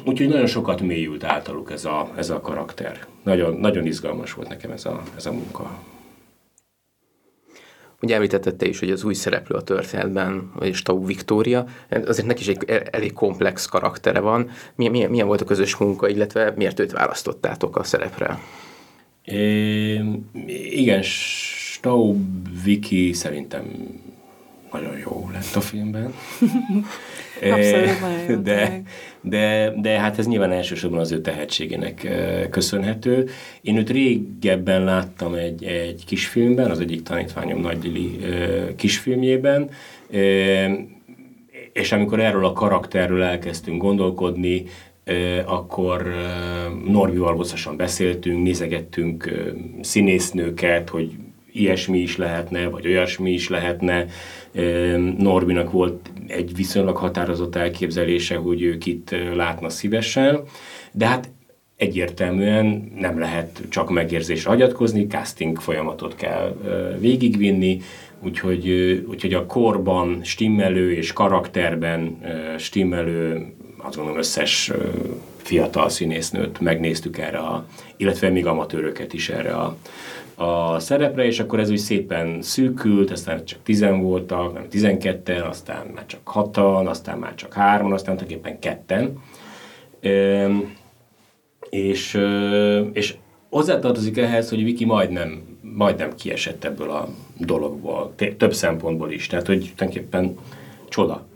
úgyhogy 0.04 0.28
nagyon 0.28 0.46
sokat 0.46 0.80
mélyült 0.80 1.24
általuk 1.24 1.70
ez 1.70 1.84
a, 1.84 2.10
ez 2.16 2.30
a 2.30 2.40
karakter. 2.40 3.06
Nagyon, 3.22 3.54
nagyon 3.54 3.86
izgalmas 3.86 4.32
volt 4.32 4.48
nekem 4.48 4.70
ez 4.70 4.84
a, 4.84 5.02
ez 5.16 5.26
a 5.26 5.32
munka. 5.32 5.78
Ugye 8.02 8.14
említetted 8.14 8.56
te 8.56 8.66
is, 8.66 8.78
hogy 8.78 8.90
az 8.90 9.04
új 9.04 9.14
szereplő 9.14 9.56
a 9.56 9.62
történetben, 9.62 10.52
vagy 10.58 10.74
Stau 10.74 11.06
Viktória, 11.06 11.64
azért 12.06 12.26
neki 12.26 12.40
is 12.40 12.48
egy 12.48 12.84
elég 12.90 13.12
komplex 13.12 13.66
karaktere 13.66 14.20
van. 14.20 14.50
Milyen, 14.74 14.92
milyen, 14.92 15.10
milyen 15.10 15.26
volt 15.26 15.40
a 15.40 15.44
közös 15.44 15.76
munka, 15.76 16.08
illetve 16.08 16.52
miért 16.56 16.80
őt 16.80 16.92
választottátok 16.92 17.76
a 17.76 17.82
szerepre? 17.82 18.38
É, 19.30 20.00
igen, 20.70 21.02
Stau 21.02 22.16
Viki 22.64 23.12
szerintem 23.12 23.64
nagyon 24.72 24.98
jó 24.98 25.28
lett 25.32 25.54
a 25.54 25.60
filmben. 25.60 26.12
Abszolút, 27.42 28.42
de, 28.42 28.82
de, 29.20 29.72
de 29.80 29.98
hát 29.98 30.18
ez 30.18 30.26
nyilván 30.26 30.52
elsősorban 30.52 31.00
az 31.00 31.12
ő 31.12 31.20
tehetségének 31.20 32.08
köszönhető. 32.50 33.28
Én 33.60 33.76
őt 33.76 33.90
régebben 33.90 34.84
láttam 34.84 35.34
egy, 35.34 35.64
egy 35.64 36.04
kisfilmben, 36.06 36.70
az 36.70 36.80
egyik 36.80 37.02
tanítványom 37.02 37.60
Nagy 37.60 37.84
Lili 37.84 38.18
kisfilmjében, 38.76 39.70
és 41.72 41.92
amikor 41.92 42.20
erről 42.20 42.44
a 42.44 42.52
karakterről 42.52 43.22
elkezdtünk 43.22 43.82
gondolkodni, 43.82 44.64
akkor 45.44 46.14
Norbival 46.86 47.34
hosszasan 47.34 47.76
beszéltünk, 47.76 48.42
nézegettünk 48.42 49.30
színésznőket, 49.80 50.88
hogy 50.88 51.10
ilyesmi 51.52 51.98
is 51.98 52.16
lehetne, 52.16 52.68
vagy 52.68 52.86
olyasmi 52.86 53.32
is 53.32 53.48
lehetne. 53.48 54.06
Norbinak 55.18 55.70
volt 55.70 56.10
egy 56.26 56.56
viszonylag 56.56 56.96
határozott 56.96 57.56
elképzelése, 57.56 58.36
hogy 58.36 58.62
ők 58.62 58.86
itt 58.86 59.14
látna 59.34 59.68
szívesen, 59.68 60.40
de 60.92 61.06
hát 61.06 61.30
egyértelműen 61.76 62.92
nem 62.98 63.18
lehet 63.18 63.62
csak 63.68 63.90
megérzésre 63.90 64.50
hagyatkozni, 64.50 65.06
casting 65.06 65.60
folyamatot 65.60 66.14
kell 66.14 66.56
végigvinni, 66.98 67.80
úgyhogy, 68.22 68.70
úgyhogy 69.08 69.34
a 69.34 69.46
korban 69.46 70.20
stimmelő 70.22 70.92
és 70.92 71.12
karakterben 71.12 72.18
stimmelő, 72.58 73.46
azt 73.82 73.94
gondolom 73.96 74.18
összes 74.18 74.72
fiatal 75.36 75.88
színésznőt 75.88 76.60
megnéztük 76.60 77.18
erre, 77.18 77.38
a, 77.38 77.66
illetve 77.96 78.28
még 78.28 78.46
amatőröket 78.46 79.12
is 79.12 79.28
erre 79.28 79.54
a, 79.54 79.76
a 80.34 80.78
szerepre, 80.78 81.24
és 81.24 81.40
akkor 81.40 81.60
ez 81.60 81.70
úgy 81.70 81.78
szépen 81.78 82.42
szűkült, 82.42 83.10
aztán 83.10 83.44
csak 83.44 83.58
tizen 83.62 84.00
voltak, 84.00 84.52
nem 84.52 84.68
tizenketten, 84.68 85.42
aztán 85.42 85.86
már 85.86 86.06
csak 86.06 86.20
hatan, 86.24 86.86
aztán 86.86 87.18
már 87.18 87.34
csak 87.34 87.52
hárman, 87.52 87.92
aztán 87.92 88.16
tulajdonképpen 88.16 88.58
ketten. 88.58 89.22
E, 90.00 90.48
és, 91.70 92.18
és 92.92 93.14
hozzátartozik 93.48 94.18
ehhez, 94.18 94.48
hogy 94.48 94.64
Viki 94.64 94.84
majdnem, 94.84 95.58
majdnem 95.60 96.14
kiesett 96.14 96.64
ebből 96.64 96.90
a 96.90 97.08
dologból, 97.38 98.14
több 98.36 98.54
szempontból 98.54 99.10
is. 99.10 99.26
Tehát, 99.26 99.46
hogy 99.46 99.72
tulajdonképpen 99.76 100.38
csoda, 100.88 101.26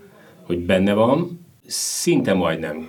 hogy 0.42 0.59
benne 0.59 0.92
van, 0.92 1.43
szinte 1.66 2.32
majdnem 2.32 2.88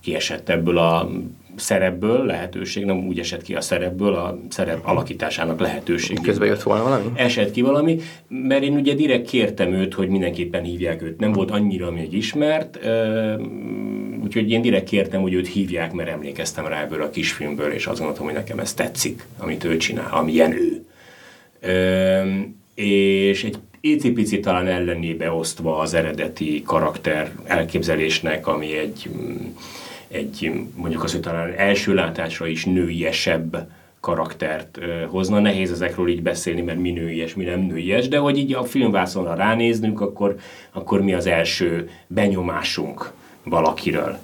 kiesett 0.00 0.48
ebből 0.48 0.78
a 0.78 1.10
szerepből 1.56 2.24
lehetőség, 2.24 2.84
nem 2.84 3.06
úgy 3.06 3.18
esett 3.18 3.42
ki 3.42 3.54
a 3.54 3.60
szerepből, 3.60 4.14
a 4.14 4.38
szerep 4.48 4.86
alakításának 4.86 5.60
lehetőség. 5.60 6.20
Közben 6.20 6.48
jött 6.48 6.62
volna 6.62 6.82
valami? 6.82 7.04
Esett 7.14 7.50
ki 7.50 7.60
valami, 7.60 7.98
mert 8.28 8.62
én 8.62 8.72
ugye 8.72 8.94
direkt 8.94 9.28
kértem 9.28 9.72
őt, 9.72 9.94
hogy 9.94 10.08
mindenképpen 10.08 10.62
hívják 10.62 11.02
őt. 11.02 11.20
Nem 11.20 11.32
volt 11.32 11.50
annyira 11.50 11.90
még 11.90 12.12
ismert, 12.12 12.78
úgyhogy 14.22 14.50
én 14.50 14.62
direkt 14.62 14.88
kértem, 14.88 15.20
hogy 15.20 15.34
őt 15.34 15.48
hívják, 15.48 15.92
mert 15.92 16.08
emlékeztem 16.08 16.66
rá 16.66 16.82
ebből 16.82 17.02
a 17.02 17.10
kisfilmből, 17.10 17.72
és 17.72 17.86
azt 17.86 17.98
gondoltam, 17.98 18.26
hogy 18.26 18.34
nekem 18.34 18.58
ez 18.58 18.74
tetszik, 18.74 19.26
amit 19.38 19.64
ő 19.64 19.76
csinál, 19.76 20.08
amilyen 20.12 20.52
ő. 20.52 20.84
És 22.74 23.44
egy 23.44 23.58
icipici 23.84 24.40
talán 24.40 24.66
ellenébe 24.66 25.32
osztva 25.32 25.78
az 25.78 25.94
eredeti 25.94 26.62
karakter 26.66 27.32
elképzelésnek, 27.44 28.46
ami 28.46 28.76
egy 28.76 29.10
egy 30.12 30.52
mondjuk 30.74 31.02
az, 31.02 31.12
hogy 31.12 31.20
talán 31.20 31.52
első 31.56 31.94
látásra 31.94 32.46
is 32.46 32.64
nőiesebb 32.64 33.68
karaktert 34.00 34.78
hozna. 35.08 35.38
Nehéz 35.38 35.70
ezekről 35.70 36.08
így 36.08 36.22
beszélni, 36.22 36.60
mert 36.60 36.78
mi 36.78 36.90
nőies, 36.90 37.34
mi 37.34 37.44
nem 37.44 37.60
nőies, 37.60 38.08
de 38.08 38.18
hogy 38.18 38.38
így 38.38 38.54
a 38.54 38.64
filmvászonra 38.64 39.34
ránéznünk, 39.34 40.00
akkor, 40.00 40.36
akkor 40.72 41.02
mi 41.02 41.14
az 41.14 41.26
első 41.26 41.90
benyomásunk 42.06 43.12
valakiről, 43.42 44.18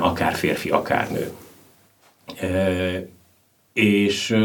akár 0.00 0.34
férfi, 0.34 0.70
akár 0.70 1.08
nő. 1.10 1.32
És, 3.72 4.36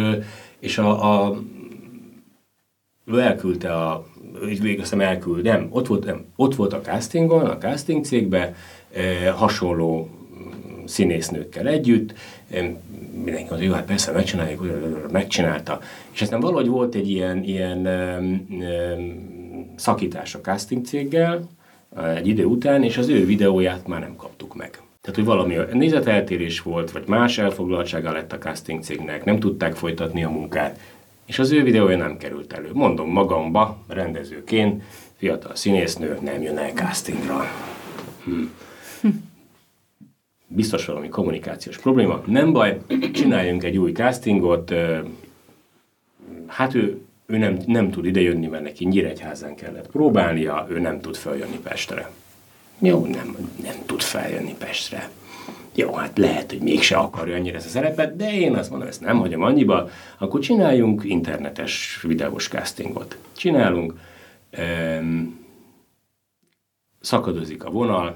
és 0.59 0.77
a, 0.77 1.23
a 1.25 1.41
ő 3.05 3.19
elküldte 3.19 3.73
a, 3.73 4.07
végül 4.61 4.81
aztán 4.81 5.01
elküld, 5.01 5.43
nem, 5.43 5.67
ott 5.69 5.87
volt, 5.87 6.05
nem, 6.05 6.25
ott 6.35 6.55
volt 6.55 6.73
a 6.73 6.81
castingon, 6.81 7.45
a 7.45 7.57
casting 7.57 8.05
cégben, 8.05 8.55
hasonló 9.35 10.09
színésznőkkel 10.85 11.67
együtt, 11.67 12.13
mindenki 13.23 13.49
mondta, 13.49 13.67
jó, 13.67 13.73
hát 13.73 13.85
persze 13.85 14.11
megcsináljuk, 14.11 14.65
megcsinálta. 15.11 15.79
És 16.11 16.21
aztán 16.21 16.39
valahogy 16.39 16.67
volt 16.67 16.95
egy 16.95 17.09
ilyen, 17.09 17.43
ilyen 17.43 17.87
um, 17.87 19.73
szakítás 19.75 20.35
a 20.35 20.41
casting 20.41 20.85
céggel 20.85 21.49
egy 22.15 22.27
idő 22.27 22.45
után, 22.45 22.83
és 22.83 22.97
az 22.97 23.07
ő 23.07 23.25
videóját 23.25 23.87
már 23.87 23.99
nem 23.99 24.15
kaptuk 24.15 24.55
meg. 24.55 24.69
Tehát, 25.01 25.15
hogy 25.15 25.25
valami 25.25 25.57
nézeteltérés 25.73 26.61
volt, 26.61 26.91
vagy 26.91 27.03
más 27.07 27.37
elfoglaltsága 27.37 28.11
lett 28.11 28.33
a 28.33 28.37
casting 28.37 28.83
cégnek, 28.83 29.23
nem 29.23 29.39
tudták 29.39 29.75
folytatni 29.75 30.23
a 30.23 30.29
munkát, 30.29 30.79
és 31.29 31.39
az 31.39 31.51
ő 31.51 31.63
videója 31.63 31.97
nem 31.97 32.17
került 32.17 32.53
elő. 32.53 32.69
Mondom 32.73 33.09
magamba, 33.09 33.83
rendezőként, 33.87 34.83
fiatal 35.17 35.55
színésznő 35.55 36.17
nem 36.21 36.41
jön 36.41 36.57
el 36.57 36.71
castingra. 36.71 37.45
Hm 38.23 38.41
biztos 40.51 40.85
valami 40.85 41.09
kommunikációs 41.09 41.77
probléma, 41.77 42.21
nem 42.25 42.51
baj, 42.51 42.77
csináljunk 43.13 43.63
egy 43.63 43.77
új 43.77 43.91
castingot, 43.91 44.73
hát 46.47 46.73
ő, 46.73 47.01
ő 47.25 47.37
nem, 47.37 47.57
nem 47.65 47.91
tud 47.91 48.05
idejönni, 48.05 48.47
mert 48.47 48.63
neki 48.63 48.85
Nyíregyházán 48.85 49.55
kellett 49.55 49.87
próbálnia, 49.87 50.67
ő 50.69 50.79
nem 50.79 51.01
tud 51.01 51.15
feljönni 51.15 51.59
Pestre. 51.63 52.11
Jó, 52.79 53.05
nem, 53.05 53.37
nem 53.63 53.75
tud 53.85 54.01
feljönni 54.01 54.55
Pestre. 54.57 55.09
Jó, 55.79 55.93
hát 55.93 56.17
lehet, 56.17 56.49
hogy 56.49 56.61
mégse 56.61 56.97
akarja 56.97 57.35
annyira 57.35 57.57
ezt 57.57 57.65
a 57.65 57.69
szerepet, 57.69 58.15
de 58.15 58.33
én 58.33 58.55
azt 58.55 58.69
mondom, 58.69 58.87
ezt 58.87 59.01
nem 59.01 59.19
hagyom 59.19 59.41
annyiba, 59.41 59.89
akkor 60.17 60.39
csináljunk 60.39 61.03
internetes 61.03 61.99
videós 62.01 62.47
castingot. 62.47 63.17
Csinálunk, 63.35 63.93
um, 64.57 65.45
szakadozik 66.99 67.63
a 67.63 67.69
vonal, 67.69 68.15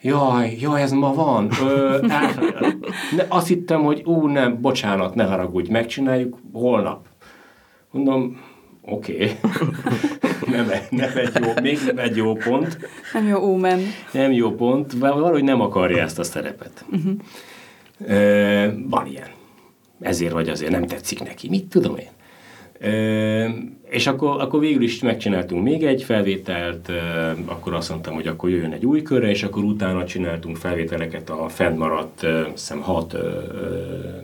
jaj, 0.00 0.56
jaj, 0.60 0.82
ez 0.82 0.92
ma 0.92 1.14
van. 1.14 1.50
Ö, 1.62 1.98
ne, 3.16 3.24
azt 3.28 3.46
hittem, 3.46 3.82
hogy 3.82 4.02
ú, 4.04 4.26
nem, 4.26 4.60
bocsánat, 4.60 5.14
ne 5.14 5.24
haragudj, 5.24 5.70
megcsináljuk 5.70 6.38
holnap. 6.52 7.06
Mondom, 7.90 8.40
oké. 8.82 9.14
Okay. 9.14 9.36
Nem, 10.52 10.70
nem 10.90 11.10
egy 11.16 11.44
jó, 11.44 11.52
még 11.62 11.78
nem 11.86 11.98
egy 11.98 12.16
jó 12.16 12.34
pont. 12.34 12.78
Nem 13.12 13.26
jó 13.26 13.38
ómen. 13.38 13.80
Nem 14.12 14.32
jó 14.32 14.54
pont, 14.54 14.92
valahogy 14.92 15.44
nem 15.44 15.60
akarja 15.60 16.02
ezt 16.02 16.18
a 16.18 16.22
szerepet. 16.22 16.84
Uh-huh. 16.90 17.12
E, 18.08 18.74
van 18.88 19.06
ilyen. 19.06 19.28
Ezért 20.00 20.32
vagy 20.32 20.48
azért 20.48 20.70
nem 20.70 20.86
tetszik 20.86 21.22
neki. 21.22 21.48
Mit 21.48 21.64
tudom 21.64 21.96
én? 21.96 22.08
És 23.90 24.06
akkor, 24.06 24.40
akkor 24.40 24.60
végül 24.60 24.82
is 24.82 25.00
megcsináltunk 25.00 25.62
még 25.62 25.84
egy 25.84 26.02
felvételt, 26.02 26.92
akkor 27.44 27.74
azt 27.74 27.90
mondtam, 27.90 28.14
hogy 28.14 28.26
akkor 28.26 28.50
jöjjön 28.50 28.72
egy 28.72 28.86
új 28.86 29.02
körre, 29.02 29.28
és 29.28 29.42
akkor 29.42 29.62
utána 29.62 30.04
csináltunk 30.04 30.56
felvételeket 30.56 31.30
a 31.30 31.48
fennmaradt, 31.48 32.26
hiszem 32.50 32.80
hat 32.80 33.16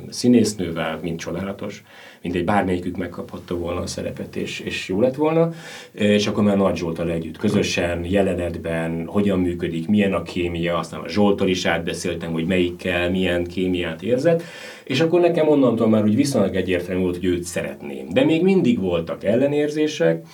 színésznővel, 0.08 0.98
mint 1.02 1.18
csodálatos, 1.18 1.82
mindegy, 2.22 2.44
bármelyikük 2.44 2.96
megkaphatta 2.96 3.56
volna 3.56 3.80
a 3.80 3.86
szerepet, 3.86 4.36
és, 4.36 4.60
és 4.60 4.88
jó 4.88 5.00
lett 5.00 5.14
volna, 5.14 5.52
és 5.92 6.26
akkor 6.26 6.44
már 6.44 6.56
Nagy 6.56 6.76
Zsoltal 6.76 7.10
együtt, 7.10 7.36
közösen, 7.36 8.04
jelenetben, 8.04 9.06
hogyan 9.06 9.38
működik, 9.38 9.88
milyen 9.88 10.12
a 10.12 10.22
kémia, 10.22 10.78
aztán 10.78 11.00
a 11.00 11.08
Zsoltól 11.08 11.48
is 11.48 11.64
átbeszéltem, 11.64 12.32
hogy 12.32 12.46
melyikkel, 12.46 13.10
milyen 13.10 13.44
kémiát 13.44 14.02
érzett, 14.02 14.42
és 14.84 15.00
akkor 15.00 15.20
nekem 15.20 15.48
onnantól 15.48 15.88
már 15.88 16.04
úgy 16.04 16.16
viszonylag 16.16 16.54
egyértelmű 16.54 17.02
volt, 17.02 17.16
hogy 17.16 17.24
őt 17.24 17.44
szeretném. 17.44 18.08
De 18.08 18.24
még 18.24 18.42
mindig 18.42 18.80
voltak 18.80 19.24
ellenérzések, 19.24 20.26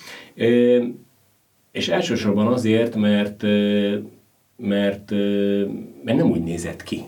és 1.71 1.87
elsősorban 1.87 2.47
azért, 2.47 2.95
mert, 2.95 3.43
mert, 4.57 5.11
mert 6.03 6.17
nem 6.17 6.31
úgy 6.31 6.43
nézett 6.43 6.83
ki 6.83 7.03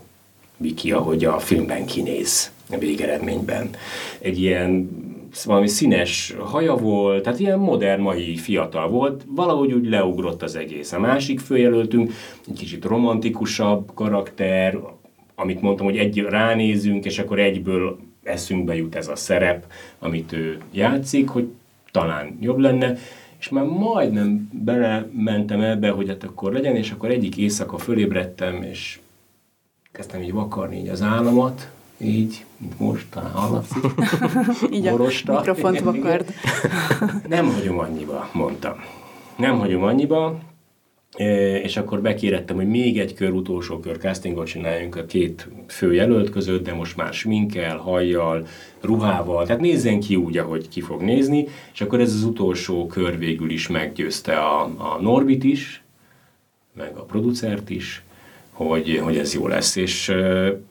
Viki, 0.57 0.91
ahogy 0.91 1.25
a 1.25 1.39
filmben 1.39 1.85
kinéz 1.85 2.51
végeredményben. 2.79 3.69
Egy 4.19 4.41
ilyen 4.41 4.89
valami 5.45 5.67
színes 5.67 6.35
haja 6.39 6.75
volt, 6.75 7.23
tehát 7.23 7.39
ilyen 7.39 7.59
modern 7.59 8.01
mai 8.01 8.35
fiatal 8.35 8.89
volt, 8.89 9.23
valahogy 9.27 9.73
úgy 9.73 9.89
leugrott 9.89 10.41
az 10.41 10.55
egész. 10.55 10.91
A 10.91 10.99
másik 10.99 11.39
főjelöltünk 11.39 12.11
egy 12.47 12.57
kicsit 12.57 12.85
romantikusabb 12.85 13.91
karakter, 13.93 14.79
amit 15.35 15.61
mondtam, 15.61 15.85
hogy 15.85 15.97
egy 15.97 16.19
ránézünk, 16.19 17.05
és 17.05 17.19
akkor 17.19 17.39
egyből 17.39 17.97
eszünkbe 18.23 18.75
jut 18.75 18.95
ez 18.95 19.07
a 19.07 19.15
szerep, 19.15 19.65
amit 19.99 20.33
ő 20.33 20.57
játszik, 20.71 21.29
hogy 21.29 21.47
talán 21.91 22.37
jobb 22.41 22.57
lenne, 22.57 22.97
és 23.39 23.49
már 23.49 23.65
majdnem 23.65 24.49
belementem 24.63 25.61
ebbe, 25.61 25.89
hogy 25.89 26.07
hát 26.07 26.23
akkor 26.23 26.53
legyen, 26.53 26.75
és 26.75 26.91
akkor 26.91 27.09
egyik 27.09 27.37
éjszaka 27.37 27.77
fölébredtem, 27.77 28.63
és 28.63 28.99
kezdtem 29.91 30.21
így 30.21 30.31
vakarni 30.31 30.77
így 30.77 30.87
az 30.87 31.01
államat, 31.01 31.69
így, 31.97 32.45
most, 32.77 33.05
talán 33.09 33.31
hallatszik. 33.31 33.83
így 34.75 34.89
Borosta. 34.89 35.33
a 35.33 35.35
mikrofont 35.35 35.79
vakard. 35.79 36.33
Nem 37.27 37.45
hagyom 37.45 37.79
annyiba, 37.79 38.29
mondtam. 38.33 38.75
Nem 39.35 39.59
hagyom 39.59 39.83
annyiba, 39.83 40.39
és 41.63 41.77
akkor 41.77 42.01
bekérettem, 42.01 42.55
hogy 42.55 42.67
még 42.67 42.99
egy 42.99 43.13
kör, 43.13 43.31
utolsó 43.31 43.79
kör 43.79 43.97
castingot 43.97 44.47
csináljunk 44.47 44.95
a 44.95 45.05
két 45.05 45.47
fő 45.67 45.93
jelölt 45.93 46.29
között, 46.29 46.63
de 46.63 46.73
most 46.73 46.97
már 46.97 47.13
sminkel, 47.13 47.77
hajjal, 47.77 48.47
ruhával, 48.81 49.45
tehát 49.45 49.61
nézzen 49.61 49.99
ki 49.99 50.15
úgy, 50.15 50.37
ahogy 50.37 50.69
ki 50.69 50.81
fog 50.81 51.01
nézni, 51.01 51.47
és 51.73 51.81
akkor 51.81 51.99
ez 51.99 52.13
az 52.13 52.23
utolsó 52.23 52.87
kör 52.87 53.17
végül 53.17 53.49
is 53.49 53.67
meggyőzte 53.67 54.39
a, 54.39 54.61
a 54.63 54.97
Norbit 55.01 55.43
is, 55.43 55.83
meg 56.73 56.95
a 56.95 57.03
producert 57.03 57.69
is, 57.69 58.03
hogy, 58.57 58.99
hogy 59.03 59.17
ez 59.17 59.33
jó 59.33 59.47
lesz. 59.47 59.75
És, 59.75 60.13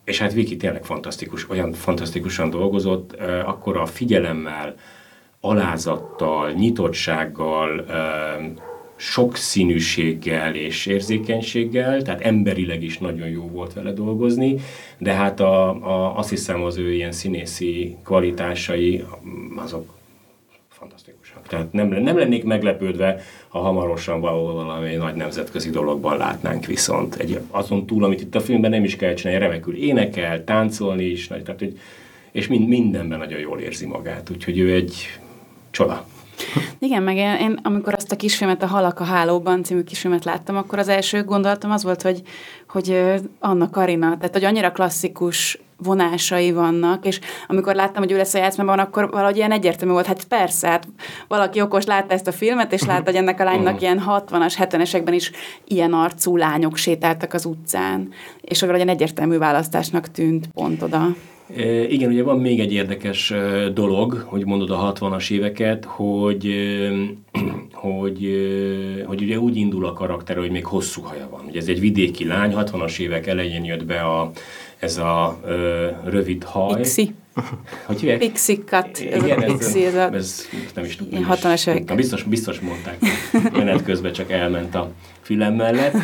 és 0.03 0.19
hát 0.19 0.33
Viki 0.33 0.57
tényleg 0.57 0.85
fantasztikus, 0.85 1.49
olyan 1.49 1.73
fantasztikusan 1.73 2.49
dolgozott, 2.49 3.15
akkor 3.45 3.77
a 3.77 3.85
figyelemmel, 3.85 4.75
alázattal, 5.39 6.51
nyitottsággal, 6.51 7.85
sokszínűséggel 8.95 10.55
és 10.55 10.85
érzékenységgel, 10.85 12.01
tehát 12.01 12.21
emberileg 12.21 12.83
is 12.83 12.97
nagyon 12.97 13.27
jó 13.27 13.49
volt 13.49 13.73
vele 13.73 13.91
dolgozni, 13.91 14.55
de 14.97 15.13
hát 15.13 15.39
a, 15.39 15.69
a, 15.69 16.17
azt 16.17 16.29
hiszem 16.29 16.63
az 16.63 16.77
ő 16.77 16.93
ilyen 16.93 17.11
színészi 17.11 17.97
kvalitásai 18.03 19.03
azok. 19.55 19.96
Tehát 21.47 21.73
nem, 21.73 21.87
nem 21.87 22.17
lennék 22.17 22.43
meglepődve, 22.43 23.21
ha 23.47 23.59
hamarosan 23.59 24.19
valahol 24.19 24.53
valami 24.53 24.95
nagy 24.95 25.15
nemzetközi 25.15 25.69
dologban 25.69 26.17
látnánk 26.17 26.65
viszont. 26.65 27.15
Egy, 27.15 27.39
azon 27.51 27.85
túl, 27.85 28.03
amit 28.03 28.21
itt 28.21 28.35
a 28.35 28.39
filmben 28.41 28.71
nem 28.71 28.83
is 28.83 28.95
kell 28.95 29.13
csinálni, 29.13 29.43
remekül 29.43 29.75
énekel, 29.75 30.43
táncolni 30.43 31.03
is, 31.03 31.27
tehát, 31.27 31.59
hogy, 31.59 31.79
és 32.31 32.47
mind, 32.47 32.67
mindenben 32.67 33.19
nagyon 33.19 33.39
jól 33.39 33.59
érzi 33.59 33.85
magát, 33.85 34.29
úgyhogy 34.29 34.59
ő 34.59 34.73
egy 34.73 35.19
csoda. 35.71 36.05
Igen, 36.79 37.03
meg 37.03 37.15
én, 37.15 37.35
én, 37.35 37.59
amikor 37.63 37.93
azt 37.93 38.11
a 38.11 38.15
kisfilmet, 38.15 38.63
a 38.63 38.67
Halak 38.67 38.99
a 38.99 39.03
hálóban 39.03 39.63
című 39.63 39.81
kisfilmet 39.81 40.25
láttam, 40.25 40.57
akkor 40.57 40.79
az 40.79 40.87
első 40.87 41.23
gondolatom 41.23 41.71
az 41.71 41.83
volt, 41.83 42.01
hogy, 42.01 42.21
hogy 42.67 43.03
Anna 43.39 43.69
Karina, 43.69 44.17
tehát 44.17 44.33
hogy 44.33 44.43
annyira 44.43 44.71
klasszikus 44.71 45.59
vonásai 45.77 46.51
vannak, 46.51 47.05
és 47.05 47.19
amikor 47.47 47.75
láttam, 47.75 48.03
hogy 48.03 48.11
ő 48.11 48.17
lesz 48.17 48.33
a 48.33 48.37
játszmában, 48.37 48.79
akkor 48.79 49.09
valahogy 49.09 49.35
ilyen 49.35 49.51
egyértelmű 49.51 49.93
volt, 49.93 50.05
hát 50.05 50.23
persze, 50.23 50.67
hát 50.67 50.87
valaki 51.27 51.61
okos 51.61 51.85
látta 51.85 52.13
ezt 52.13 52.27
a 52.27 52.31
filmet, 52.31 52.73
és 52.73 52.81
látta, 52.81 53.09
hogy 53.11 53.15
ennek 53.15 53.39
a 53.39 53.43
lánynak 53.43 53.81
ilyen 53.81 54.03
60-as, 54.07 54.53
70-esekben 54.57 55.13
is 55.13 55.31
ilyen 55.67 55.93
arcú 55.93 56.37
lányok 56.37 56.77
sétáltak 56.77 57.33
az 57.33 57.45
utcán, 57.45 58.09
és 58.41 58.63
akkor 58.63 58.75
egy 58.75 58.87
egyértelmű 58.87 59.37
választásnak 59.37 60.11
tűnt 60.11 60.47
pont 60.53 60.81
oda. 60.81 61.15
Igen, 61.89 62.11
ugye 62.11 62.23
van 62.23 62.39
még 62.39 62.59
egy 62.59 62.73
érdekes 62.73 63.33
dolog, 63.73 64.25
hogy 64.25 64.45
mondod 64.45 64.69
a 64.69 64.93
60-as 64.93 65.31
éveket, 65.31 65.85
hogy, 65.85 66.53
hogy, 67.73 68.29
hogy 69.05 69.21
ugye 69.21 69.39
úgy 69.39 69.55
indul 69.55 69.85
a 69.85 69.93
karakter, 69.93 70.37
hogy 70.37 70.51
még 70.51 70.65
hosszú 70.65 71.01
haja 71.01 71.27
van. 71.31 71.45
Ugye 71.47 71.59
ez 71.59 71.67
egy 71.67 71.79
vidéki 71.79 72.25
lány, 72.25 72.53
60-as 72.55 72.99
évek 72.99 73.27
elején 73.27 73.63
jött 73.63 73.85
be 73.85 74.01
a, 74.01 74.31
ez 74.79 74.97
a 74.97 75.39
ö, 75.45 75.87
rövid 76.05 76.43
haj. 76.43 76.79
Ixi. 76.79 77.13
Hogy 77.85 77.99
hívják? 77.99 78.19
Pixie 78.19 78.55
cut. 78.55 79.07
Ez 79.11 79.23
Igen, 79.23 79.39
a 79.39 79.45
pixie, 79.45 79.87
ez, 79.87 79.95
a... 79.95 80.13
Ez, 80.13 80.47
nem 80.75 80.85
is 80.85 80.95
tudom. 80.95 81.13
Ilyen 81.13 81.27
60-as 81.31 81.91
Biztos, 81.95 82.23
biztos 82.23 82.59
mondták. 82.59 82.97
Menet 83.53 83.83
közben 83.83 84.13
csak 84.13 84.31
elment 84.31 84.75
a 84.75 84.91
fülem 85.21 85.53
mellett. 85.53 85.95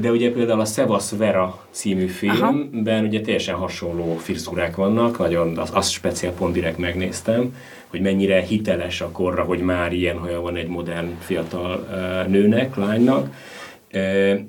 De 0.00 0.10
ugye 0.10 0.32
például 0.32 0.60
a 0.60 0.64
Szevas 0.64 1.10
Vera 1.16 1.66
című 1.70 2.06
filmben 2.06 2.98
Aha. 2.98 3.06
ugye 3.06 3.20
teljesen 3.20 3.54
hasonló 3.54 4.16
firzurák 4.16 4.76
vannak, 4.76 5.18
nagyon, 5.18 5.58
azt 5.58 5.74
az 5.74 5.88
speciál 5.88 6.32
pont 6.32 6.52
direkt 6.52 6.78
megnéztem, 6.78 7.54
hogy 7.86 8.00
mennyire 8.00 8.40
hiteles 8.40 9.00
a 9.00 9.10
korra, 9.10 9.42
hogy 9.42 9.58
már 9.58 9.92
ilyen 9.92 10.18
haja 10.18 10.40
van 10.40 10.56
egy 10.56 10.68
modern 10.68 11.08
fiatal 11.18 11.88
uh, 11.90 12.30
nőnek, 12.30 12.76
lánynak 12.76 13.34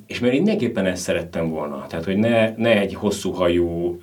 és 0.07 0.19
mert 0.19 0.33
én 0.33 0.41
mindenképpen 0.41 0.85
ezt 0.85 1.01
szerettem 1.01 1.49
volna. 1.49 1.85
Tehát, 1.87 2.05
hogy 2.05 2.17
ne, 2.17 2.53
ne 2.55 2.79
egy 2.79 2.93
hosszú 2.93 3.31
hajú, 3.31 3.99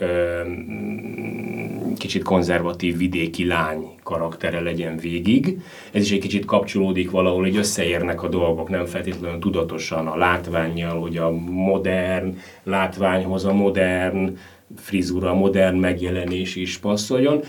kicsit 1.98 2.22
konzervatív 2.22 2.96
vidéki 2.96 3.46
lány 3.46 3.84
karaktere 4.02 4.60
legyen 4.60 4.96
végig. 4.96 5.60
Ez 5.92 6.02
is 6.02 6.12
egy 6.12 6.18
kicsit 6.18 6.44
kapcsolódik 6.44 7.10
valahol, 7.10 7.42
hogy 7.42 7.56
összeérnek 7.56 8.22
a 8.22 8.28
dolgok, 8.28 8.68
nem 8.68 8.84
feltétlenül 8.84 9.38
tudatosan 9.38 10.06
a 10.06 10.16
látványjal, 10.16 11.00
hogy 11.00 11.16
a 11.16 11.30
modern 11.50 12.36
látványhoz 12.62 13.44
a 13.44 13.52
modern 13.52 14.36
frizura, 14.76 15.34
modern 15.34 15.76
megjelenés 15.76 16.56
is 16.56 16.78
passzoljon. 16.78 17.40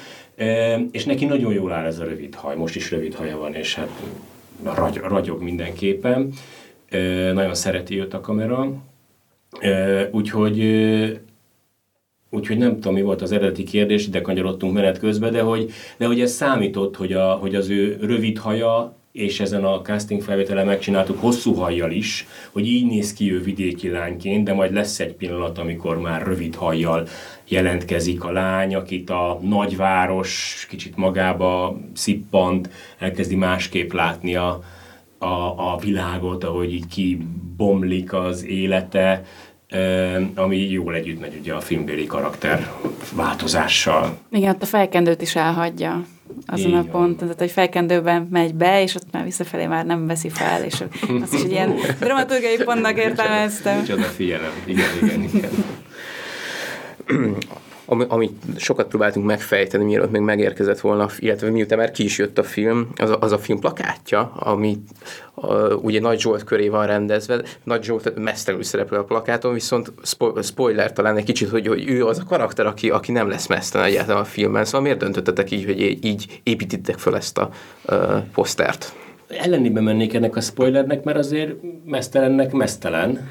És 0.92 1.06
neki 1.06 1.26
nagyon 1.26 1.54
jól 1.54 1.72
áll 1.72 1.86
ez 1.86 2.00
a 2.00 2.04
rövid 2.04 2.36
haj, 2.36 2.56
most 2.56 2.76
is 2.76 2.92
rövid 2.92 3.16
haja 3.16 3.38
van, 3.38 3.54
és 3.54 3.76
hát 3.76 3.90
ragyog 5.08 5.42
mindenképpen 5.42 6.34
nagyon 7.34 7.56
szereti 7.56 8.00
őt 8.00 8.14
a 8.14 8.22
kamera, 8.22 8.74
úgyhogy 10.12 10.60
Úgyhogy 12.32 12.58
nem 12.58 12.74
tudom, 12.74 12.94
mi 12.94 13.02
volt 13.02 13.22
az 13.22 13.32
eredeti 13.32 13.64
kérdés, 13.64 14.10
de 14.10 14.22
kanyarodtunk 14.22 14.74
menet 14.74 15.00
közben, 15.00 15.32
de 15.32 15.42
hogy, 15.42 15.72
de 15.98 16.06
hogy 16.06 16.22
ez 16.22 16.32
számított, 16.32 16.96
hogy, 16.96 17.14
a, 17.14 17.32
hogy 17.32 17.56
az 17.56 17.70
ő 17.70 17.98
rövid 18.02 18.38
haja, 18.38 18.96
és 19.12 19.40
ezen 19.40 19.64
a 19.64 19.82
casting 19.82 20.22
felvételen 20.22 20.66
megcsináltuk 20.66 21.20
hosszú 21.20 21.54
hajjal 21.54 21.92
is, 21.92 22.28
hogy 22.52 22.68
így 22.68 22.86
néz 22.86 23.14
ki 23.14 23.34
ő 23.34 23.42
vidéki 23.42 23.90
lányként, 23.90 24.44
de 24.44 24.54
majd 24.54 24.74
lesz 24.74 25.00
egy 25.00 25.14
pillanat, 25.14 25.58
amikor 25.58 26.00
már 26.00 26.26
rövid 26.26 26.56
hajjal 26.56 27.08
jelentkezik 27.48 28.24
a 28.24 28.32
lány, 28.32 28.76
akit 28.76 29.10
a 29.10 29.40
nagyváros 29.42 30.66
kicsit 30.70 30.96
magába 30.96 31.80
szippant, 31.94 32.70
elkezdi 32.98 33.36
másképp 33.36 33.92
látni 33.92 34.36
a, 34.36 34.64
a, 35.20 35.74
a 35.74 35.78
világot, 35.82 36.44
ahogy 36.44 36.74
így 36.74 36.88
kibomlik 36.88 38.14
az 38.14 38.46
élete, 38.46 39.24
ami 40.36 40.58
jól 40.58 40.96
együtt 40.96 41.20
megy 41.20 41.38
ugye 41.40 41.54
a 41.54 41.60
filmbéli 41.60 42.06
karakter 42.06 42.72
változással. 43.14 44.18
Igen, 44.32 44.50
ott 44.50 44.62
a 44.62 44.66
felkendőt 44.66 45.22
is 45.22 45.36
elhagyja 45.36 46.06
azon 46.46 46.70
Igen. 46.70 46.80
a 46.80 46.84
ponton, 46.84 47.18
tehát 47.18 47.40
hogy 47.40 47.52
felkendőben 47.52 48.28
megy 48.32 48.56
be, 48.56 48.82
és 48.82 48.96
ott 48.96 49.12
már 49.12 49.24
visszafelé 49.24 49.66
már 49.66 49.86
nem 49.86 50.08
veszi 50.08 50.30
fel, 50.30 50.64
és 50.64 50.84
azt 51.22 51.34
is 51.34 51.42
egy 51.44 51.52
ilyen 51.52 51.74
dramaturgiai 52.00 52.58
pontnak 52.64 52.98
értelmeztem. 52.98 53.80
Micsoda 53.80 54.02
figyelem, 54.02 54.52
igen, 54.66 54.88
igen, 55.02 55.24
igen. 55.24 55.50
ami, 57.90 58.06
amit 58.08 58.34
sokat 58.58 58.88
próbáltunk 58.88 59.26
megfejteni, 59.26 59.84
mielőtt 59.84 60.12
még 60.12 60.22
megérkezett 60.22 60.80
volna, 60.80 61.10
illetve 61.20 61.50
miután 61.50 61.78
már 61.78 61.92
ki 61.92 62.04
is 62.04 62.18
jött 62.18 62.38
a 62.38 62.44
film, 62.44 62.90
az 62.96 63.10
a, 63.10 63.18
az 63.20 63.32
a 63.32 63.38
film 63.38 63.60
plakátja, 63.60 64.32
ami 64.36 64.78
a, 65.34 65.54
ugye 65.74 66.00
Nagy 66.00 66.20
Zsolt 66.20 66.44
köré 66.44 66.68
van 66.68 66.86
rendezve, 66.86 67.42
Nagy 67.64 67.84
Zsolt 67.84 68.16
mesztelenül 68.16 68.66
szerepel 68.66 69.00
a 69.00 69.04
plakáton, 69.04 69.54
viszont 69.54 69.92
spo- 70.04 70.46
spoiler 70.46 70.94
talán 70.94 71.18
egy 71.18 71.24
kicsit, 71.24 71.50
hogy, 71.50 71.68
hogy 71.68 71.90
ő 71.90 72.06
az 72.06 72.20
a 72.20 72.24
karakter, 72.24 72.66
aki, 72.66 72.90
aki 72.90 73.12
nem 73.12 73.30
lesz 73.30 73.48
mesztelen 73.48 73.88
egyáltalán 73.88 74.22
a 74.22 74.26
filmben, 74.26 74.66
szóval 74.66 74.82
miért 74.82 75.00
döntöttetek 75.00 75.52
így, 75.52 75.66
hogy 75.66 76.06
így 76.06 76.42
építitek 76.44 76.98
fel 76.98 77.16
ezt 77.16 77.38
a 77.38 77.50
uh, 77.90 78.24
posztert? 78.34 78.94
Ellenébe 79.30 79.82
mennék 79.82 80.14
ennek 80.14 80.36
a 80.36 80.42
spoilernek, 80.42 81.04
mert 81.04 81.18
azért 81.18 81.54
mesztelennek 81.86 82.52
mesztelen. 82.52 83.30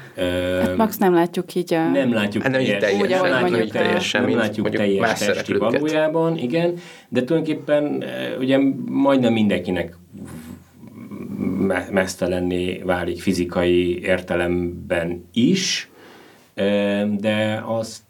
Hát 0.61 0.77
Max 0.77 0.97
nem 0.97 1.13
látjuk 1.13 1.55
így 1.55 1.73
a... 1.73 1.89
Nem 1.89 2.13
látjuk 2.13 2.43
hát 2.43 2.51
nem 2.51 2.61
teljes, 2.61 2.79
teljes, 2.79 3.01
úgy, 3.01 3.11
ahogy 3.11 3.29
nem 3.29 3.41
látjuk 3.41 3.49
mondjuk 3.49 3.71
teljesen, 3.71 4.21
nem 4.21 4.37
látjuk 4.37 4.69
teljes 4.69 5.19
testi 5.19 5.53
valójában, 5.53 6.37
igen, 6.37 6.73
de 7.09 7.23
tulajdonképpen 7.23 8.03
ugye 8.39 8.59
majdnem 8.85 9.33
mindenkinek 9.33 9.95
me- 11.57 11.91
mesztelenné 11.91 12.81
válik 12.85 13.21
fizikai 13.21 13.99
értelemben 14.01 15.25
is, 15.33 15.89
de 17.17 17.63
az 17.67 18.03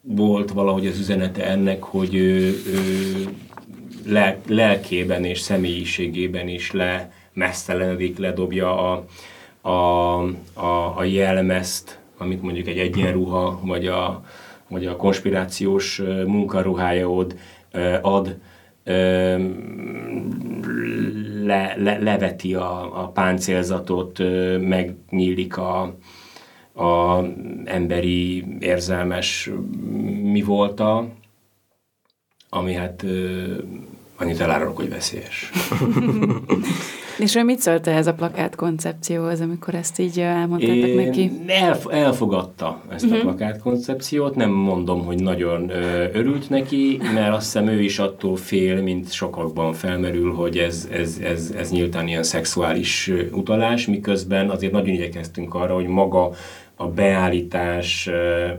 volt 0.00 0.50
valahogy 0.50 0.86
az 0.86 0.98
üzenete 0.98 1.46
ennek, 1.46 1.82
hogy 1.82 2.14
ő, 2.14 2.62
ő 2.66 3.24
lel- 4.06 4.48
lelkében 4.48 5.24
és 5.24 5.40
személyiségében 5.40 6.48
is 6.48 6.72
le 6.72 7.10
mesztelenedik, 7.32 8.18
ledobja 8.18 8.92
a, 8.92 9.04
a, 9.68 9.70
a, 10.52 10.96
a 10.96 11.04
jelmezt, 11.04 11.98
amit 12.16 12.42
mondjuk 12.42 12.66
egy 12.66 12.78
egyenruha, 12.78 13.60
vagy 13.62 13.86
a, 13.86 14.24
vagy 14.68 14.86
a 14.86 14.96
konspirációs 14.96 16.02
munkaruhája 16.26 17.16
ad, 17.16 17.36
ad 18.02 18.38
le, 21.44 21.74
le, 21.78 21.98
leveti 21.98 22.54
a, 22.54 23.02
a 23.02 23.08
páncélzatot, 23.08 24.18
megnyílik 24.60 25.56
a, 25.56 25.94
a 26.74 27.24
emberi 27.64 28.44
érzelmes 28.60 29.50
mi 30.22 30.42
volta, 30.42 31.08
ami 32.48 32.74
hát 32.74 33.04
annyit 34.16 34.40
elárulok, 34.40 34.76
hogy 34.76 34.88
veszélyes. 34.88 35.50
És 37.18 37.34
ő 37.34 37.42
mit 37.42 37.58
szólt 37.58 37.86
ehhez 37.86 38.06
a 38.06 38.14
plakát 38.14 38.54
koncepcióhoz, 38.54 39.40
amikor 39.40 39.74
ezt 39.74 39.98
így 39.98 40.20
elmondtátok 40.20 40.88
É, 40.88 40.94
neki? 40.94 41.30
Elf, 41.46 41.86
elfogadta 41.90 42.82
ezt 42.90 43.04
uh-huh. 43.04 43.18
a 43.18 43.22
plakát 43.22 43.58
koncepciót, 43.58 44.34
nem 44.34 44.50
mondom, 44.50 45.04
hogy 45.04 45.22
nagyon 45.22 45.70
ö, 45.70 46.04
örült 46.12 46.50
neki, 46.50 47.00
mert 47.14 47.34
azt 47.34 47.44
hiszem 47.44 47.68
ő 47.68 47.82
is 47.82 47.98
attól 47.98 48.36
fél, 48.36 48.82
mint 48.82 49.12
sokakban 49.12 49.72
felmerül, 49.72 50.32
hogy 50.34 50.58
ez, 50.58 50.88
ez, 50.92 51.18
ez, 51.22 51.54
ez 51.58 51.70
nyíltan 51.70 52.08
ilyen 52.08 52.22
szexuális 52.22 53.10
utalás, 53.32 53.86
miközben 53.86 54.50
azért 54.50 54.72
nagyon 54.72 54.94
igyekeztünk 54.94 55.54
arra, 55.54 55.74
hogy 55.74 55.86
maga 55.86 56.30
a 56.76 56.88
beállítás, 56.88 58.10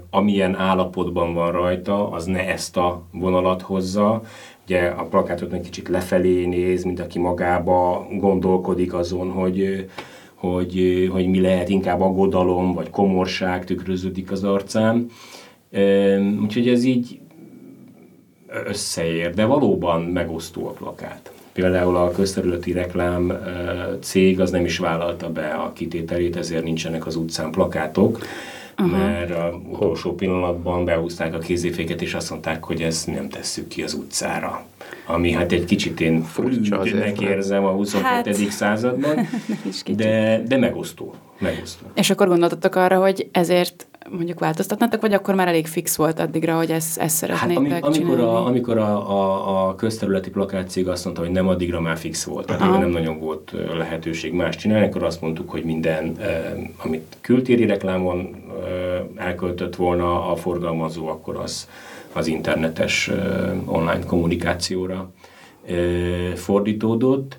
amilyen 0.09 0.55
állapotban 0.55 1.33
van 1.33 1.51
rajta, 1.51 2.11
az 2.11 2.25
ne 2.25 2.47
ezt 2.47 2.77
a 2.77 3.07
vonalat 3.11 3.61
hozza, 3.61 4.21
ugye 4.65 4.85
a 4.85 5.03
plakátot 5.03 5.53
egy 5.53 5.61
kicsit 5.61 5.87
lefelé 5.87 6.45
néz, 6.45 6.83
mint 6.83 6.99
aki 6.99 7.19
magába 7.19 8.07
gondolkodik 8.11 8.93
azon, 8.93 9.31
hogy, 9.31 9.89
hogy, 10.33 11.07
hogy 11.11 11.27
mi 11.27 11.41
lehet, 11.41 11.69
inkább 11.69 12.01
aggodalom 12.01 12.73
vagy 12.73 12.89
komorság 12.89 13.65
tükröződik 13.65 14.31
az 14.31 14.43
arcán. 14.43 15.09
Úgyhogy 16.41 16.67
ez 16.67 16.83
így 16.83 17.19
összeér, 18.65 19.33
de 19.33 19.45
valóban 19.45 20.01
megosztó 20.01 20.67
a 20.67 20.71
plakát. 20.71 21.31
Például 21.53 21.95
a 21.95 22.11
közterületi 22.11 22.71
reklám 22.71 23.33
cég 24.01 24.39
az 24.39 24.51
nem 24.51 24.65
is 24.65 24.77
vállalta 24.77 25.31
be 25.31 25.47
a 25.47 25.73
kitételét, 25.73 26.35
ezért 26.35 26.63
nincsenek 26.63 27.05
az 27.05 27.15
utcán 27.15 27.51
plakátok, 27.51 28.19
Aha. 28.75 28.97
mert 28.97 29.31
a 29.31 29.61
utolsó 29.69 30.15
pillanatban 30.15 30.85
behúzták 30.85 31.33
a 31.33 31.37
kézéféket, 31.37 32.01
és 32.01 32.13
azt 32.13 32.29
mondták, 32.29 32.63
hogy 32.63 32.81
ezt 32.81 33.07
nem 33.07 33.29
tesszük 33.29 33.67
ki 33.67 33.83
az 33.83 33.93
utcára. 33.93 34.65
Ami 35.05 35.31
hát 35.31 35.51
egy 35.51 35.65
kicsit 35.65 35.99
én 35.99 36.23
frügynek 36.23 37.21
érzem 37.21 37.65
a 37.65 37.71
22. 37.71 38.31
Hát, 38.31 38.51
században, 38.51 39.27
de, 39.95 40.43
de 40.47 40.57
megosztó, 40.57 41.15
megosztó. 41.39 41.85
És 41.93 42.09
akkor 42.09 42.27
gondoltatok 42.27 42.75
arra, 42.75 42.99
hogy 42.99 43.27
ezért 43.31 43.87
mondjuk 44.09 44.39
változtatnátok, 44.39 45.01
vagy 45.01 45.13
akkor 45.13 45.35
már 45.35 45.47
elég 45.47 45.67
fix 45.67 45.95
volt 45.95 46.19
addigra, 46.19 46.55
hogy 46.55 46.71
ezt, 46.71 46.97
ezt 46.97 47.15
szeretnétek 47.15 47.71
hát, 47.71 47.83
ami, 47.83 47.97
amikor 47.97 48.19
a, 48.19 48.45
amikor 48.45 48.77
a, 48.77 49.11
a, 49.11 49.67
a 49.67 49.75
közterületi 49.75 50.29
plakátcég 50.29 50.87
azt 50.87 51.03
mondta, 51.03 51.23
hogy 51.23 51.31
nem 51.31 51.47
addigra 51.47 51.81
már 51.81 51.97
fix 51.97 52.23
volt, 52.23 52.45
tehát 52.45 52.79
nem 52.79 52.89
nagyon 52.89 53.19
volt 53.19 53.53
lehetőség 53.77 54.33
más 54.33 54.55
csinálni, 54.55 54.85
akkor 54.85 55.03
azt 55.03 55.21
mondtuk, 55.21 55.49
hogy 55.49 55.63
minden, 55.63 56.17
eh, 56.19 56.53
amit 56.77 57.17
kültéri 57.21 57.65
reklámon 57.65 58.35
eh, 58.65 59.25
elköltött 59.25 59.75
volna 59.75 60.31
a 60.31 60.35
forgalmazó, 60.35 61.07
akkor 61.07 61.35
az 61.35 61.67
az 62.13 62.27
internetes 62.27 63.07
eh, 63.07 63.17
online 63.65 64.05
kommunikációra 64.05 65.11
eh, 65.65 66.33
fordítódott. 66.35 67.37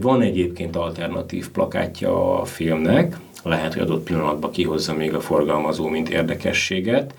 Van 0.00 0.22
egyébként 0.22 0.76
alternatív 0.76 1.50
plakátja 1.50 2.40
a 2.40 2.44
filmnek, 2.44 3.18
lehet, 3.48 3.72
hogy 3.72 3.82
adott 3.82 4.04
pillanatban 4.04 4.50
kihozza 4.50 4.94
még 4.94 5.14
a 5.14 5.20
forgalmazó, 5.20 5.88
mint 5.88 6.08
érdekességet. 6.08 7.14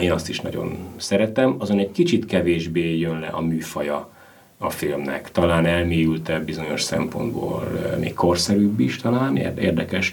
Én 0.00 0.12
azt 0.12 0.28
is 0.28 0.40
nagyon 0.40 0.78
szeretem, 0.96 1.56
azon 1.58 1.78
egy 1.78 1.92
kicsit 1.92 2.26
kevésbé 2.26 2.98
jön 2.98 3.18
le 3.18 3.26
a 3.26 3.40
műfaja 3.40 4.10
a 4.58 4.70
filmnek. 4.70 5.30
Talán 5.30 5.66
elmélyültebb 5.66 6.44
bizonyos 6.44 6.82
szempontból, 6.82 7.62
még 8.00 8.14
korszerűbb 8.14 8.80
is 8.80 8.96
talán, 8.96 9.36
érdekes, 9.36 10.12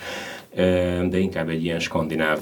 de 1.09 1.17
inkább 1.17 1.49
egy 1.49 1.63
ilyen 1.63 1.79
skandináv 1.79 2.39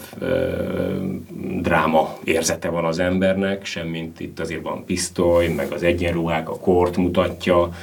dráma 1.61 2.17
érzete 2.23 2.69
van 2.69 2.85
az 2.85 2.99
embernek, 2.99 3.65
semmint 3.65 4.19
itt 4.19 4.39
azért 4.39 4.61
van 4.61 4.85
pisztoly, 4.85 5.47
meg 5.47 5.71
az 5.71 5.83
egyenruhák, 5.83 6.49
a 6.49 6.59
kort 6.59 6.97
mutatja, 6.97 7.73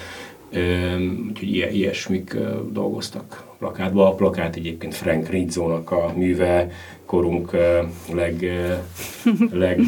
úgyhogy 1.28 1.68
ilyesmik 1.72 2.36
dolgoztak 2.70 3.44
plakátba. 3.58 4.08
A 4.08 4.14
plakát 4.14 4.56
egyébként 4.56 4.94
Frank 4.94 5.28
Rizzónak 5.28 5.90
a 5.90 6.12
műve, 6.16 6.70
korunk 7.06 7.56
leg, 8.12 8.50
leg 9.52 9.80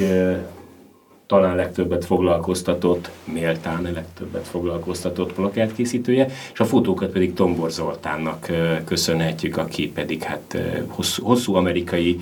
talán 1.27 1.57
legtöbbet 1.57 2.05
foglalkoztatott, 2.05 3.11
méltán 3.25 3.83
legtöbbet 3.83 4.47
foglalkoztatott 4.47 5.33
plakátkészítője, 5.33 6.29
és 6.53 6.61
a 6.61 6.65
fotókat 6.65 7.11
pedig 7.11 7.35
Tombor 7.35 7.71
Zoltánnak 7.71 8.51
köszönhetjük, 8.85 9.57
aki 9.57 9.89
pedig 9.89 10.23
hát 10.23 10.59
hosszú, 10.87 11.25
hosszú 11.25 11.55
amerikai 11.55 12.21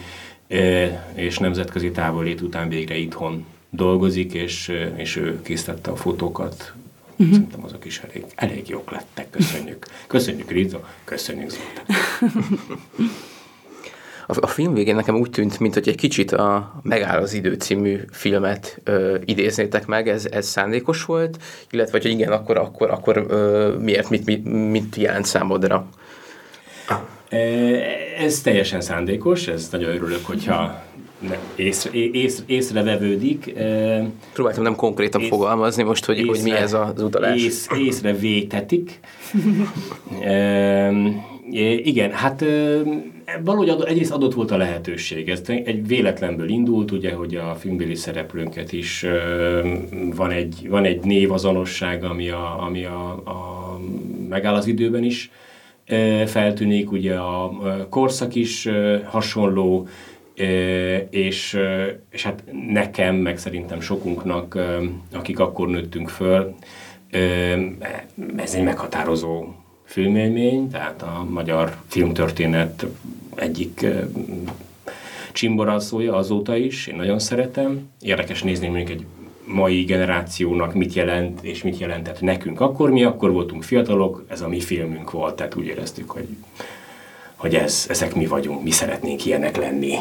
és 1.14 1.38
nemzetközi 1.38 1.90
távolét 1.90 2.40
után 2.40 2.68
végre 2.68 2.96
itthon 2.96 3.44
dolgozik, 3.70 4.32
és, 4.32 4.72
és 4.96 5.16
ő 5.16 5.42
készítette 5.42 5.90
a 5.90 5.96
fotókat 5.96 6.74
Uh-huh. 7.20 7.34
Szerintem 7.34 7.64
azok 7.64 7.84
is 7.84 7.98
elég, 7.98 8.24
elég 8.34 8.68
jók 8.68 8.90
lettek. 8.90 9.30
Köszönjük. 9.30 9.86
Köszönjük, 10.06 10.50
Rizzo. 10.50 10.78
Köszönjük, 11.04 11.50
Zoltán. 11.50 11.86
A, 14.26 14.36
a 14.40 14.46
film 14.46 14.74
végén 14.74 14.94
nekem 14.94 15.14
úgy 15.14 15.30
tűnt, 15.30 15.58
mint 15.58 15.74
hogy 15.74 15.88
egy 15.88 15.96
kicsit 15.96 16.32
a 16.32 16.80
Megáll 16.82 17.20
az 17.20 17.32
idő 17.32 17.54
című 17.54 18.00
filmet 18.10 18.80
ö, 18.84 19.16
idéznétek 19.24 19.86
meg, 19.86 20.08
ez, 20.08 20.26
ez 20.30 20.46
szándékos 20.46 21.04
volt, 21.04 21.42
illetve 21.70 21.98
hogy 22.00 22.10
igen, 22.10 22.32
akkor, 22.32 22.56
akkor, 22.56 22.90
akkor 22.90 23.24
ö, 23.28 23.74
miért, 23.78 24.10
mit, 24.10 24.24
mit, 24.24 24.44
mit 24.70 24.96
jelent 24.96 25.24
számodra? 25.24 25.88
Ez 28.18 28.40
teljesen 28.40 28.80
szándékos, 28.80 29.46
ez 29.48 29.68
nagyon 29.70 29.94
örülök, 29.94 30.26
hogyha 30.26 30.82
észre, 31.54 31.90
észre, 31.92 32.44
észrevevődik. 32.46 33.52
Próbáltam 34.32 34.62
nem 34.62 34.76
konkrétan 34.76 35.20
ész, 35.20 35.28
fogalmazni 35.28 35.82
most, 35.82 36.04
hogy, 36.04 36.18
észre, 36.18 36.30
hogy 36.30 36.42
mi 36.42 36.50
ez 36.50 36.72
az 36.72 37.02
utalás. 37.02 37.42
Ész, 37.42 37.68
észrevétetik. 37.78 39.00
e, 40.20 40.92
igen, 41.82 42.10
hát 42.10 42.44
valahogy 43.44 43.74
egyrészt 43.86 44.12
adott 44.12 44.34
volt 44.34 44.50
a 44.50 44.56
lehetőség. 44.56 45.28
Ez 45.28 45.42
egy 45.46 45.86
véletlenből 45.86 46.48
indult, 46.48 46.90
ugye, 46.90 47.12
hogy 47.12 47.34
a 47.34 47.54
filmbéli 47.54 47.94
szereplőnket 47.94 48.72
is 48.72 49.06
van 50.14 50.30
egy, 50.30 50.66
van 50.68 50.84
egy 50.84 51.04
névazonosság, 51.04 52.04
ami, 52.04 52.28
a, 52.28 52.64
ami 52.64 52.84
a, 52.84 53.10
a 53.10 53.80
megáll 54.28 54.54
az 54.54 54.66
időben 54.66 55.04
is 55.04 55.30
feltűnik, 56.26 56.92
ugye 56.92 57.14
a 57.14 57.52
korszak 57.88 58.34
is 58.34 58.68
hasonló, 59.04 59.88
és, 61.10 61.58
és 62.10 62.22
hát 62.22 62.42
nekem, 62.72 63.16
meg 63.16 63.38
szerintem 63.38 63.80
sokunknak, 63.80 64.58
akik 65.12 65.38
akkor 65.38 65.68
nőttünk 65.68 66.08
föl, 66.08 66.54
ez 68.36 68.54
egy 68.54 68.62
meghatározó 68.62 69.44
filmélmény, 69.84 70.70
tehát 70.70 71.02
a 71.02 71.26
magyar 71.30 71.76
filmtörténet 71.86 72.86
egyik 73.34 73.86
csimboralszója 75.32 76.14
azóta 76.14 76.56
is, 76.56 76.86
én 76.86 76.96
nagyon 76.96 77.18
szeretem. 77.18 77.90
Érdekes 78.00 78.42
nézni 78.42 78.66
mondjuk 78.66 78.90
egy 78.90 79.04
mai 79.44 79.82
generációnak 79.82 80.74
mit 80.74 80.92
jelent, 80.92 81.38
és 81.42 81.62
mit 81.62 81.78
jelentett 81.78 82.20
nekünk. 82.20 82.60
Akkor 82.60 82.90
mi 82.90 83.04
akkor 83.04 83.32
voltunk 83.32 83.62
fiatalok, 83.62 84.24
ez 84.28 84.40
a 84.40 84.48
mi 84.48 84.60
filmünk 84.60 85.10
volt, 85.10 85.36
tehát 85.36 85.54
úgy 85.54 85.66
éreztük, 85.66 86.10
hogy 86.10 86.26
hogy 87.40 87.54
ez, 87.54 87.86
ezek 87.88 88.14
mi 88.14 88.26
vagyunk, 88.26 88.62
mi 88.62 88.70
szeretnénk 88.70 89.24
ilyenek 89.24 89.56
lenni 89.56 89.98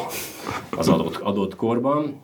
az 0.76 0.88
adott, 0.88 1.16
adott 1.16 1.56
korban. 1.56 2.20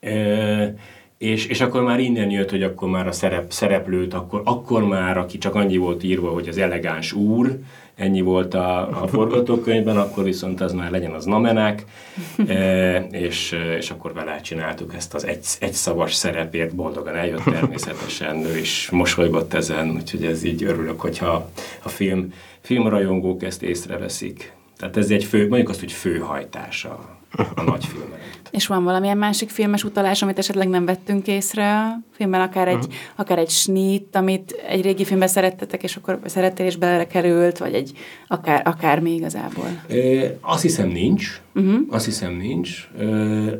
E, 0.00 0.74
és, 1.18 1.46
és 1.46 1.60
akkor 1.60 1.82
már 1.82 2.00
innen 2.00 2.30
jött, 2.30 2.50
hogy 2.50 2.62
akkor 2.62 2.88
már 2.88 3.06
a 3.06 3.12
szerep, 3.12 3.52
szereplőt, 3.52 4.14
akkor, 4.14 4.42
akkor 4.44 4.84
már, 4.84 5.18
aki 5.18 5.38
csak 5.38 5.54
annyi 5.54 5.76
volt 5.76 6.02
írva, 6.02 6.30
hogy 6.30 6.48
az 6.48 6.58
elegáns 6.58 7.12
úr, 7.12 7.58
ennyi 7.94 8.20
volt 8.20 8.54
a, 8.54 9.02
a 9.02 9.06
forgatókönyvben, 9.06 9.96
akkor 9.96 10.24
viszont 10.24 10.60
az 10.60 10.72
már 10.72 10.90
legyen 10.90 11.12
az 11.12 11.24
namenek, 11.24 11.84
e, 12.46 12.96
és, 13.10 13.56
és 13.78 13.90
akkor 13.90 14.12
vele 14.12 14.40
csináltuk 14.40 14.94
ezt 14.94 15.14
az 15.14 15.26
egy, 15.26 15.46
egy 15.60 15.72
szavas 15.72 16.14
szerepért, 16.14 16.74
boldogan 16.74 17.16
eljött 17.16 17.42
természetesen, 17.42 18.44
ő 18.44 18.58
is 18.58 18.90
mosolygott 18.90 19.54
ezen, 19.54 19.90
úgyhogy 19.90 20.24
ez 20.24 20.42
így 20.44 20.62
örülök, 20.64 21.00
hogyha 21.00 21.50
a 21.82 21.88
film, 21.88 22.32
filmrajongók 22.60 23.42
ezt 23.42 23.62
észreveszik. 23.62 24.52
Tehát 24.76 24.96
ez 24.96 25.10
egy 25.10 25.24
fő, 25.24 25.48
mondjuk 25.48 25.68
azt, 25.68 25.80
hogy 25.80 25.92
főhajtása 25.92 27.18
a 27.54 27.62
nagy 27.62 27.84
filmen. 27.84 28.18
És 28.50 28.66
van 28.66 28.84
valamilyen 28.84 29.18
másik 29.18 29.48
filmes 29.48 29.84
utalás, 29.84 30.22
amit 30.22 30.38
esetleg 30.38 30.68
nem 30.68 30.84
vettünk 30.84 31.26
észre 31.26 31.78
a 31.78 32.00
filmben, 32.10 32.40
akár 32.40 32.68
egy, 32.68 32.74
uh-huh. 32.74 32.92
akár 33.16 33.38
egy 33.38 33.48
snit, 33.48 34.16
amit 34.16 34.62
egy 34.68 34.82
régi 34.82 35.04
filmben 35.04 35.28
szerettetek, 35.28 35.82
és 35.82 35.96
akkor 35.96 36.18
szerettél 36.24 36.66
és 36.66 36.76
belekerült, 36.76 37.58
vagy 37.58 37.74
egy 37.74 37.92
akár, 38.28 38.62
akár 38.64 39.00
még 39.00 39.14
igazából? 39.14 39.66
É, 39.88 40.36
azt 40.40 40.62
hiszem 40.62 40.88
nincs. 40.88 41.40
Uh-huh. 41.54 41.80
Azt 41.90 42.04
hiszem 42.04 42.32
nincs. 42.32 42.88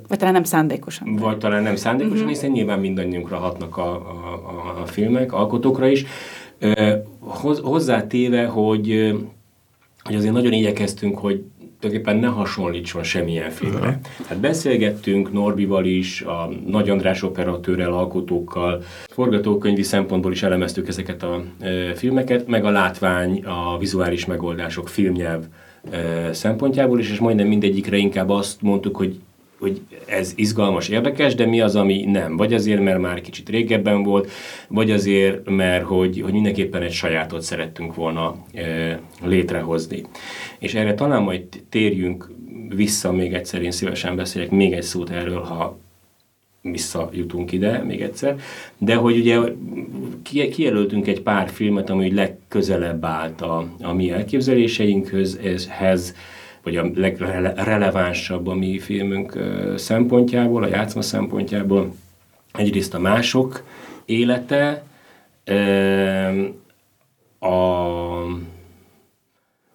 vagy 0.08 0.18
talán 0.18 0.32
nem 0.32 0.44
szándékosan. 0.44 1.16
Vagy 1.16 1.38
talán 1.38 1.62
nem 1.62 1.76
szándékosan, 1.76 2.16
uh-huh. 2.16 2.32
hiszen 2.32 2.50
nyilván 2.50 2.78
mindannyiunkra 2.78 3.36
hatnak 3.36 3.76
a, 3.76 3.92
a, 3.92 4.80
a, 4.82 4.86
filmek, 4.86 5.32
alkotókra 5.32 5.88
is. 5.88 6.04
Hoz, 7.18 7.58
hozzátéve, 7.58 8.46
hogy, 8.46 9.14
hogy 10.02 10.14
azért 10.14 10.32
nagyon 10.32 10.52
igyekeztünk, 10.52 11.18
hogy 11.18 11.44
tulajdonképpen 11.80 12.20
ne 12.20 12.26
hasonlítson 12.26 13.02
semmilyen 13.02 13.50
filmre. 13.50 13.78
Uh-huh. 13.78 14.26
Hát 14.28 14.38
beszélgettünk 14.38 15.32
Norbival 15.32 15.84
is, 15.84 16.22
a 16.22 16.50
Nagy 16.66 16.90
András 16.90 17.22
operatőrrel, 17.22 17.92
alkotókkal, 17.92 18.82
forgatókönyvi 19.08 19.82
szempontból 19.82 20.32
is 20.32 20.42
elemeztük 20.42 20.88
ezeket 20.88 21.22
a 21.22 21.42
e, 21.60 21.94
filmeket, 21.94 22.46
meg 22.46 22.64
a 22.64 22.70
látvány, 22.70 23.44
a 23.44 23.78
vizuális 23.78 24.26
megoldások, 24.26 24.88
filmnyelv 24.88 25.44
e, 25.90 26.32
szempontjából 26.32 26.98
is, 26.98 27.10
és 27.10 27.18
majdnem 27.18 27.46
mindegyikre 27.46 27.96
inkább 27.96 28.30
azt 28.30 28.62
mondtuk, 28.62 28.96
hogy 28.96 29.20
hogy 29.58 29.80
ez 30.06 30.32
izgalmas, 30.36 30.88
érdekes, 30.88 31.34
de 31.34 31.46
mi 31.46 31.60
az, 31.60 31.76
ami 31.76 32.04
nem. 32.04 32.36
Vagy 32.36 32.54
azért, 32.54 32.82
mert 32.82 32.98
már 32.98 33.20
kicsit 33.20 33.48
régebben 33.48 34.02
volt, 34.02 34.30
vagy 34.68 34.90
azért, 34.90 35.50
mert 35.50 35.84
hogy, 35.84 36.20
hogy 36.20 36.32
mindenképpen 36.32 36.82
egy 36.82 36.92
sajátot 36.92 37.42
szerettünk 37.42 37.94
volna 37.94 38.36
e, 38.52 39.00
létrehozni. 39.22 40.02
És 40.58 40.74
erre 40.74 40.94
talán 40.94 41.22
majd 41.22 41.42
térjünk 41.68 42.30
vissza 42.68 43.12
még 43.12 43.34
egyszer, 43.34 43.62
én 43.62 43.70
szívesen 43.70 44.16
beszélek 44.16 44.50
még 44.50 44.72
egy 44.72 44.82
szót 44.82 45.10
erről, 45.10 45.40
ha 45.40 45.78
visszajutunk 46.62 47.52
ide 47.52 47.82
még 47.82 48.00
egyszer, 48.00 48.36
de 48.78 48.94
hogy 48.94 49.18
ugye 49.18 49.40
kijelöltünk 50.50 51.06
egy 51.06 51.20
pár 51.20 51.48
filmet, 51.48 51.90
ami 51.90 52.14
legközelebb 52.14 53.04
állt 53.04 53.40
a, 53.40 53.68
a 53.82 53.92
mi 53.92 54.10
elképzeléseinkhöz, 54.10 55.38
ezhez, 55.44 56.14
vagy 56.62 56.76
a 56.76 56.90
legrelevánsabb 56.94 58.46
a 58.46 58.54
mi 58.54 58.78
filmünk 58.78 59.38
szempontjából, 59.76 60.62
a 60.62 60.68
játszma 60.68 61.02
szempontjából. 61.02 61.94
Egyrészt 62.52 62.94
a 62.94 62.98
mások 62.98 63.64
élete, 64.04 64.82
a, 67.38 67.48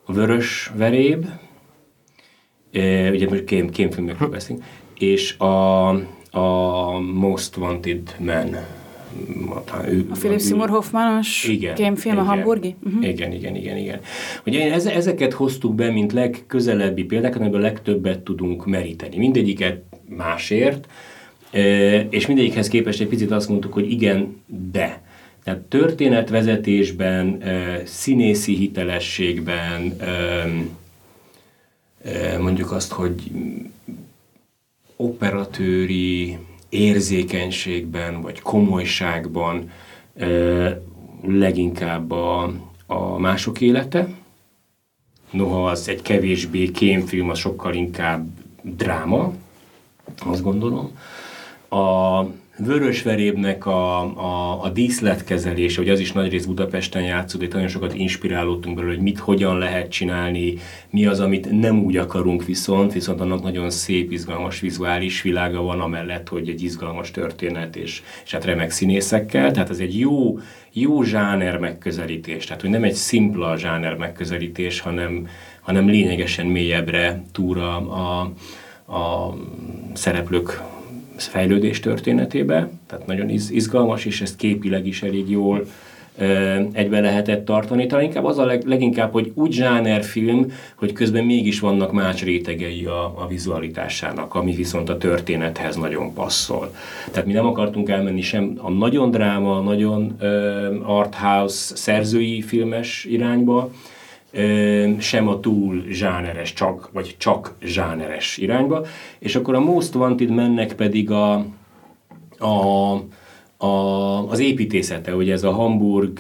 a 0.04 0.14
vörös 0.14 0.72
veréb, 0.76 1.26
ugye 3.12 3.30
most 3.30 3.44
kém, 3.44 3.70
kémfilmekről 3.70 4.30
beszélünk, 4.30 4.64
és 4.98 5.38
a, 5.38 5.88
a 6.32 7.00
Most 7.00 7.58
Wanted 7.58 8.16
Man 8.20 8.56
ő, 9.88 10.06
a 10.10 10.14
Philip 10.14 10.42
Seymour 10.42 10.70
Hoffmanos 10.70 11.44
igen, 11.48 11.76
kémfilm 11.76 12.16
igen, 12.16 12.26
a 12.26 12.30
hamburgi? 12.30 12.76
Uh-huh. 12.84 13.08
Igen, 13.08 13.32
igen, 13.32 13.56
igen, 13.56 13.78
igen. 13.78 14.00
Ugye 14.46 14.74
ezeket 14.74 15.34
hoztuk 15.34 15.76
be, 15.76 15.92
mint 15.92 16.14
legközelebbi 16.14 17.04
példákat, 17.04 17.42
amiből 17.42 17.62
legtöbbet 17.62 18.20
tudunk 18.20 18.66
meríteni. 18.66 19.18
Mindegyiket 19.18 19.82
másért, 20.06 20.88
és 22.10 22.28
mindegyikhez 22.28 22.68
képest 22.68 23.02
egy 23.02 23.08
picit 23.08 23.32
azt 23.32 23.50
mondtuk, 23.50 23.74
hogy 23.74 23.92
igen, 23.92 24.42
de. 24.72 25.02
Tehát 25.44 25.60
történetvezetésben, 25.60 27.44
színészi 27.86 28.56
hitelességben, 28.56 29.98
mondjuk 32.40 32.72
azt, 32.72 32.92
hogy 32.92 33.32
operatőri 34.96 36.38
érzékenységben 36.74 38.22
vagy 38.22 38.42
komolyságban 38.42 39.72
leginkább 41.28 42.12
a, 42.12 42.54
a 42.86 43.18
mások 43.18 43.62
élete. 43.62 44.08
Noha 45.32 45.66
az 45.66 45.88
egy 45.88 46.02
kevésbé 46.02 46.72
kémfilm, 46.72 47.30
az 47.30 47.38
sokkal 47.38 47.74
inkább 47.74 48.28
dráma, 48.62 49.34
azt 50.26 50.42
gondolom. 50.42 50.98
A 51.70 52.24
Vörösverébnek 52.58 53.66
a, 53.66 54.00
a, 54.02 54.64
a 54.64 54.70
díszletkezelése, 54.70 55.82
hogy 55.82 55.90
az 55.90 56.00
is 56.00 56.12
nagyrészt 56.12 56.48
Budapesten 56.48 57.04
játszódik, 57.04 57.54
nagyon 57.54 57.68
sokat 57.68 57.94
inspirálódtunk 57.94 58.76
belőle, 58.76 58.94
hogy 58.94 59.04
mit, 59.04 59.20
hogyan 59.20 59.58
lehet 59.58 59.92
csinálni, 59.92 60.54
mi 60.90 61.06
az, 61.06 61.20
amit 61.20 61.60
nem 61.60 61.84
úgy 61.84 61.98
akarunk 61.98 62.46
viszont, 62.46 62.94
viszont 62.94 63.22
annak 63.22 63.44
nagyon 63.44 63.70
szép, 63.70 64.12
izgalmas 64.12 64.60
vizuális 64.60 65.22
világa 65.22 65.62
van, 65.62 65.80
amellett, 65.80 66.28
hogy 66.28 66.50
egy 66.50 66.64
izgalmas 66.64 67.12
történet, 67.12 67.76
és, 67.76 68.02
és 68.26 68.32
hát 68.32 68.46
remek 68.46 68.72
színészekkel, 68.72 69.52
tehát 69.52 69.70
ez 69.70 69.80
egy 69.80 70.00
jó, 70.00 70.40
jó 70.72 71.04
zsáner 71.04 71.58
megközelítés, 71.58 72.46
tehát 72.46 72.62
hogy 72.62 72.70
nem 72.70 72.84
egy 72.84 72.94
szimpla 72.94 73.58
zsáner 73.58 73.96
megközelítés, 73.96 74.80
hanem, 74.80 75.28
hanem 75.62 75.88
lényegesen 75.88 76.46
mélyebbre 76.46 77.24
túra 77.32 77.76
a, 77.78 78.32
a 78.96 79.34
szereplők 79.94 80.62
fejlődés 81.28 81.80
történetébe, 81.80 82.70
tehát 82.88 83.06
nagyon 83.06 83.30
izgalmas, 83.30 84.06
és 84.06 84.22
ezt 84.22 84.36
képileg 84.36 84.88
is 84.88 85.04
elég 85.04 85.30
jól 85.30 85.66
egybe 86.72 87.00
lehetett 87.00 87.46
tartani. 87.46 87.86
Talán 87.86 88.06
inkább 88.06 88.26
az 88.26 88.38
a 88.38 88.46
leg, 88.46 88.64
leginkább, 88.66 89.12
hogy 89.12 89.32
úgy 89.34 89.52
zsánerfilm, 89.52 90.52
hogy 90.76 90.94
közben 90.94 91.24
mégis 91.24 91.60
vannak 91.60 91.92
más 91.92 92.24
rétegei 92.24 92.86
a, 92.86 93.04
a 93.06 93.28
vizualitásának, 93.28 94.36
ami 94.36 94.56
viszont 94.56 94.90
a 94.90 94.98
történethez 94.98 95.76
nagyon 95.76 96.14
passzol. 96.14 96.76
Tehát 97.12 97.28
mi 97.28 97.34
nem 97.34 97.46
akartunk 97.46 97.90
elmenni 97.90 98.22
sem 98.22 98.54
a 98.58 98.70
nagyon 98.70 99.12
dráma, 99.12 99.60
nagyon 99.60 100.16
uh, 100.22 100.98
arthouse 100.98 101.76
szerzői 101.76 102.42
filmes 102.42 103.06
irányba, 103.10 103.72
sem 105.00 105.28
a 105.28 105.40
túl 105.40 105.84
zsáneres, 105.90 106.54
csak, 106.54 106.90
vagy 106.94 107.16
csak 107.18 107.56
zsáneres 107.62 108.38
irányba. 108.38 108.86
És 109.20 109.36
akkor 109.36 109.56
a 109.56 109.60
Most 109.60 109.96
Wanted 109.96 110.30
mennek 110.30 110.74
pedig 110.74 111.12
a, 111.12 111.46
a, 112.38 112.94
a, 113.58 114.30
az 114.30 114.40
építészete, 114.40 115.16
ugye 115.16 115.34
ez 115.34 115.44
a 115.44 115.52
Hamburg, 115.52 116.20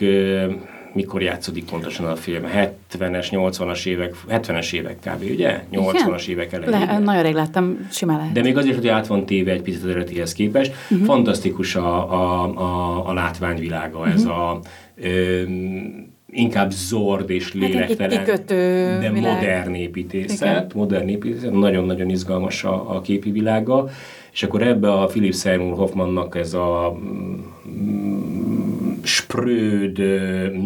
mikor 0.93 1.22
játszódik 1.22 1.66
pontosan 1.66 2.05
a 2.05 2.16
film? 2.16 2.43
70-es, 2.53 3.28
80-as 3.32 3.86
évek, 3.86 4.16
70-es 4.30 4.74
évek 4.74 4.97
kb. 4.99 5.24
ugye? 5.32 5.64
80-as 5.72 6.28
évek 6.28 6.53
elején. 6.53 6.88
Le, 6.88 6.99
nagyon 6.99 7.24
rég 7.24 7.34
láttam, 7.34 7.88
simán 7.91 8.18
lehet. 8.18 8.34
De 8.34 8.41
még 8.41 8.57
azért, 8.57 8.76
hogy 8.76 8.88
át 8.88 9.07
van 9.07 9.26
téve 9.26 9.51
egy 9.51 9.61
picit 9.61 9.84
eredetihez 9.84 10.34
képest. 10.34 10.74
Uh-huh. 10.89 11.05
Fantasztikus 11.05 11.76
a, 11.76 12.14
a, 12.14 12.43
a, 12.57 13.07
a 13.07 13.14
látványvilága, 13.14 13.97
uh-huh. 13.97 14.14
ez 14.14 14.26
a 14.26 14.59
ö, 14.95 15.41
inkább 16.34 16.71
zord 16.71 17.29
és 17.29 17.53
lélektelen, 17.53 18.25
hát 18.25 18.45
de 18.45 19.11
világ. 19.13 19.34
modern 19.34 19.73
építészet, 19.73 20.49
Igen. 20.49 20.71
modern 20.75 21.07
építészet, 21.07 21.51
nagyon-nagyon 21.51 22.09
izgalmas 22.09 22.63
a, 22.63 22.95
a 22.95 23.01
képi 23.01 23.31
világa, 23.31 23.89
és 24.31 24.43
akkor 24.43 24.61
ebbe 24.61 24.91
a 24.91 25.05
Philip 25.05 25.36
Seymour 25.36 25.77
Hoffmannak 25.77 26.36
ez 26.36 26.53
a 26.53 26.97
mm, 26.97 28.13
spröd, 29.03 29.97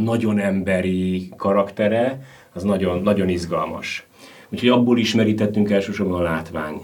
nagyon 0.04 0.40
emberi 0.40 1.30
karaktere, 1.38 2.22
az 2.54 2.64
nagyon, 2.64 3.02
nagyon 3.02 3.30
izgalmas. 3.30 4.06
Úgyhogy 4.50 4.70
abból 4.70 4.98
ismerítettünk 4.98 5.72
elsősorban 5.72 6.20
a 6.20 6.24
látvány 6.24 6.82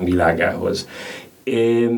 világához. 0.00 0.88
É, 1.42 1.88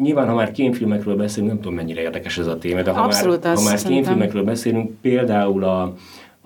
nyilván, 0.00 0.28
ha 0.28 0.34
már 0.34 0.50
kémfilmekről 0.50 1.16
beszélünk, 1.16 1.52
nem 1.52 1.60
tudom 1.60 1.74
mennyire 1.74 2.00
érdekes 2.00 2.38
ez 2.38 2.46
a 2.46 2.58
téma, 2.58 2.82
de 2.82 2.90
ha 2.90 3.02
Abszolút 3.02 3.44
már, 3.44 3.56
ha 3.56 3.62
már 3.62 3.82
kémfilmekről 3.82 4.44
beszélünk, 4.44 4.90
például 5.00 5.64
a, 5.64 5.94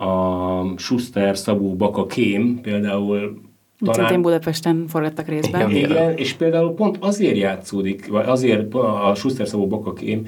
a 0.05 0.77
Schuster, 0.77 1.37
Szabó, 1.37 1.75
Baka 1.75 2.05
kém, 2.05 2.59
például 2.61 3.41
Talán... 3.85 3.99
Szintén 3.99 4.21
Budapesten 4.21 4.85
forgattak 4.87 5.27
részben. 5.27 5.69
Igen, 5.69 5.89
igen, 5.89 6.17
és 6.17 6.33
például 6.33 6.73
pont 6.73 6.97
azért 6.99 7.37
játszódik, 7.37 8.07
vagy 8.07 8.25
azért 8.27 8.73
a 8.73 9.13
Schuster 9.15 9.47
Szabó 9.47 9.67
Bakakém, 9.67 10.27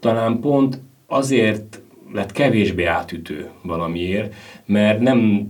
talán 0.00 0.40
pont 0.40 0.80
azért 1.06 1.80
lett 2.12 2.32
kevésbé 2.32 2.84
átütő 2.84 3.50
valamiért, 3.62 4.34
mert 4.66 5.00
nem, 5.00 5.48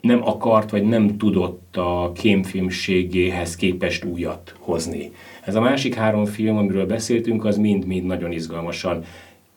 nem 0.00 0.26
akart, 0.26 0.70
vagy 0.70 0.82
nem 0.84 1.16
tudott 1.16 1.76
a 1.76 2.12
kémfilmségéhez 2.14 3.56
képest 3.56 4.04
újat 4.04 4.54
hozni. 4.58 5.12
Ez 5.48 5.54
a 5.54 5.60
másik 5.60 5.94
három 5.94 6.24
film, 6.24 6.56
amiről 6.56 6.86
beszéltünk, 6.86 7.44
az 7.44 7.56
mind-mind 7.56 8.06
nagyon 8.06 8.32
izgalmasan 8.32 9.04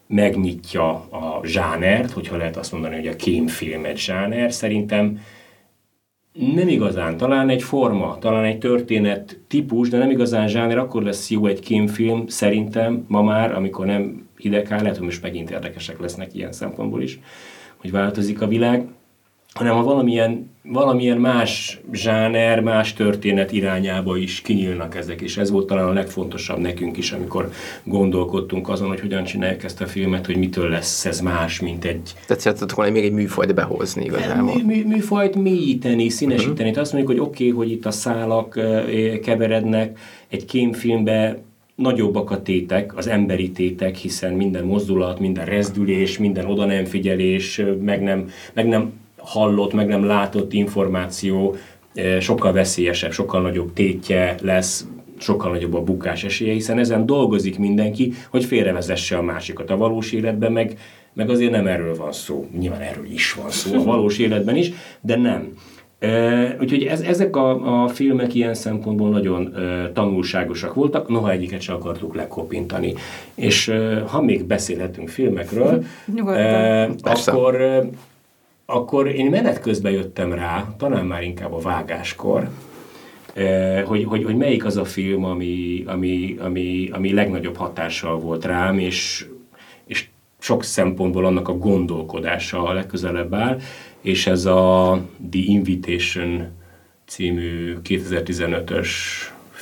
megnyitja 0.07 0.89
a 0.93 1.39
zsánert, 1.43 2.11
hogyha 2.11 2.37
lehet 2.37 2.57
azt 2.57 2.71
mondani, 2.71 2.95
hogy 2.95 3.07
a 3.07 3.15
kémfilm 3.15 3.85
egy 3.85 3.97
zsáner. 3.97 4.53
Szerintem 4.53 5.19
nem 6.33 6.67
igazán, 6.67 7.17
talán 7.17 7.49
egy 7.49 7.63
forma, 7.63 8.17
talán 8.19 8.43
egy 8.43 8.57
történet 8.57 9.39
típus, 9.47 9.89
de 9.89 9.97
nem 9.97 10.09
igazán 10.09 10.47
zsáner, 10.47 10.77
akkor 10.77 11.03
lesz 11.03 11.29
jó 11.29 11.45
egy 11.45 11.59
kémfilm, 11.59 12.27
szerintem 12.27 13.05
ma 13.07 13.21
már, 13.21 13.51
amikor 13.55 13.85
nem 13.85 14.27
hideg 14.37 14.69
lehet, 14.69 14.97
hogy 14.97 15.05
most 15.05 15.21
megint 15.21 15.51
érdekesek 15.51 15.99
lesznek 15.99 16.33
ilyen 16.33 16.51
szempontból 16.51 17.01
is, 17.01 17.19
hogy 17.77 17.91
változik 17.91 18.41
a 18.41 18.47
világ, 18.47 18.87
hanem 19.54 19.76
ha 19.76 19.84
valamilyen, 19.84 20.49
valamilyen 20.64 21.18
más 21.18 21.80
zsáner, 21.93 22.60
más 22.60 22.93
történet 22.93 23.52
irányába 23.52 24.18
is 24.18 24.41
kinyílnak 24.41 24.95
ezek, 24.95 25.22
és 25.22 25.38
ez 25.38 25.52
volt 25.52 25.68
talán 25.68 25.88
a 25.88 25.93
legfontosabb 25.93 26.60
nekünk 26.60 26.97
is, 26.97 27.12
amikor 27.12 27.52
gondolkodtunk 27.84 28.70
azon, 28.70 28.88
hogy 28.88 28.99
hogyan 28.99 29.24
csinálják 29.24 29.64
ezt 29.64 29.82
a 29.82 29.88
filmet, 29.88 30.26
hogy 30.26 30.38
mitől 30.38 30.70
lesz 30.70 31.06
ez 31.06 31.20
más, 31.20 31.60
mint 31.60 31.86
egy... 31.86 32.14
Tehát 32.28 32.41
szeretett 32.41 32.72
volna 32.72 32.91
még 32.91 33.04
egy 33.04 33.12
műfajt 33.12 33.56
behozni 33.56 34.04
igazából. 34.04 34.56
Mű, 34.56 34.64
mű, 34.64 34.86
műfajt 34.86 35.36
mélyíteni, 35.36 36.10
színesíteni. 36.10 36.70
Uh-huh. 36.70 36.82
Azt 36.82 36.93
mondjuk, 36.93 37.18
hogy 37.18 37.28
oké, 37.28 37.47
okay, 37.47 37.58
hogy 37.58 37.72
itt 37.72 37.86
a 37.86 37.91
szálak 37.91 38.60
keverednek, 39.22 39.99
egy 40.28 40.45
kémfilmbe 40.45 41.41
nagyobbak 41.76 42.32
a 42.32 42.41
tétek, 42.41 42.97
az 42.97 43.08
emberi 43.08 43.52
tétek, 43.52 43.95
hiszen 43.95 44.34
minden 44.34 44.64
mozdulat, 44.64 45.20
minden 45.20 45.45
rezdülés, 45.45 46.18
minden 46.18 46.45
oda 46.45 46.66
nem 46.66 46.86
figyelés, 46.86 47.62
meg 47.82 48.02
nem, 48.02 48.30
meg 48.54 48.68
nem 48.68 48.91
hallott, 49.24 49.74
meg 49.74 49.88
nem 49.88 50.05
látott 50.05 50.53
információ 50.53 51.55
sokkal 52.19 52.51
veszélyesebb, 52.51 53.11
sokkal 53.11 53.41
nagyobb 53.41 53.74
tétje 53.74 54.36
lesz, 54.41 54.86
sokkal 55.22 55.51
nagyobb 55.51 55.74
a 55.74 55.84
bukás 55.84 56.24
esélye, 56.24 56.53
hiszen 56.53 56.80
ezen 56.80 57.05
dolgozik 57.05 57.59
mindenki, 57.59 58.13
hogy 58.30 58.45
félrevezesse 58.45 59.17
a 59.17 59.22
másikat. 59.22 59.69
A 59.69 59.78
valós 59.78 60.11
életben 60.11 60.51
meg, 60.51 60.78
meg 61.13 61.30
azért 61.30 61.51
nem 61.51 61.67
erről 61.67 61.95
van 61.95 62.11
szó. 62.11 62.47
Nyilván 62.59 62.82
erről 62.82 63.05
is 63.05 63.34
van 63.34 63.49
szó 63.49 63.80
a 63.80 63.84
valós 63.84 64.17
életben 64.17 64.55
is, 64.55 64.72
de 65.01 65.15
nem. 65.15 65.53
Úgyhogy 66.59 66.84
ez, 66.84 67.01
ezek 67.01 67.36
a, 67.36 67.84
a 67.84 67.88
filmek 67.88 68.34
ilyen 68.34 68.53
szempontból 68.53 69.09
nagyon 69.09 69.53
uh, 69.55 69.91
tanulságosak 69.93 70.74
voltak, 70.74 71.07
noha 71.09 71.32
egyiket 71.32 71.61
sem 71.61 71.76
akartuk 71.76 72.15
lekopintani. 72.15 72.93
És 73.36 73.67
uh, 73.67 73.99
ha 73.99 74.22
még 74.22 74.45
beszélhetünk 74.45 75.09
filmekről, 75.09 75.84
uh, 76.24 76.89
akkor, 77.03 77.55
uh, 77.55 77.86
akkor 78.66 79.07
én 79.07 79.30
menet 79.30 79.59
közben 79.59 79.91
jöttem 79.91 80.34
rá, 80.34 80.76
talán 80.78 81.05
már 81.05 81.24
inkább 81.24 81.53
a 81.53 81.59
vágáskor, 81.59 82.49
uh, 83.36 83.82
hogy, 83.82 84.03
hogy, 84.03 84.24
hogy 84.24 84.38
melyik 84.38 84.66
az 84.66 84.78
a 84.78 84.86
film, 84.86 85.24
ami, 85.24 85.84
ami, 85.88 86.36
ami, 86.39 86.89
ami 86.91 87.14
legnagyobb 87.14 87.55
hatással 87.55 88.20
volt 88.20 88.45
rám, 88.45 88.80
és, 88.80 89.26
és 89.86 90.07
sok 90.39 90.64
szempontból 90.64 91.26
annak 91.26 91.47
a 91.47 91.57
gondolkodása 91.57 92.64
a 92.64 92.74
legközelebb 92.74 93.34
áll 93.34 93.59
és 94.01 94.28
ez 94.28 94.45
a 94.45 94.91
The 95.32 95.41
Invitation 95.45 96.47
című 97.05 97.78
2015-ös 97.84 98.89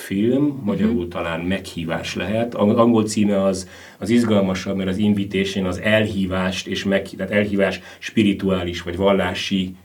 film, 0.10 0.62
magyarul 0.64 0.94
uh-huh. 0.94 1.08
talán 1.08 1.40
meghívás 1.40 2.16
lehet. 2.16 2.56
Angol 2.56 3.04
címe 3.04 3.44
az, 3.44 3.68
az 4.00 4.10
izgalmasabb, 4.10 4.76
mert 4.76 4.90
az 4.90 4.98
invitation 4.98 5.66
az 5.66 5.80
elhívást, 5.80 6.68
és 6.68 6.84
meg, 6.84 7.10
tehát 7.10 7.32
elhívás 7.32 7.82
spirituális 8.00 8.82
vagy 8.82 8.98
vallási 8.98 9.76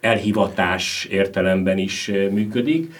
elhivatás 0.00 1.04
értelemben 1.10 1.78
is 1.78 2.10
működik 2.30 2.92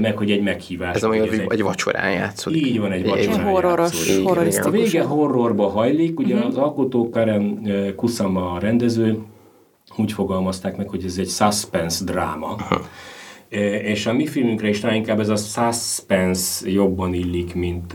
meg 0.00 0.16
hogy 0.16 0.30
egy 0.30 0.42
meghívás. 0.42 0.94
Ez 0.94 1.02
ami 1.02 1.18
egy, 1.18 1.44
egy 1.48 1.62
vacsorán 1.62 2.12
játszódik. 2.12 2.66
Így 2.66 2.80
van, 2.80 2.92
egy 2.92 3.06
vacsorán 3.06 3.44
horroros, 3.44 4.08
játszódik. 4.08 4.64
A 4.64 4.70
vége 4.70 5.02
horrorba 5.02 5.68
hajlik, 5.68 6.18
ugye 6.18 6.34
uh-huh. 6.34 6.48
az 6.48 6.56
alkotó 6.56 7.10
Karen 7.10 7.66
Kusama 7.96 8.52
a 8.52 8.58
rendező, 8.58 9.18
úgy 9.96 10.12
fogalmazták 10.12 10.76
meg, 10.76 10.88
hogy 10.88 11.04
ez 11.04 11.18
egy 11.18 11.28
suspense 11.28 12.04
dráma. 12.04 12.56
E, 12.70 12.76
és 13.82 14.06
a 14.06 14.12
mi 14.12 14.26
filmünkre 14.26 14.68
is 14.68 14.80
talán 14.80 14.96
inkább 14.96 15.20
ez 15.20 15.28
a 15.28 15.36
suspense 15.36 16.70
jobban 16.70 17.14
illik, 17.14 17.54
mint, 17.54 17.92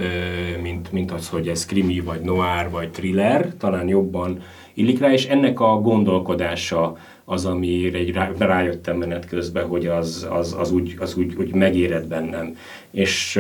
mint, 0.62 0.92
mint 0.92 1.12
az, 1.12 1.30
hogy 1.30 1.48
ez 1.48 1.66
krimi, 1.66 2.00
vagy 2.00 2.22
noir, 2.22 2.70
vagy 2.70 2.90
thriller, 2.90 3.54
talán 3.58 3.88
jobban 3.88 4.42
illik 4.74 5.00
rá, 5.00 5.12
és 5.12 5.26
ennek 5.26 5.60
a 5.60 5.82
gondolkodása 5.82 6.98
az, 7.28 7.46
amire 7.46 7.98
egy 7.98 8.12
rá, 8.12 8.32
rájöttem 8.38 8.98
menet 8.98 9.28
közben, 9.28 9.68
hogy 9.68 9.86
az, 9.86 10.28
az, 10.30 10.56
az, 10.58 10.72
úgy, 10.72 10.96
az 11.00 11.18
úgy, 11.18 11.36
úgy 11.36 11.54
megéred 11.54 12.08
bennem. 12.08 12.58
És, 12.92 13.40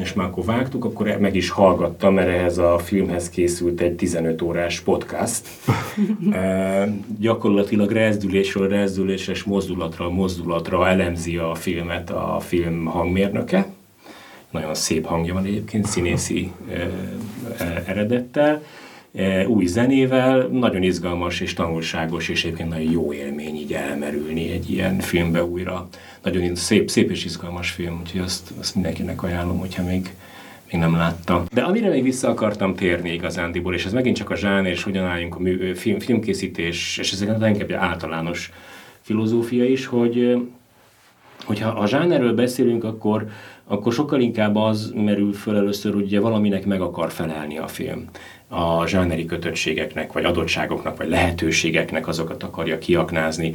és 0.00 0.12
már 0.12 0.26
akkor 0.26 0.44
vágtuk, 0.44 0.84
akkor 0.84 1.16
meg 1.20 1.36
is 1.36 1.50
hallgattam, 1.50 2.14
mert 2.14 2.28
ehhez 2.28 2.58
a 2.58 2.78
filmhez 2.78 3.30
készült 3.30 3.80
egy 3.80 3.94
15 3.94 4.42
órás 4.42 4.80
podcast. 4.80 5.48
e, 6.32 6.88
gyakorlatilag 7.18 7.90
rezdülésről 7.90 8.68
rezdülésre 8.68 9.32
és 9.32 9.42
mozdulatra 9.42 10.10
mozdulatra 10.10 10.88
elemzi 10.88 11.36
a 11.36 11.54
filmet 11.54 12.10
a 12.10 12.40
film 12.40 12.84
hangmérnöke. 12.84 13.66
Nagyon 14.50 14.74
szép 14.74 15.06
hangja 15.06 15.34
van 15.34 15.44
egyébként, 15.44 15.86
színészi 15.86 16.52
e, 16.70 16.90
e, 17.58 17.82
eredettel 17.86 18.62
új 19.46 19.66
zenével, 19.66 20.46
nagyon 20.46 20.82
izgalmas 20.82 21.40
és 21.40 21.54
tanulságos, 21.54 22.28
és 22.28 22.44
egyébként 22.44 22.68
nagyon 22.68 22.90
jó 22.90 23.12
élmény 23.12 23.54
így 23.54 23.72
elmerülni 23.72 24.50
egy 24.50 24.70
ilyen 24.70 24.98
filmbe 24.98 25.44
újra. 25.44 25.88
Nagyon 26.22 26.54
szép, 26.54 26.90
szép 26.90 27.10
és 27.10 27.24
izgalmas 27.24 27.70
film, 27.70 27.98
úgyhogy 28.00 28.20
azt, 28.20 28.52
azt 28.58 28.74
mindenkinek 28.74 29.22
ajánlom, 29.22 29.58
hogyha 29.58 29.82
még 29.82 30.10
még 30.72 30.80
nem 30.80 30.96
látta. 30.96 31.44
De 31.52 31.60
amire 31.60 31.88
még 31.88 32.02
vissza 32.02 32.28
akartam 32.28 32.74
térni 32.74 33.12
igazándiból, 33.12 33.74
és 33.74 33.84
ez 33.84 33.92
megint 33.92 34.16
csak 34.16 34.30
a 34.30 34.36
zsáner, 34.36 34.70
és 34.70 34.82
hogyan 34.82 35.04
álljunk 35.04 35.34
a 35.34 35.38
mű, 35.38 35.74
film, 35.74 35.98
filmkészítés, 35.98 36.98
és 36.98 37.12
ezek 37.12 37.28
inkább 37.28 37.72
általános 37.72 38.52
filozófia 39.00 39.64
is, 39.64 39.86
hogy 39.86 40.36
hogyha 41.44 41.68
a 41.68 41.86
zsánerről 41.86 42.34
beszélünk, 42.34 42.84
akkor, 42.84 43.26
akkor 43.64 43.92
sokkal 43.92 44.20
inkább 44.20 44.56
az 44.56 44.92
merül 44.94 45.32
föl 45.32 45.56
először, 45.56 45.94
hogy 45.94 46.02
ugye 46.02 46.20
valaminek 46.20 46.66
meg 46.66 46.80
akar 46.80 47.10
felelni 47.10 47.58
a 47.58 47.66
film 47.66 48.08
a 48.54 48.86
zsáneri 48.86 49.24
kötöttségeknek, 49.24 50.12
vagy 50.12 50.24
adottságoknak, 50.24 50.96
vagy 50.96 51.08
lehetőségeknek 51.08 52.08
azokat 52.08 52.42
akarja 52.42 52.78
kiaknázni. 52.78 53.52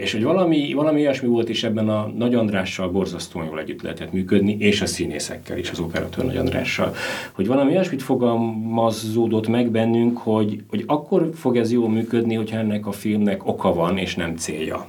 És 0.00 0.12
hogy 0.12 0.22
valami, 0.22 0.72
valami 0.72 1.00
olyasmi 1.00 1.28
volt 1.28 1.48
is 1.48 1.64
ebben 1.64 1.88
a 1.88 2.12
Nagy 2.16 2.34
Andrással 2.34 2.88
borzasztóan 2.88 3.46
jól 3.46 3.58
együtt 3.58 3.82
lehetett 3.82 4.12
működni, 4.12 4.56
és 4.58 4.80
a 4.80 4.86
színészekkel 4.86 5.58
is, 5.58 5.70
az 5.70 5.78
operatőr 5.78 6.24
Nagy 6.24 6.36
Andrással. 6.36 6.94
Hogy 7.32 7.46
valami 7.46 7.70
olyasmit 7.72 8.02
fogalmazódott 8.02 9.48
meg 9.48 9.70
bennünk, 9.70 10.18
hogy, 10.18 10.62
hogy 10.68 10.84
akkor 10.86 11.30
fog 11.34 11.56
ez 11.56 11.72
jól 11.72 11.88
működni, 11.88 12.34
hogyha 12.34 12.58
ennek 12.58 12.86
a 12.86 12.92
filmnek 12.92 13.46
oka 13.46 13.74
van, 13.74 13.98
és 13.98 14.14
nem 14.14 14.36
célja. 14.36 14.86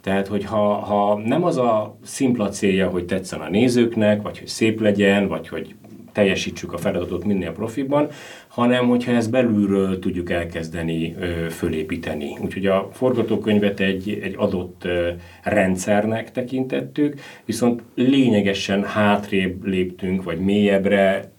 Tehát, 0.00 0.26
hogy 0.26 0.44
ha, 0.44 0.74
ha 0.74 1.18
nem 1.24 1.44
az 1.44 1.56
a 1.56 1.96
szimpla 2.02 2.48
célja, 2.48 2.88
hogy 2.88 3.04
tetszen 3.04 3.40
a 3.40 3.48
nézőknek, 3.48 4.22
vagy 4.22 4.38
hogy 4.38 4.48
szép 4.48 4.80
legyen, 4.80 5.28
vagy 5.28 5.48
hogy 5.48 5.74
teljesítsük 6.14 6.72
a 6.72 6.78
feladatot 6.78 7.24
minél 7.24 7.52
profiban, 7.52 8.08
hanem 8.54 8.88
hogyha 8.88 9.12
ezt 9.12 9.30
belülről 9.30 9.98
tudjuk 9.98 10.30
elkezdeni 10.30 11.14
ö, 11.18 11.48
fölépíteni. 11.50 12.38
Úgyhogy 12.40 12.66
a 12.66 12.88
forgatókönyvet 12.92 13.80
egy, 13.80 14.18
egy 14.22 14.34
adott 14.36 14.84
ö, 14.84 15.10
rendszernek 15.42 16.32
tekintettük, 16.32 17.20
viszont 17.44 17.82
lényegesen 17.94 18.84
hátrébb 18.84 19.64
léptünk, 19.64 20.22
vagy 20.22 20.38
mélyebbre, 20.38 21.32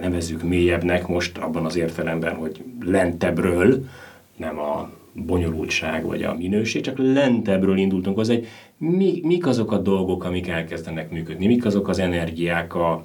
nevezzük 0.00 0.42
mélyebbnek 0.42 1.06
most 1.06 1.38
abban 1.38 1.64
az 1.64 1.76
értelemben, 1.76 2.34
hogy 2.34 2.64
lentebbről, 2.84 3.84
nem 4.36 4.58
a 4.58 4.90
bonyolultság 5.12 6.04
vagy 6.04 6.22
a 6.22 6.34
minőség, 6.34 6.82
csak 6.82 6.98
lentebbről 6.98 7.76
indultunk 7.76 8.16
hozzá, 8.16 8.34
hogy 8.34 8.46
mi, 8.76 9.20
mik 9.22 9.46
azok 9.46 9.72
a 9.72 9.78
dolgok, 9.78 10.24
amik 10.24 10.48
elkezdenek 10.48 11.10
működni, 11.10 11.46
mik 11.46 11.64
azok 11.64 11.88
az 11.88 11.98
energiák, 11.98 12.74
a, 12.74 13.02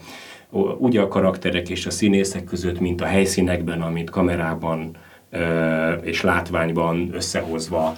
úgy 0.56 0.98
a 0.98 1.08
karakterek 1.08 1.70
és 1.70 1.86
a 1.86 1.90
színészek 1.90 2.44
között, 2.44 2.80
mint 2.80 3.02
a 3.02 3.06
helyszínekben, 3.06 3.82
amit 3.82 4.10
kamerában 4.10 4.92
és 6.02 6.22
látványban 6.22 7.10
összehozva 7.14 7.96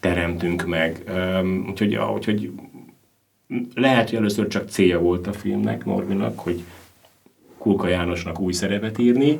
teremtünk 0.00 0.66
meg. 0.66 1.02
Úgyhogy, 1.68 1.96
úgyhogy 1.96 2.50
lehet, 3.74 4.08
hogy 4.08 4.18
először 4.18 4.46
csak 4.46 4.68
célja 4.68 5.00
volt 5.00 5.26
a 5.26 5.32
filmnek, 5.32 5.84
Norvinak, 5.84 6.38
hogy 6.38 6.62
Kulka 7.58 7.88
Jánosnak 7.88 8.40
új 8.40 8.52
szerepet 8.52 8.98
írni. 8.98 9.38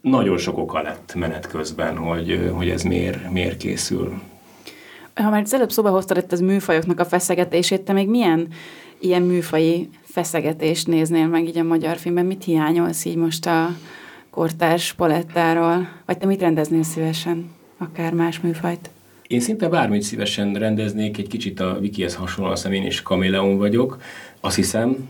Nagyon 0.00 0.38
sok 0.38 0.58
oka 0.58 0.82
lett 0.82 1.14
menet 1.14 1.46
közben, 1.46 1.96
hogy, 1.96 2.50
hogy 2.52 2.68
ez 2.68 2.82
miért, 2.82 3.30
miért 3.30 3.56
készül 3.56 4.20
Ha 5.14 5.30
már 5.30 5.42
az 5.42 5.54
előbb 5.54 5.72
szóba 5.72 5.90
hoztad 5.90 6.16
itt 6.16 6.32
az 6.32 6.40
műfajoknak 6.40 7.00
a 7.00 7.04
feszegetését, 7.04 7.80
te 7.80 7.92
még 7.92 8.08
milyen 8.08 8.48
ilyen 8.98 9.22
műfaji 9.22 9.88
feszegetést 10.18 10.86
néznél 10.86 11.26
meg 11.26 11.46
így 11.46 11.58
a 11.58 11.62
magyar 11.62 11.96
filmben? 11.96 12.26
Mit 12.26 12.44
hiányolsz 12.44 13.04
így 13.04 13.16
most 13.16 13.46
a 13.46 13.68
kortárs 14.30 14.92
palettáról? 14.92 15.88
Vagy 16.06 16.18
te 16.18 16.26
mit 16.26 16.40
rendeznél 16.40 16.82
szívesen? 16.82 17.50
Akár 17.76 18.12
más 18.12 18.40
műfajt? 18.40 18.90
Én 19.26 19.40
szinte 19.40 19.68
bármit 19.68 20.02
szívesen 20.02 20.54
rendeznék, 20.54 21.18
egy 21.18 21.28
kicsit 21.28 21.60
a 21.60 21.76
Wikihez 21.80 22.14
hasonlóan, 22.14 22.52
azt 22.52 22.66
én 22.66 22.86
is 22.86 23.02
kaméleon 23.02 23.56
vagyok, 23.56 24.00
azt 24.40 24.56
hiszem, 24.56 25.08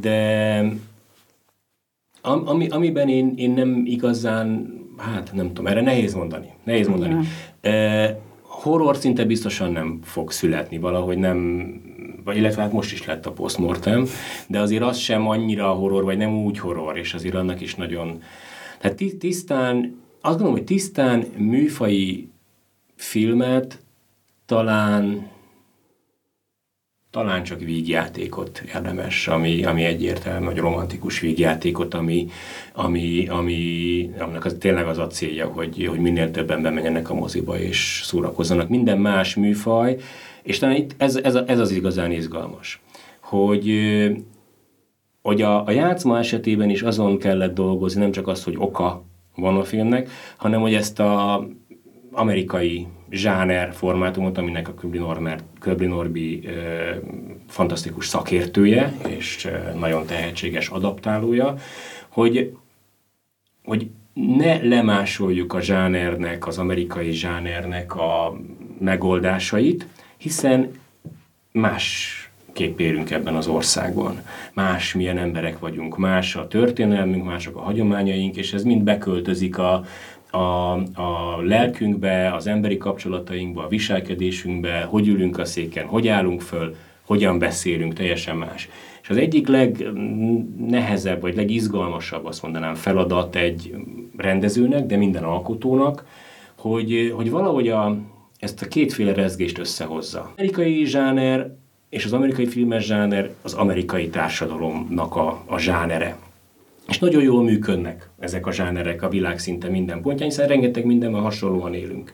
de 0.00 0.64
ami, 2.22 2.68
amiben 2.68 3.08
én, 3.08 3.34
én 3.36 3.50
nem 3.50 3.82
igazán, 3.86 4.74
hát 4.96 5.30
nem 5.32 5.46
tudom, 5.46 5.66
erre 5.66 5.80
nehéz 5.80 6.14
mondani. 6.14 6.46
Nehéz 6.64 6.88
mondani. 6.88 7.24
Ja. 7.62 8.26
Horror 8.42 8.96
szinte 8.96 9.24
biztosan 9.24 9.72
nem 9.72 9.98
fog 10.02 10.30
születni, 10.32 10.78
valahogy 10.78 11.18
nem, 11.18 11.38
vagy 12.28 12.36
illetve 12.36 12.62
hát 12.62 12.72
most 12.72 12.92
is 12.92 13.04
lett 13.04 13.26
a 13.26 13.32
postmortem, 13.32 14.06
de 14.46 14.60
azért 14.60 14.82
az 14.82 14.96
sem 14.96 15.28
annyira 15.28 15.68
horror, 15.68 16.04
vagy 16.04 16.16
nem 16.16 16.44
úgy 16.44 16.58
horror, 16.58 16.98
és 16.98 17.14
azért 17.14 17.34
annak 17.34 17.60
is 17.60 17.74
nagyon... 17.74 18.22
Tehát 18.78 19.02
tisztán, 19.18 19.76
azt 20.20 20.36
gondolom, 20.36 20.52
hogy 20.52 20.64
tisztán 20.64 21.24
műfai 21.36 22.30
filmet 22.96 23.78
talán 24.46 25.28
talán 27.18 27.42
csak 27.42 27.60
vígjátékot 27.60 28.62
érdemes, 28.74 29.28
ami, 29.28 29.64
ami 29.64 29.84
egyértelmű, 29.84 30.46
hogy 30.46 30.56
romantikus 30.56 31.20
vígjátékot, 31.20 31.94
ami, 31.94 32.28
ami, 32.72 33.26
ami 33.28 34.10
aminek 34.18 34.44
az, 34.44 34.56
tényleg 34.58 34.86
az 34.86 34.98
a 34.98 35.06
célja, 35.06 35.46
hogy, 35.46 35.86
hogy 35.86 35.98
minél 35.98 36.30
többen 36.30 36.62
bemenjenek 36.62 37.10
a 37.10 37.14
moziba 37.14 37.58
és 37.58 38.00
szórakozzanak. 38.04 38.68
Minden 38.68 38.98
más 38.98 39.34
műfaj, 39.34 39.96
és 40.42 40.58
talán 40.58 40.76
itt 40.76 40.94
ez, 40.96 41.16
ez, 41.16 41.34
ez 41.34 41.58
az 41.58 41.70
igazán 41.70 42.12
izgalmas, 42.12 42.80
hogy 43.20 43.70
hogy 45.22 45.42
a, 45.42 45.66
a 45.66 45.70
játszma 45.70 46.18
esetében 46.18 46.70
is 46.70 46.82
azon 46.82 47.18
kellett 47.18 47.54
dolgozni, 47.54 48.00
nem 48.00 48.10
csak 48.10 48.28
az, 48.28 48.44
hogy 48.44 48.54
oka 48.58 49.04
van 49.36 49.56
a 49.56 49.64
filmnek, 49.64 50.10
hanem 50.36 50.60
hogy 50.60 50.74
ezt 50.74 51.00
a 51.00 51.46
amerikai 52.18 52.86
zsáner 53.10 53.72
formátumot, 53.74 54.38
aminek 54.38 54.68
a 54.68 54.74
Köbli, 54.74 54.98
Normer, 54.98 55.40
Köbli 55.60 55.86
Norbi 55.86 56.42
ö, 56.46 56.50
fantasztikus 57.48 58.06
szakértője 58.06 58.92
és 59.08 59.44
ö, 59.44 59.78
nagyon 59.78 60.06
tehetséges 60.06 60.68
adaptálója, 60.68 61.54
hogy, 62.08 62.56
hogy 63.64 63.86
ne 64.12 64.62
lemásoljuk 64.62 65.54
a 65.54 65.60
zsánernek, 65.60 66.46
az 66.46 66.58
amerikai 66.58 67.10
zsánernek 67.10 67.96
a 67.96 68.40
megoldásait, 68.78 69.86
hiszen 70.16 70.70
más 71.52 72.12
kép 72.52 72.80
érünk 72.80 73.10
ebben 73.10 73.34
az 73.34 73.46
országban. 73.46 74.22
Más 74.52 74.94
milyen 74.94 75.18
emberek 75.18 75.58
vagyunk, 75.58 75.96
más 75.96 76.36
a 76.36 76.48
történelmünk, 76.48 77.24
mások 77.24 77.56
a 77.56 77.60
hagyományaink, 77.60 78.36
és 78.36 78.52
ez 78.52 78.62
mind 78.62 78.82
beköltözik 78.82 79.58
a, 79.58 79.84
a, 80.30 80.72
a 81.02 81.40
lelkünkbe, 81.42 82.34
az 82.34 82.46
emberi 82.46 82.76
kapcsolatainkba, 82.76 83.64
a 83.64 83.68
viselkedésünkbe, 83.68 84.80
hogy 84.82 85.08
ülünk 85.08 85.38
a 85.38 85.44
széken, 85.44 85.86
hogy 85.86 86.08
állunk 86.08 86.40
föl, 86.40 86.76
hogyan 87.06 87.38
beszélünk, 87.38 87.92
teljesen 87.94 88.36
más. 88.36 88.68
És 89.02 89.08
az 89.08 89.16
egyik 89.16 89.48
legnehezebb, 89.48 91.20
vagy 91.20 91.36
legizgalmasabb, 91.36 92.24
azt 92.24 92.42
mondanám, 92.42 92.74
feladat 92.74 93.36
egy 93.36 93.74
rendezőnek, 94.16 94.86
de 94.86 94.96
minden 94.96 95.24
alkotónak, 95.24 96.06
hogy, 96.56 97.12
hogy 97.16 97.30
valahogy 97.30 97.68
a, 97.68 97.96
ezt 98.38 98.62
a 98.62 98.68
kétféle 98.68 99.14
rezgést 99.14 99.58
összehozza. 99.58 100.20
Az 100.20 100.30
amerikai 100.36 100.84
zsáner 100.84 101.56
és 101.88 102.04
az 102.04 102.12
amerikai 102.12 102.46
filmes 102.46 102.84
zsáner 102.84 103.30
az 103.42 103.54
amerikai 103.54 104.08
társadalomnak 104.08 105.16
a, 105.16 105.42
a 105.46 105.58
zsánere. 105.58 106.16
És 106.88 106.98
nagyon 106.98 107.22
jól 107.22 107.42
működnek 107.42 108.10
ezek 108.18 108.46
a 108.46 108.52
zsánerek 108.52 109.02
a 109.02 109.08
világ 109.08 109.38
szinte 109.38 109.68
minden 109.68 110.00
pontján, 110.00 110.28
hiszen 110.28 110.48
rengeteg 110.48 110.84
mindenben 110.84 111.20
hasonlóan 111.20 111.74
élünk. 111.74 112.12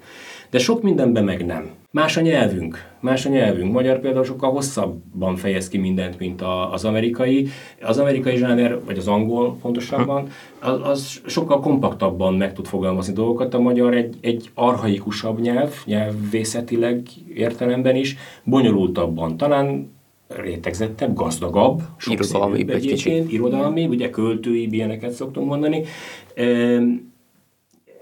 De 0.50 0.58
sok 0.58 0.82
mindenben 0.82 1.24
meg 1.24 1.46
nem. 1.46 1.70
Más 1.90 2.16
a 2.16 2.20
nyelvünk. 2.20 2.90
Más 3.00 3.26
a 3.26 3.28
nyelvünk. 3.28 3.72
Magyar 3.72 4.00
például 4.00 4.24
sokkal 4.24 4.50
hosszabban 4.50 5.36
fejez 5.36 5.68
ki 5.68 5.78
mindent, 5.78 6.18
mint 6.18 6.42
a, 6.42 6.72
az 6.72 6.84
amerikai. 6.84 7.48
Az 7.82 7.98
amerikai 7.98 8.36
zsáner, 8.36 8.84
vagy 8.84 8.98
az 8.98 9.08
angol 9.08 9.56
pontosabban, 9.60 10.28
az, 10.60 10.80
az 10.82 11.22
sokkal 11.26 11.60
kompaktabban 11.60 12.34
meg 12.34 12.52
tud 12.52 12.66
fogalmazni 12.66 13.12
dolgokat. 13.12 13.54
A 13.54 13.60
magyar 13.60 13.94
egy, 13.94 14.14
egy 14.20 14.50
arhaikusabb 14.54 15.40
nyelv, 15.40 15.72
nyelvészetileg 15.84 17.02
értelemben 17.34 17.96
is, 17.96 18.16
bonyolultabban. 18.44 19.36
Talán 19.36 19.93
rétegzettebb, 20.28 21.14
gazdagabb, 21.14 21.82
irodalmi 22.06 22.72
egy 22.72 22.86
kicsit. 22.86 23.32
Irodalmi, 23.32 23.86
ugye 23.86 24.10
költői 24.10 24.68
ilyeneket 24.70 25.10
szoktunk 25.10 25.48
mondani. 25.48 25.82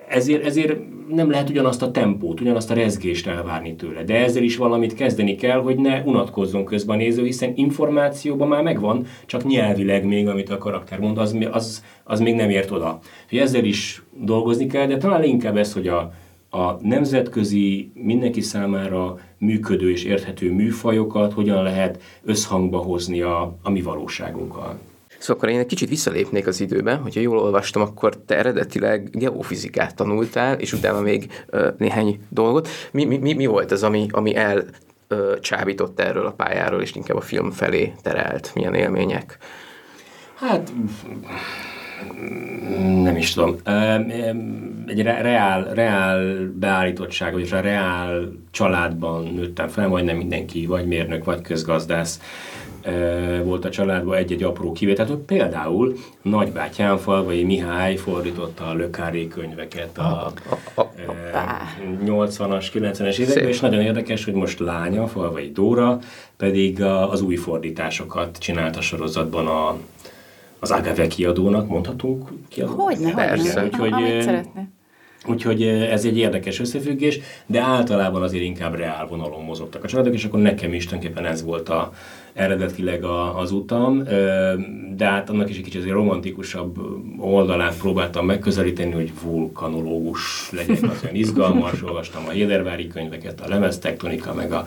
Ezért, 0.09 0.45
ezért 0.45 0.79
nem 1.09 1.31
lehet 1.31 1.51
ugyanazt 1.51 1.83
a 1.83 1.91
tempót, 1.91 2.41
ugyanazt 2.41 2.71
a 2.71 2.75
rezgést 2.75 3.27
elvárni 3.27 3.75
tőle. 3.75 4.05
De 4.05 4.15
ezzel 4.15 4.43
is 4.43 4.57
valamit 4.57 4.95
kezdeni 4.95 5.35
kell, 5.35 5.61
hogy 5.61 5.77
ne 5.77 6.01
unatkozzon 6.01 6.65
közben 6.65 6.97
a 6.97 6.99
néző, 6.99 7.25
hiszen 7.25 7.53
információban 7.55 8.49
már 8.49 8.63
megvan, 8.63 9.07
csak 9.27 9.45
nyelvileg 9.45 10.05
még, 10.05 10.29
amit 10.29 10.51
a 10.51 10.59
karakter 10.59 10.99
mond, 10.99 11.19
az, 11.19 11.37
az, 11.51 11.85
az 12.05 12.21
még 12.21 12.35
nem 12.35 12.51
ért 12.51 12.71
oda. 12.71 12.99
Hogy 13.29 13.39
ezzel 13.39 13.65
is 13.65 14.03
dolgozni 14.21 14.67
kell, 14.67 14.87
de 14.87 14.97
talán 14.97 15.25
inkább 15.25 15.57
ez, 15.57 15.73
hogy 15.73 15.89
a, 15.89 16.13
a 16.55 16.79
nemzetközi, 16.81 17.93
mindenki 17.95 18.41
számára 18.41 19.19
működő 19.39 19.91
és 19.91 20.05
érthető 20.05 20.53
műfajokat 20.53 21.33
hogyan 21.33 21.63
lehet 21.63 22.03
összhangba 22.25 22.79
hozni 22.79 23.21
a, 23.21 23.57
a 23.63 23.71
mi 23.71 23.83
valóságunkkal. 23.83 24.79
Szóval 25.19 25.37
akkor 25.37 25.49
én 25.49 25.59
egy 25.59 25.67
kicsit 25.67 25.89
visszalépnék 25.89 26.47
az 26.47 26.61
időbe, 26.61 26.95
hogyha 26.95 27.21
jól 27.21 27.39
olvastam, 27.39 27.83
akkor 27.83 28.17
te 28.17 28.37
eredetileg 28.37 29.09
geofizikát 29.13 29.97
tanultál, 29.97 30.59
és 30.59 30.73
utána 30.73 31.01
még 31.01 31.45
ö, 31.47 31.69
néhány 31.79 32.21
dolgot. 32.29 32.69
Mi, 32.91 33.05
mi, 33.05 33.33
mi 33.33 33.47
volt 33.47 33.71
az, 33.71 33.83
ami, 33.83 34.07
ami 34.11 34.35
el 34.35 34.65
ö, 35.09 35.35
csábított 35.41 36.01
erről 36.01 36.27
a 36.27 36.33
pályáról, 36.33 36.83
és 36.83 36.95
inkább 36.95 37.17
a 37.17 37.21
film 37.21 37.51
felé 37.51 37.93
terelt? 38.03 38.51
Milyen 38.55 38.75
élmények? 38.75 39.39
Hát 40.35 40.73
nem 43.03 43.17
is 43.17 43.33
tudom. 43.33 43.57
Egy 44.87 45.03
reál, 45.03 45.75
reál 45.75 46.51
beállítottság, 46.55 47.33
vagy 47.33 47.49
a 47.53 47.61
reál 47.61 48.33
családban 48.51 49.25
nőttem 49.25 49.69
fel, 49.69 49.89
majdnem 49.89 50.17
mindenki, 50.17 50.67
vagy 50.67 50.87
mérnök, 50.87 51.25
vagy 51.25 51.41
közgazdász 51.41 52.21
volt 53.45 53.65
a 53.65 53.71
családban 53.71 54.17
egy-egy 54.17 54.43
apró 54.43 54.73
kivétel. 54.73 55.07
Például 55.27 55.95
nagybátyám 56.23 56.97
Falvai 56.97 57.45
Mihály 57.45 57.97
fordította 57.97 58.67
a 58.67 58.75
Lökári 58.75 59.29
könyveket 59.29 59.99
a, 59.99 60.33
a, 60.75 60.81
a, 60.81 60.81
a 60.81 60.87
80-as, 62.05 62.67
90-es 62.75 63.19
években, 63.19 63.49
és 63.49 63.61
nagyon 63.61 63.81
érdekes, 63.81 64.25
hogy 64.25 64.35
most 64.35 64.59
lánya, 64.59 65.07
Falvai 65.07 65.51
Dóra 65.51 65.99
pedig 66.37 66.83
az 66.83 67.23
új 67.23 67.37
fordításokat 67.37 68.39
csinált 68.39 68.77
a 68.77 68.81
sorozatban 68.81 69.47
a 69.47 69.77
az 70.63 70.71
Agave 70.71 71.07
kiadónak 71.07 71.69
mondhatunk 71.69 72.29
kiadónak? 72.49 72.81
Hogyne, 72.81 73.15
Persze. 73.15 73.61
hogyne. 73.61 73.77
Úgyhogy, 73.77 73.93
Amit 73.93 74.23
szeretne. 74.23 74.69
Úgyhogy 75.27 75.63
ez 75.67 76.05
egy 76.05 76.19
érdekes 76.19 76.61
összefüggés, 76.61 77.21
de 77.47 77.61
általában 77.61 78.23
azért 78.23 78.45
inkább 78.45 78.75
reál 78.75 79.07
vonalon 79.07 79.45
mozogtak 79.45 79.85
a 79.85 79.89
családok, 79.89 80.15
és 80.15 80.25
akkor 80.25 80.41
nekem 80.41 80.73
is 80.73 80.87
tulajdonképpen 80.87 81.31
ez 81.31 81.45
volt 81.45 81.69
a, 81.69 81.93
eredetileg 82.33 83.05
a, 83.05 83.39
az 83.39 83.53
utam, 83.53 84.03
de 84.97 85.05
hát 85.05 85.31
annak 85.31 85.51
is 85.51 85.57
egy 85.57 85.63
kicsit 85.63 85.81
azért 85.81 85.95
romantikusabb 85.95 86.79
oldalát 87.19 87.79
próbáltam 87.79 88.27
megközelíteni, 88.27 88.93
hogy 88.93 89.13
vulkanológus 89.23 90.51
legyek, 90.53 90.83
az 90.83 91.01
olyan 91.03 91.15
izgalmas, 91.15 91.83
olvastam 91.83 92.23
a 92.27 92.31
Hédervári 92.31 92.87
könyveket, 92.87 93.41
a 93.41 93.49
lemeztektonika, 93.49 94.35
meg 94.35 94.53
a... 94.53 94.67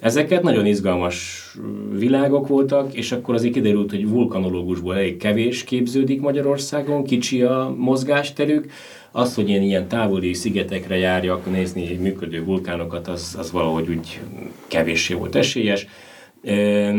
Ezeket. 0.00 0.42
Nagyon 0.42 0.66
izgalmas 0.66 1.48
világok 1.92 2.48
voltak, 2.48 2.94
és 2.94 3.12
akkor 3.12 3.34
azért 3.34 3.52
kiderült, 3.52 3.90
hogy 3.90 4.08
vulkanológusból 4.08 4.94
elég 4.94 5.16
kevés 5.16 5.64
képződik 5.64 6.20
Magyarországon, 6.20 7.04
kicsi 7.04 7.42
a 7.42 7.74
mozgásterük, 7.76 8.70
az, 9.12 9.34
hogy 9.34 9.48
én 9.48 9.62
ilyen 9.62 9.88
távoli 9.88 10.32
szigetekre 10.32 10.96
járjak 10.96 11.50
nézni 11.50 11.96
működő 12.00 12.44
vulkánokat, 12.44 13.08
az, 13.08 13.34
az 13.38 13.50
valahogy 13.50 13.88
úgy 13.88 14.20
kevéssé 14.68 15.14
volt 15.14 15.34
esélyes 15.34 15.86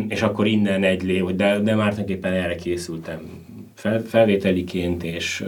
és 0.07 0.21
akkor 0.21 0.47
innen 0.47 0.83
egy 0.83 1.03
lé, 1.03 1.19
de, 1.21 1.59
de 1.59 1.75
már 1.75 1.89
tulajdonképpen 1.89 2.33
erre 2.33 2.55
készültem 2.55 3.19
fel, 3.81 4.03
felvételiként, 4.03 5.03
és, 5.03 5.45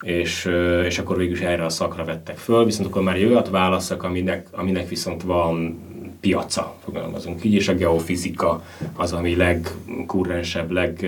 és, 0.00 0.50
és 0.84 0.98
akkor 0.98 1.16
végül 1.16 1.34
is 1.34 1.40
erre 1.40 1.64
a 1.64 1.68
szakra 1.68 2.04
vettek 2.04 2.36
föl, 2.36 2.64
viszont 2.64 2.88
akkor 2.88 3.02
már 3.02 3.16
egy 3.16 3.24
olyat 3.24 3.48
válaszok, 3.48 4.02
aminek, 4.02 4.46
aminek 4.50 4.88
viszont 4.88 5.22
van 5.22 5.78
piaca, 6.20 6.76
fogalmazunk 6.84 7.44
így, 7.44 7.54
és 7.54 7.68
a 7.68 7.74
geofizika 7.74 8.64
az, 8.94 9.12
ami 9.12 9.36
legkurrensebb, 9.36 10.70
leg, 10.70 11.06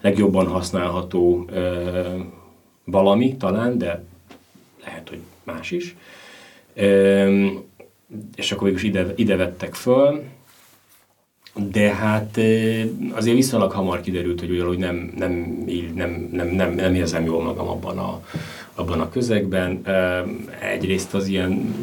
legjobban 0.00 0.46
használható 0.46 1.50
valami 2.84 3.36
talán, 3.36 3.78
de 3.78 4.04
lehet, 4.84 5.08
hogy 5.08 5.20
más 5.42 5.70
is. 5.70 5.96
és 8.36 8.52
akkor 8.52 8.62
végül 8.62 8.78
is 8.78 8.82
ide, 8.82 9.12
ide 9.16 9.36
vettek 9.36 9.74
föl, 9.74 10.22
de 11.54 11.94
hát 11.94 12.38
azért 13.12 13.36
viszonylag 13.36 13.72
hamar 13.72 14.00
kiderült, 14.00 14.40
hogy 14.40 14.50
ugyanúgy 14.50 14.78
nem, 14.78 15.12
nem, 15.18 15.64
nem, 15.94 16.28
nem, 16.32 16.48
nem, 16.48 16.74
nem 16.74 16.94
érzem 16.94 17.24
jól 17.24 17.42
magam 17.42 17.68
abban 17.68 17.98
a, 17.98 18.20
abban 18.74 19.00
a 19.00 19.08
közegben. 19.08 19.80
Egyrészt 20.72 21.14
az 21.14 21.26
ilyen, 21.26 21.74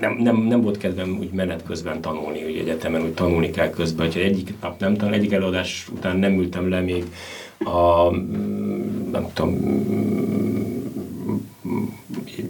nem, 0.00 0.16
nem, 0.18 0.36
nem 0.36 0.60
volt 0.60 0.78
kedvem 0.78 1.16
úgy 1.20 1.30
menet 1.30 1.62
közben 1.66 2.00
tanulni, 2.00 2.42
hogy 2.42 2.56
egyetemen 2.56 3.02
úgy 3.02 3.14
tanulni 3.14 3.50
kell 3.50 3.70
közben, 3.70 4.06
hogyha 4.06 4.20
egyik 4.20 4.54
nap 4.60 4.80
nem 4.80 4.96
tanul, 4.96 5.14
egyik 5.14 5.32
előadás 5.32 5.88
után 5.92 6.16
nem 6.16 6.38
ültem 6.38 6.68
le 6.68 6.80
még 6.80 7.04
a, 7.58 8.10
nem 9.10 9.26
tudom, 9.32 9.58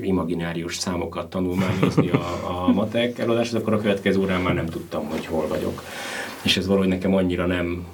imaginárius 0.02 0.76
számokat 0.76 1.30
tanulmányozni 1.30 2.10
a, 2.10 2.24
a 2.44 2.72
matek 2.72 3.18
előadáshoz, 3.18 3.60
akkor 3.60 3.72
a 3.72 3.80
következő 3.80 4.20
órán 4.20 4.40
már 4.40 4.54
nem 4.54 4.66
tudtam, 4.66 5.08
hogy 5.08 5.26
hol 5.26 5.48
vagyok. 5.48 5.82
És 6.42 6.56
ez 6.56 6.66
valahogy 6.66 6.88
nekem 6.88 7.14
annyira 7.14 7.46
nem, 7.46 7.84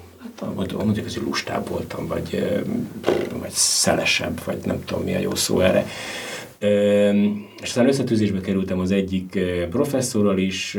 hát 0.49 0.73
mondjuk, 0.73 1.05
hogy 1.13 1.21
lustább 1.23 1.69
voltam, 1.69 2.07
vagy, 2.07 2.59
vagy 3.39 3.51
szelesebb, 3.51 4.41
vagy 4.45 4.57
nem 4.65 4.83
tudom 4.85 5.03
mi 5.03 5.15
a 5.15 5.19
jó 5.19 5.35
szó 5.35 5.59
erre. 5.59 5.85
És 7.61 7.67
aztán 7.67 7.87
összetűzésbe 7.87 8.41
kerültem 8.41 8.79
az 8.79 8.91
egyik 8.91 9.39
professzorral 9.69 10.37
is, 10.37 10.77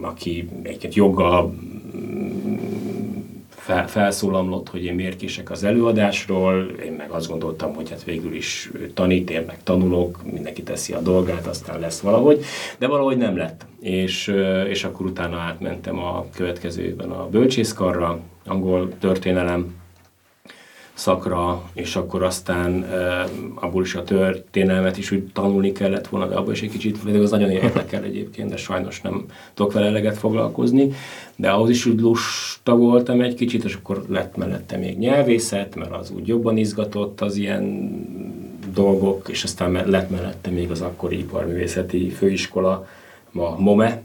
aki 0.00 0.48
egyébként 0.62 0.94
joggal 0.94 1.54
fel, 3.62 3.88
felszólamlott, 3.88 4.68
hogy 4.68 4.84
én 4.84 4.94
miért 4.94 5.16
kések 5.16 5.50
az 5.50 5.64
előadásról, 5.64 6.62
én 6.84 6.92
meg 6.92 7.10
azt 7.10 7.28
gondoltam, 7.28 7.74
hogy 7.74 7.90
hát 7.90 8.04
végül 8.04 8.34
is 8.34 8.70
tanít, 8.94 9.30
én 9.30 9.42
meg 9.46 9.62
tanulok, 9.62 10.18
mindenki 10.32 10.62
teszi 10.62 10.92
a 10.92 11.00
dolgát, 11.00 11.46
aztán 11.46 11.80
lesz 11.80 12.00
valahogy, 12.00 12.44
de 12.78 12.86
valahogy 12.86 13.16
nem 13.16 13.36
lett. 13.36 13.66
És, 13.80 14.34
és 14.68 14.84
akkor 14.84 15.06
utána 15.06 15.36
átmentem 15.36 15.98
a 15.98 16.26
következő 16.34 16.82
évben 16.82 17.10
a 17.10 17.28
bölcsészkarra, 17.28 18.20
angol 18.46 18.98
történelem, 18.98 19.74
szakra, 20.94 21.62
és 21.72 21.96
akkor 21.96 22.22
aztán 22.22 22.82
e, 22.82 23.24
abból 23.54 23.82
is 23.82 23.94
a 23.94 24.04
történelmet 24.04 24.98
is 24.98 25.10
úgy 25.10 25.24
tanulni 25.32 25.72
kellett 25.72 26.08
volna, 26.08 26.26
de 26.26 26.34
abból 26.34 26.52
is 26.52 26.62
egy 26.62 26.70
kicsit, 26.70 27.10
de 27.12 27.18
az 27.18 27.30
nagyon 27.30 27.50
érdekel 27.50 28.04
egyébként, 28.04 28.50
de 28.50 28.56
sajnos 28.56 29.00
nem 29.00 29.24
tudok 29.54 29.72
vele 29.72 29.86
eleget 29.86 30.16
foglalkozni, 30.16 30.92
de 31.36 31.50
ahhoz 31.50 31.70
is 31.70 31.86
úgy 31.86 32.00
lusta 32.00 32.76
voltam 32.76 33.20
egy 33.20 33.34
kicsit, 33.34 33.64
és 33.64 33.74
akkor 33.74 34.04
lett 34.08 34.36
mellette 34.36 34.76
még 34.76 34.98
nyelvészet, 34.98 35.74
mert 35.74 35.92
az 35.92 36.10
úgy 36.10 36.28
jobban 36.28 36.56
izgatott 36.56 37.20
az 37.20 37.36
ilyen 37.36 37.90
dolgok, 38.74 39.28
és 39.28 39.44
aztán 39.44 39.72
lett 39.86 40.10
mellette 40.10 40.50
még 40.50 40.70
az 40.70 40.80
akkori 40.80 41.18
iparművészeti 41.18 42.08
főiskola, 42.08 42.86
a 43.34 43.60
MOME, 43.60 44.02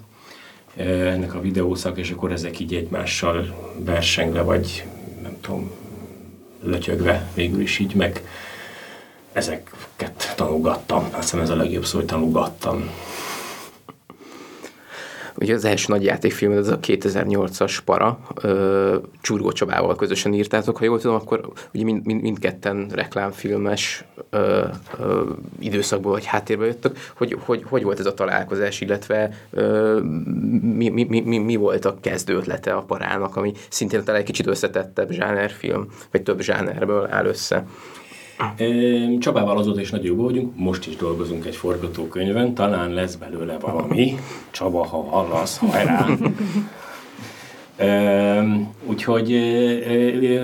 ennek 0.77 1.35
a 1.35 1.41
videószak, 1.41 1.97
és 1.97 2.11
akkor 2.11 2.31
ezek 2.31 2.59
így 2.59 2.73
egymással 2.73 3.45
versengve, 3.77 4.41
vagy 4.41 4.85
nem 5.21 5.37
tudom, 5.41 5.71
lötyögve 6.67 7.29
végül 7.33 7.61
is 7.61 7.79
így 7.79 7.95
meg 7.95 8.21
ezeket 9.31 10.33
tanulgattam. 10.35 11.07
Azt 11.11 11.21
hiszem 11.21 11.39
ez 11.39 11.49
a 11.49 11.55
legjobb 11.55 11.85
szó, 11.85 11.97
hogy 11.97 12.07
tanulgattam. 12.07 12.89
Ugye 15.39 15.53
az 15.53 15.65
első 15.65 15.85
nagy 15.87 16.03
játékfilm, 16.03 16.51
ez 16.51 16.67
a 16.67 16.79
2008-as 16.79 17.77
Para, 17.85 18.19
Csurgó 19.21 19.51
Csabával 19.51 19.95
közösen 19.95 20.33
írtátok, 20.33 20.77
ha 20.77 20.85
jól 20.85 20.99
tudom, 20.99 21.15
akkor 21.15 21.51
ugye 21.73 21.83
mind, 21.83 22.05
mind, 22.05 22.21
mindketten 22.21 22.87
reklámfilmes 22.93 24.05
ö, 24.29 24.65
ö, 24.99 25.23
időszakból 25.59 26.11
vagy 26.11 26.25
háttérbe 26.25 26.65
jöttök. 26.65 26.97
Hogy, 27.15 27.37
hogy, 27.45 27.63
hogy 27.69 27.83
volt 27.83 27.99
ez 27.99 28.05
a 28.05 28.13
találkozás, 28.13 28.81
illetve 28.81 29.29
ö, 29.49 29.99
mi, 30.61 30.89
mi, 30.89 31.21
mi, 31.25 31.37
mi, 31.37 31.55
volt 31.55 31.85
a 31.85 31.97
kezdő 32.01 32.35
ötlete 32.35 32.73
a 32.73 32.81
Parának, 32.81 33.35
ami 33.35 33.53
szintén 33.69 34.03
talán 34.03 34.19
egy 34.19 34.27
kicsit 34.27 34.47
összetettebb 34.47 35.11
zsánerfilm, 35.11 35.87
vagy 36.11 36.23
több 36.23 36.41
zsánerből 36.41 37.07
áll 37.11 37.25
össze? 37.25 37.65
Csabával 39.19 39.57
azóta 39.57 39.81
is 39.81 39.91
nagyon 39.91 40.05
jó 40.05 40.23
vagyunk, 40.23 40.55
most 40.55 40.87
is 40.87 40.95
dolgozunk 40.95 41.45
egy 41.45 41.55
forgatókönyvön, 41.55 42.53
talán 42.53 42.93
lesz 42.93 43.15
belőle 43.15 43.57
valami. 43.57 44.15
Csaba, 44.51 44.85
ha 44.85 45.03
hallasz, 45.03 45.57
hajrá! 45.57 46.05
Úgyhogy 48.85 49.31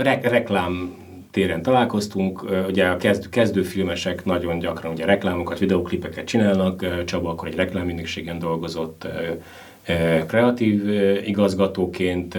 re- 0.01 0.19
reklám 0.23 0.95
téren 1.31 1.61
találkoztunk, 1.61 2.45
ugye 2.67 2.85
a 2.85 2.97
kezd, 2.97 3.29
kezdőfilmesek 3.29 4.25
nagyon 4.25 4.59
gyakran 4.59 4.91
ugye 4.91 5.05
reklámokat, 5.05 5.59
videoklipeket 5.59 6.25
csinálnak, 6.25 7.03
Csaba 7.05 7.29
akkor 7.29 7.47
egy 7.47 7.55
reklámügynökségen 7.55 8.39
dolgozott 8.39 9.07
kreatív 10.27 10.87
igazgatóként, 11.25 12.37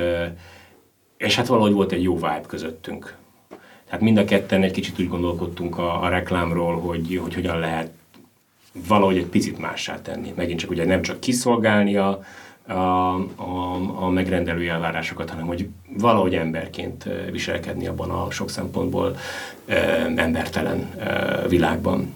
és 1.16 1.36
hát 1.36 1.46
valahogy 1.46 1.72
volt 1.72 1.92
egy 1.92 2.02
jó 2.02 2.14
vibe 2.14 2.42
közöttünk. 2.46 3.16
Tehát 3.94 4.08
mind 4.08 4.18
a 4.18 4.24
ketten 4.24 4.62
egy 4.62 4.70
kicsit 4.70 4.98
úgy 4.98 5.08
gondolkodtunk 5.08 5.78
a, 5.78 6.02
a 6.02 6.08
reklámról, 6.08 6.80
hogy, 6.80 7.20
hogy 7.22 7.34
hogyan 7.34 7.58
lehet 7.58 7.90
valahogy 8.88 9.16
egy 9.16 9.26
picit 9.26 9.58
mássá 9.58 10.02
tenni. 10.02 10.32
Megint 10.36 10.58
csak 10.58 10.70
ugye 10.70 10.84
nem 10.84 11.02
csak 11.02 11.20
kiszolgálni 11.20 11.96
a, 11.96 12.24
a, 12.66 12.72
a, 12.72 13.74
a 13.96 14.08
megrendelői 14.08 14.68
elvárásokat, 14.68 15.30
hanem 15.30 15.46
hogy 15.46 15.68
valahogy 15.98 16.34
emberként 16.34 17.08
viselkedni 17.30 17.86
abban 17.86 18.10
a 18.10 18.30
sok 18.30 18.50
szempontból 18.50 19.16
e, 19.66 19.76
embertelen 20.16 20.90
e, 20.98 21.48
világban. 21.48 22.14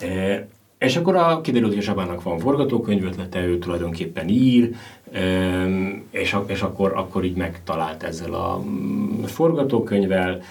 E, 0.00 0.46
és 0.78 0.96
akkor 0.96 1.16
a, 1.16 1.40
kiderült, 1.40 1.70
hogy 1.70 1.80
a 1.80 1.84
Sabának 1.84 2.22
van 2.22 2.38
forgatókönyv 2.38 3.04
ötlete, 3.04 3.44
ő 3.44 3.58
tulajdonképpen 3.58 4.28
ír, 4.28 4.74
és, 6.10 6.36
és 6.46 6.62
akkor, 6.62 6.92
akkor 6.96 7.24
így 7.24 7.36
megtalált 7.36 8.02
ezzel 8.02 8.34
a 8.34 8.62
mm, 8.64 9.22
forgatókönyvvel, 9.22 10.42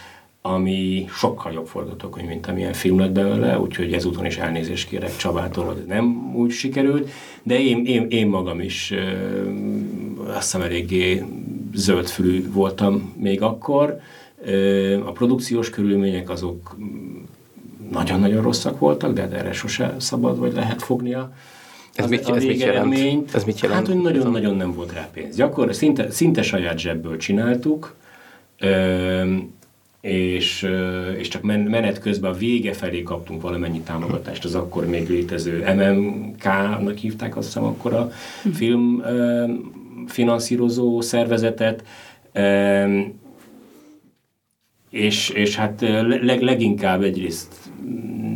ami 0.41 1.05
sokkal 1.09 1.51
jobb 1.51 1.67
forgatókönyv, 1.67 2.27
mint 2.27 2.47
amilyen 2.47 2.73
film 2.73 2.99
lett 2.99 3.11
belőle, 3.11 3.59
úgyhogy 3.59 3.93
ezúton 3.93 4.25
is 4.25 4.37
elnézést 4.37 4.87
kérek 4.87 5.15
Csabától, 5.15 5.65
hogy 5.65 5.83
nem 5.87 6.31
úgy 6.35 6.51
sikerült, 6.51 7.09
de 7.43 7.59
én, 7.59 7.85
én, 7.85 8.07
én 8.09 8.27
magam 8.27 8.59
is 8.59 8.93
azt 10.27 10.37
hiszem 10.37 10.61
eléggé 10.61 11.23
zöldfülű 11.73 12.51
voltam 12.51 13.13
még 13.17 13.41
akkor. 13.41 13.99
A 15.05 15.11
produkciós 15.11 15.69
körülmények 15.69 16.29
azok 16.29 16.75
nagyon-nagyon 17.91 18.41
rosszak 18.41 18.79
voltak, 18.79 19.13
de 19.13 19.21
erre 19.21 19.51
sose 19.51 19.95
szabad 19.97 20.39
vagy 20.39 20.53
lehet 20.53 20.81
fognia. 20.81 21.33
Ez, 21.99 22.05
az, 22.05 22.11
mit, 22.11 22.29
ez, 22.29 22.43
mit 22.43 22.59
jelent? 22.59 23.35
ez 23.35 23.43
mit 23.43 23.59
jelent? 23.59 23.79
Hát, 23.79 23.95
hogy 23.95 24.03
nagyon-nagyon 24.03 24.55
nem 24.55 24.73
volt 24.73 24.93
rá 24.93 25.09
pénz. 25.13 25.35
Gyakor, 25.35 25.75
szinte, 25.75 26.11
szinte 26.11 26.41
saját 26.41 26.79
zsebből 26.79 27.17
csináltuk, 27.17 27.95
és, 30.01 30.67
és 31.17 31.27
csak 31.27 31.41
menet 31.41 31.99
közben 31.99 32.31
a 32.31 32.37
vége 32.37 32.73
felé 32.73 33.03
kaptunk 33.03 33.41
valamennyi 33.41 33.79
támogatást, 33.79 34.45
az 34.45 34.55
akkor 34.55 34.85
még 34.85 35.09
létező 35.09 35.73
MMK-nak 35.75 36.97
hívták 36.97 37.37
azt 37.37 37.45
hiszem 37.45 37.63
akkor 37.63 37.93
a 37.93 38.11
film 38.53 39.03
finanszírozó 40.07 41.01
szervezetet, 41.01 41.83
és, 44.89 45.29
és 45.29 45.55
hát 45.55 45.81
leg, 46.21 46.41
leginkább 46.41 47.03
egyrészt 47.03 47.55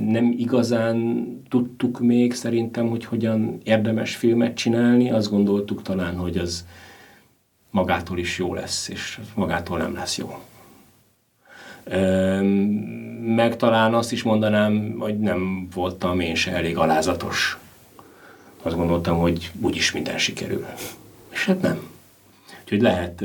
nem 0.08 0.34
igazán 0.38 1.28
tudtuk 1.54 2.00
még 2.00 2.34
szerintem, 2.34 2.90
hogy 2.90 3.06
hogyan 3.06 3.60
érdemes 3.64 4.16
filmet 4.16 4.56
csinálni. 4.56 5.12
Azt 5.12 5.30
gondoltuk 5.30 5.82
talán, 5.82 6.16
hogy 6.16 6.38
az 6.38 6.66
magától 7.72 8.18
is 8.18 8.38
jó 8.38 8.54
lesz, 8.54 8.88
és 8.90 9.20
magától 9.36 9.78
nem 9.78 9.94
lesz 9.94 10.18
jó. 10.18 10.40
Meg 13.36 13.56
talán 13.58 13.94
azt 13.94 14.12
is 14.12 14.24
mondanám, 14.24 14.96
hogy 15.00 15.20
nem 15.20 15.68
voltam 15.74 16.20
én 16.20 16.36
se 16.36 16.52
elég 16.52 16.78
alázatos. 16.78 17.58
Azt 18.62 18.76
gondoltam, 18.76 19.18
hogy 19.18 19.52
úgyis 19.62 19.92
minden 19.92 20.18
sikerül. 20.18 20.66
És 21.30 21.46
hát 21.46 21.62
nem. 21.62 21.80
Úgyhogy 22.64 22.82
lehet 22.82 23.24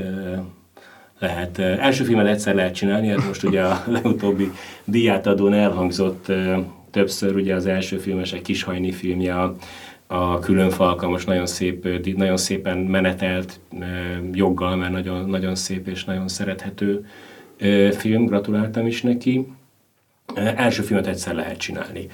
lehet. 1.18 1.58
Első 1.58 2.04
filmet 2.04 2.26
egyszer 2.26 2.54
lehet 2.54 2.74
csinálni, 2.74 3.10
ez 3.10 3.24
most 3.26 3.42
ugye 3.42 3.62
a 3.62 3.82
legutóbbi 3.96 4.52
díjátadón 4.84 5.52
elhangzott 5.52 6.32
többször, 6.90 7.36
ugye 7.36 7.54
az 7.54 7.66
első 7.66 7.98
filmes 7.98 8.32
egy 8.32 8.42
kishajni 8.42 8.92
filmje, 8.92 9.40
a, 9.40 9.56
a 10.06 10.38
külön 10.38 10.70
most 11.08 11.26
nagyon, 11.26 11.46
szép, 11.46 12.16
nagyon 12.16 12.36
szépen 12.36 12.78
menetelt 12.78 13.60
joggal, 14.32 14.76
mert 14.76 14.92
nagyon, 14.92 15.28
nagyon 15.28 15.54
szép 15.54 15.88
és 15.88 16.04
nagyon 16.04 16.28
szerethető 16.28 17.06
film, 17.92 18.26
gratuláltam 18.26 18.86
is 18.86 19.02
neki. 19.02 19.46
Első 20.34 20.82
filmet 20.82 21.06
egyszer 21.06 21.34
lehet 21.34 21.58
csinálni. 21.58 22.06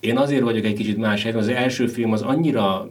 Én 0.00 0.18
azért 0.18 0.42
vagyok 0.42 0.64
egy 0.64 0.74
kicsit 0.74 0.96
más 0.96 1.24
az 1.24 1.48
első 1.48 1.86
film 1.86 2.12
az 2.12 2.22
annyira 2.22 2.88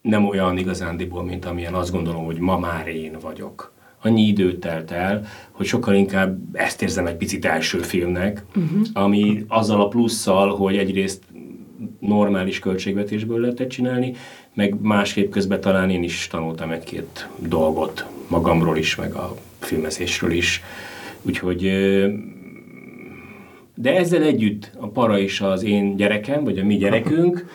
nem 0.00 0.24
olyan 0.24 0.58
igazándiból, 0.58 1.24
mint 1.24 1.44
amilyen 1.44 1.74
azt 1.74 1.92
gondolom, 1.92 2.24
hogy 2.24 2.38
ma 2.38 2.58
már 2.58 2.88
én 2.88 3.16
vagyok 3.20 3.72
annyi 4.02 4.22
időt 4.22 4.60
telt 4.60 4.90
el, 4.90 5.26
hogy 5.50 5.66
sokkal 5.66 5.94
inkább 5.94 6.38
ezt 6.52 6.82
érzem 6.82 7.06
egy 7.06 7.16
picit 7.16 7.44
első 7.44 7.78
filmnek, 7.78 8.44
uh-huh. 8.48 8.80
ami 8.92 9.44
azzal 9.48 9.80
a 9.80 9.88
plusszal, 9.88 10.54
hogy 10.56 10.76
egyrészt 10.76 11.22
normális 12.00 12.58
költségvetésből 12.58 13.40
lehetett 13.40 13.68
csinálni, 13.68 14.14
meg 14.54 14.80
másképp 14.80 15.30
közben 15.30 15.60
talán 15.60 15.90
én 15.90 16.02
is 16.02 16.26
tanultam 16.30 16.70
egy-két 16.70 17.28
dolgot 17.38 18.06
magamról 18.28 18.76
is, 18.76 18.94
meg 18.94 19.14
a 19.14 19.36
filmezésről 19.58 20.30
is. 20.30 20.62
Úgyhogy 21.22 21.60
de 23.74 23.96
ezzel 23.96 24.22
együtt 24.22 24.70
a 24.76 24.88
para 24.88 25.18
is 25.18 25.40
az 25.40 25.62
én 25.62 25.96
gyerekem, 25.96 26.44
vagy 26.44 26.58
a 26.58 26.64
mi 26.64 26.76
gyerekünk, 26.76 27.46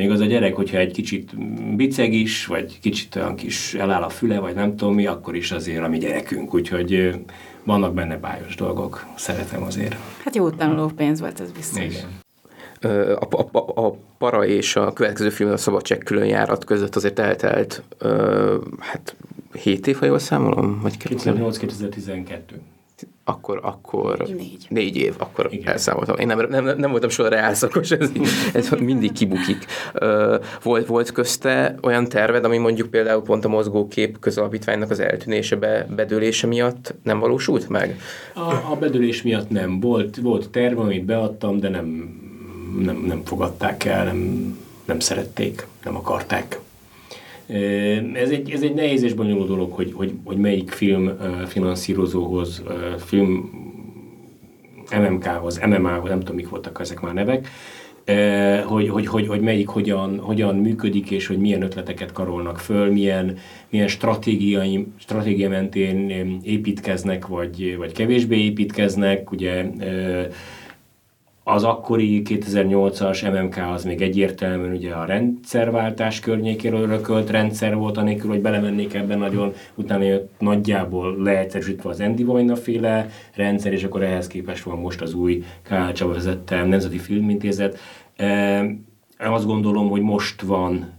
még 0.00 0.10
az 0.10 0.20
a 0.20 0.24
gyerek, 0.24 0.54
hogyha 0.54 0.78
egy 0.78 0.92
kicsit 0.92 1.36
biceg 1.76 2.12
is, 2.12 2.46
vagy 2.46 2.80
kicsit 2.80 3.16
olyan 3.16 3.34
kis 3.34 3.74
eláll 3.74 4.02
a 4.02 4.08
füle, 4.08 4.38
vagy 4.38 4.54
nem 4.54 4.76
tudom 4.76 4.94
mi, 4.94 5.06
akkor 5.06 5.36
is 5.36 5.50
azért 5.50 5.84
a 5.84 5.88
mi 5.88 5.98
gyerekünk. 5.98 6.54
Úgyhogy 6.54 7.20
vannak 7.64 7.94
benne 7.94 8.16
bájos 8.16 8.54
dolgok. 8.54 9.06
Szeretem 9.16 9.62
azért. 9.62 9.96
Hát 10.24 10.36
jó 10.36 10.50
tanuló 10.50 10.86
pénz 10.88 11.20
volt, 11.20 11.40
ez 11.40 11.52
biztos. 11.52 11.84
Igen. 11.84 12.18
A, 13.18 13.58
a, 13.58 13.80
a 13.86 13.96
para 14.18 14.46
és 14.46 14.76
a 14.76 14.92
következő 14.92 15.30
film, 15.30 15.50
a 15.50 15.56
Szabadság 15.56 15.98
külön 15.98 16.26
járat 16.26 16.64
között 16.64 16.96
azért 16.96 17.18
eltelt, 17.18 17.82
hát 18.78 19.16
7 19.52 19.86
év, 19.86 19.96
ha 19.96 20.06
jól 20.06 20.18
számolom? 20.18 20.80
Vagy 20.82 20.96
2008-2012 20.98 22.38
akkor, 23.30 23.60
akkor 23.62 24.18
négy, 24.36 24.66
négy 24.68 24.96
év, 24.96 25.14
akkor 25.18 25.48
Igen. 25.50 25.72
elszámoltam. 25.72 26.16
Én 26.16 26.26
nem, 26.26 26.46
nem, 26.48 26.64
nem 26.64 26.90
voltam 26.90 27.08
soha 27.08 27.28
reálszakos, 27.28 27.90
ez, 27.90 28.10
ez 28.54 28.70
mindig 28.70 29.12
kibukik. 29.12 29.66
Volt, 30.62 30.86
volt 30.86 31.12
közte 31.12 31.74
olyan 31.82 32.08
terved, 32.08 32.44
ami 32.44 32.58
mondjuk 32.58 32.90
például 32.90 33.22
pont 33.22 33.44
a 33.44 33.48
mozgókép 33.48 34.18
közalapítványnak 34.18 34.90
az 34.90 35.00
eltűnése, 35.00 35.56
be, 35.56 35.86
bedőlése 35.96 36.46
miatt 36.46 36.94
nem 37.02 37.18
valósult 37.18 37.68
meg? 37.68 38.00
A, 38.34 38.40
a 38.40 38.76
bedőlés 38.80 39.22
miatt 39.22 39.50
nem. 39.50 39.80
Volt, 39.80 40.16
volt 40.16 40.50
terv, 40.50 40.78
amit 40.78 41.04
beadtam, 41.04 41.60
de 41.60 41.68
nem, 41.68 41.86
nem, 42.78 42.96
nem 42.96 43.22
fogadták 43.24 43.84
el, 43.84 44.04
nem, 44.04 44.58
nem 44.84 45.00
szerették, 45.00 45.66
nem 45.84 45.96
akarták. 45.96 46.58
Ez 48.14 48.30
egy, 48.30 48.50
ez 48.50 48.62
egy 48.62 48.74
nehéz 48.74 49.02
és 49.02 49.12
bonyolult 49.12 49.48
dolog, 49.48 49.72
hogy, 49.72 49.92
hogy, 49.94 50.12
hogy 50.24 50.36
melyik 50.36 50.70
film 50.70 51.10
finanszírozóhoz, 51.46 52.62
film 52.98 53.50
MMK-hoz, 54.98 55.58
MMA-hoz, 55.58 56.08
nem 56.08 56.18
tudom, 56.18 56.34
mik 56.34 56.48
voltak 56.48 56.80
ezek 56.80 57.00
már 57.00 57.14
nevek, 57.14 57.48
hogy, 58.64 58.88
hogy, 58.88 59.06
hogy, 59.06 59.26
hogy 59.26 59.40
melyik 59.40 59.68
hogyan, 59.68 60.18
hogyan 60.18 60.56
működik, 60.56 61.10
és 61.10 61.26
hogy 61.26 61.38
milyen 61.38 61.62
ötleteket 61.62 62.12
karolnak 62.12 62.58
föl, 62.58 62.92
milyen, 62.92 63.36
milyen 63.70 63.88
stratégiai, 63.88 64.86
stratégia 64.98 65.48
mentén 65.48 66.10
építkeznek, 66.42 67.26
vagy, 67.26 67.76
vagy 67.76 67.92
kevésbé 67.92 68.44
építkeznek. 68.44 69.30
Ugye 69.30 69.64
az 71.50 71.64
akkori 71.64 72.22
2008-as 72.24 73.32
MMK 73.32 73.56
az 73.72 73.84
még 73.84 74.02
egyértelműen 74.02 74.72
ugye 74.72 74.92
a 74.92 75.04
rendszerváltás 75.04 76.20
környékéről 76.20 76.80
örökölt 76.80 77.30
rendszer 77.30 77.76
volt, 77.76 77.96
anélkül, 77.96 78.30
hogy 78.30 78.40
belemennék 78.40 78.94
ebben 78.94 79.18
nagyon, 79.18 79.52
utána 79.74 80.04
jött 80.04 80.30
nagyjából 80.38 81.22
leegyszerűsítve 81.22 81.88
az 81.90 82.00
Andy 82.00 82.24
Vajna 82.24 82.56
féle 82.56 83.08
rendszer, 83.34 83.72
és 83.72 83.84
akkor 83.84 84.02
ehhez 84.02 84.26
képest 84.26 84.62
van 84.62 84.78
most 84.78 85.00
az 85.00 85.14
új 85.14 85.44
K. 85.62 85.92
Csaba 85.92 86.12
vezette 86.12 86.64
Nemzeti 86.64 86.98
Filmintézet. 86.98 87.78
Azt 89.18 89.46
gondolom, 89.46 89.88
hogy 89.88 90.02
most 90.02 90.40
van 90.42 90.92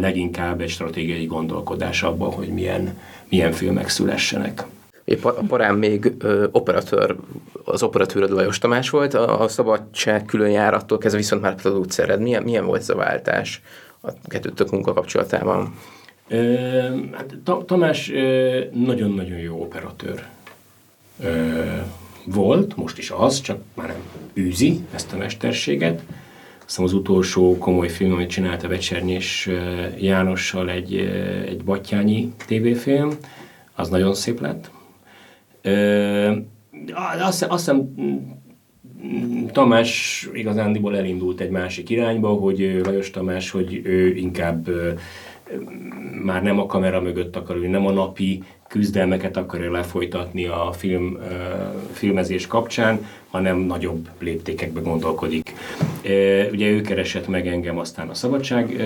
leginkább 0.00 0.60
egy 0.60 0.68
stratégiai 0.68 1.26
gondolkodás 1.26 2.02
abban, 2.02 2.32
hogy 2.32 2.48
milyen, 2.48 2.98
milyen 3.28 3.52
filmek 3.52 3.88
szülessenek. 3.88 4.66
Épp 5.08 5.24
a 5.24 5.32
parám 5.48 5.76
még 5.76 6.12
ö, 6.18 6.46
operatőr, 6.50 7.16
az 7.64 7.82
operatőröd 7.82 8.30
Lajos 8.30 8.58
Tamás 8.58 8.90
volt, 8.90 9.14
a, 9.14 9.40
a 9.40 9.48
Szabadság 9.48 10.24
külön 10.24 10.50
járattól 10.50 10.98
kezdve 10.98 11.20
viszont 11.20 11.42
már 11.42 11.54
producered. 11.54 12.20
Milyen, 12.20 12.42
milyen 12.42 12.66
volt 12.66 12.80
ez 12.80 12.88
a 12.88 12.94
váltás 12.94 13.62
a 14.00 14.10
kettőtök 14.26 14.70
munkakapcsolatában? 14.70 15.74
Ö, 16.28 16.46
hát, 17.12 17.34
Tamás 17.66 18.12
nagyon-nagyon 18.72 19.38
jó 19.38 19.60
operatőr 19.60 20.26
ö, 21.20 21.52
volt, 22.24 22.76
most 22.76 22.98
is 22.98 23.10
az, 23.10 23.40
csak 23.40 23.58
már 23.74 23.86
nem 23.86 24.02
űzi 24.36 24.80
ezt 24.94 25.12
a 25.12 25.16
mesterséget. 25.16 26.02
Aztán 26.66 26.84
az 26.84 26.92
utolsó 26.92 27.58
komoly 27.58 27.88
film, 27.88 28.12
amit 28.12 28.30
csinálta 28.30 28.66
a 28.66 28.68
Becsernyés 28.70 29.48
Jánossal 29.98 30.70
egy, 30.70 30.94
egy 31.46 31.64
Battyányi 31.64 32.32
tévéfilm, 32.46 33.10
az 33.74 33.88
nagyon 33.88 34.14
szép 34.14 34.40
lett 34.40 34.70
azt, 37.20 37.42
azt 37.42 37.64
hiszem 37.64 37.94
Tamás 39.52 40.28
igazándiból 40.32 40.96
elindult 40.96 41.40
egy 41.40 41.50
másik 41.50 41.90
irányba, 41.90 42.28
hogy 42.28 42.80
Lajos 42.84 43.10
Tamás, 43.10 43.50
hogy 43.50 43.80
ő 43.84 44.16
inkább 44.16 44.68
már 46.24 46.42
nem 46.42 46.58
a 46.58 46.66
kamera 46.66 47.00
mögött 47.00 47.36
akar 47.36 47.56
ülni, 47.56 47.68
nem 47.68 47.86
a 47.86 47.90
napi 47.90 48.42
küzdelmeket 48.68 49.36
akarja 49.36 49.70
lefolytatni 49.70 50.46
a 50.46 50.72
film, 50.72 51.18
filmezés 51.92 52.46
kapcsán, 52.46 53.06
hanem 53.28 53.58
nagyobb 53.58 54.08
léptékekbe 54.18 54.80
gondolkodik. 54.80 55.52
Ugye 56.52 56.68
ő 56.68 56.80
keresett 56.80 57.28
meg 57.28 57.46
engem 57.46 57.78
aztán 57.78 58.08
a 58.08 58.14
Szabadság 58.14 58.76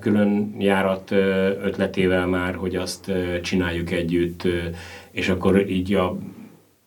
külön 0.00 0.54
járat 0.58 1.10
ötletével 1.62 2.26
már, 2.26 2.54
hogy 2.54 2.76
azt 2.76 3.12
csináljuk 3.42 3.90
együtt, 3.90 4.42
és 5.12 5.28
akkor 5.28 5.70
így 5.70 5.94
a 5.94 6.16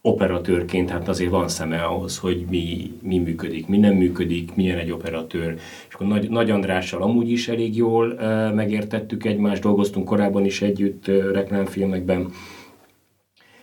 operatőrként 0.06 0.90
hát 0.90 1.08
azért 1.08 1.30
van 1.30 1.48
szeme 1.48 1.84
ahhoz, 1.84 2.18
hogy 2.18 2.46
mi, 2.50 2.92
mi 3.02 3.18
működik, 3.18 3.68
mi 3.68 3.78
nem 3.78 3.94
működik, 3.94 4.56
milyen 4.56 4.78
egy 4.78 4.92
operatőr. 4.92 5.54
És 5.88 5.94
akkor 5.94 6.08
Nagy, 6.08 6.30
Nagy 6.30 6.50
Andrással 6.50 7.02
amúgy 7.02 7.32
is 7.32 7.48
elég 7.48 7.76
jól 7.76 8.08
uh, 8.08 8.54
megértettük 8.54 9.26
egymást, 9.26 9.62
dolgoztunk 9.62 10.06
korábban 10.06 10.46
is 10.46 10.62
együtt 10.62 11.08
uh, 11.08 11.32
reklámfilmekben, 11.32 12.32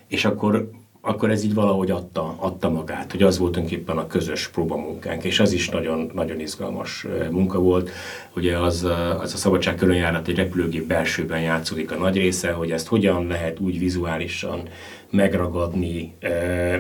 és 0.07 0.25
akkor 0.25 0.71
akkor 1.01 1.31
ez 1.31 1.45
így 1.45 1.55
valahogy 1.55 1.91
adta, 1.91 2.35
adta 2.39 2.71
magát, 2.71 3.11
hogy 3.11 3.23
az 3.23 3.39
volt 3.39 3.53
tulajdonképpen 3.53 3.97
a 3.97 4.07
közös 4.07 4.49
próbamunkánk, 4.49 5.25
és 5.25 5.41
az 5.41 5.53
is 5.53 5.69
nagyon, 5.69 6.11
nagyon 6.15 6.41
izgalmas 6.41 7.07
munka 7.31 7.59
volt. 7.59 7.91
Ugye 8.37 8.59
az, 8.59 8.87
az 9.21 9.35
a 9.35 9.37
szabadság 9.37 9.75
különjárat 9.75 10.29
egy 10.29 10.37
repülőgép 10.37 10.87
belsőben 10.87 11.41
játszódik 11.41 11.93
a 11.93 11.97
nagy 11.97 12.17
része, 12.17 12.53
hogy 12.53 12.71
ezt 12.71 12.87
hogyan 12.87 13.27
lehet 13.27 13.61
úgy 13.61 13.79
vizuálisan 13.79 14.63
megragadni, 15.11 16.15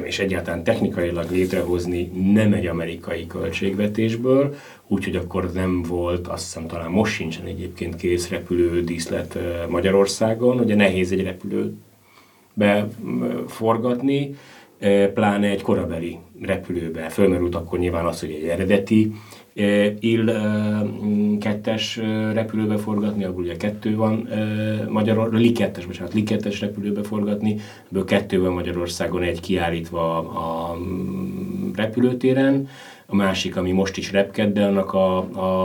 és 0.04 0.18
egyáltalán 0.18 0.64
technikailag 0.64 1.30
létrehozni 1.30 2.04
nem 2.32 2.52
egy 2.52 2.66
amerikai 2.66 3.26
költségvetésből, 3.26 4.54
úgyhogy 4.86 5.16
akkor 5.16 5.52
nem 5.52 5.82
volt, 5.82 6.28
azt 6.28 6.44
hiszem 6.44 6.66
talán 6.66 6.90
most 6.90 7.12
sincsen 7.14 7.46
egyébként 7.46 7.96
kész 7.96 8.28
repülő 8.28 8.84
díszlet 8.84 9.38
Magyarországon, 9.68 10.58
ugye 10.58 10.74
nehéz 10.74 11.12
egy 11.12 11.22
repülőt 11.22 11.74
beforgatni, 12.54 14.34
pláne 15.14 15.48
egy 15.48 15.62
korabeli 15.62 16.18
repülőbe. 16.42 17.08
Fölmerült 17.08 17.54
akkor 17.54 17.78
nyilván 17.78 18.06
az, 18.06 18.20
hogy 18.20 18.30
egy 18.30 18.48
eredeti 18.48 19.12
IL 20.00 20.32
kettes 21.40 21.96
repülőbe 22.32 22.76
forgatni, 22.76 23.24
abból 23.24 23.42
ugye 23.42 23.56
kettő 23.56 23.96
van 23.96 24.28
Magyarországon, 24.88 25.40
Li 25.40 25.52
kettes, 25.52 25.86
bocsánat, 25.86 26.14
Li 26.14 26.22
kettes 26.22 26.60
repülőbe 26.60 27.02
forgatni, 27.02 27.56
ebből 27.90 28.04
kettő 28.04 28.40
van 28.40 28.52
Magyarországon, 28.52 29.22
egy 29.22 29.40
kiállítva 29.40 30.18
a 30.18 30.78
repülőtéren, 31.74 32.68
a 33.06 33.14
másik, 33.14 33.56
ami 33.56 33.72
most 33.72 33.96
is 33.96 34.12
repked, 34.12 34.52
de 34.52 34.64
annak 34.64 34.92
a, 34.92 35.16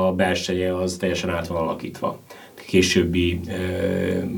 a 0.07 0.13
belseje 0.13 0.77
az 0.77 0.97
teljesen 0.97 1.29
át 1.29 1.47
van 1.47 1.57
alakítva 1.57 2.19
későbbi 2.67 3.39
e, 3.47 3.55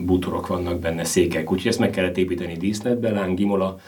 bútorok 0.06 0.48
vannak 0.48 0.80
benne, 0.80 1.04
székek, 1.04 1.52
úgyhogy 1.52 1.68
ezt 1.68 1.80
meg 1.80 1.90
kellett 1.90 2.18
építeni 2.18 2.54
díszletbe, 2.54 3.10
Láng 3.10 3.38
Gimola 3.38 3.80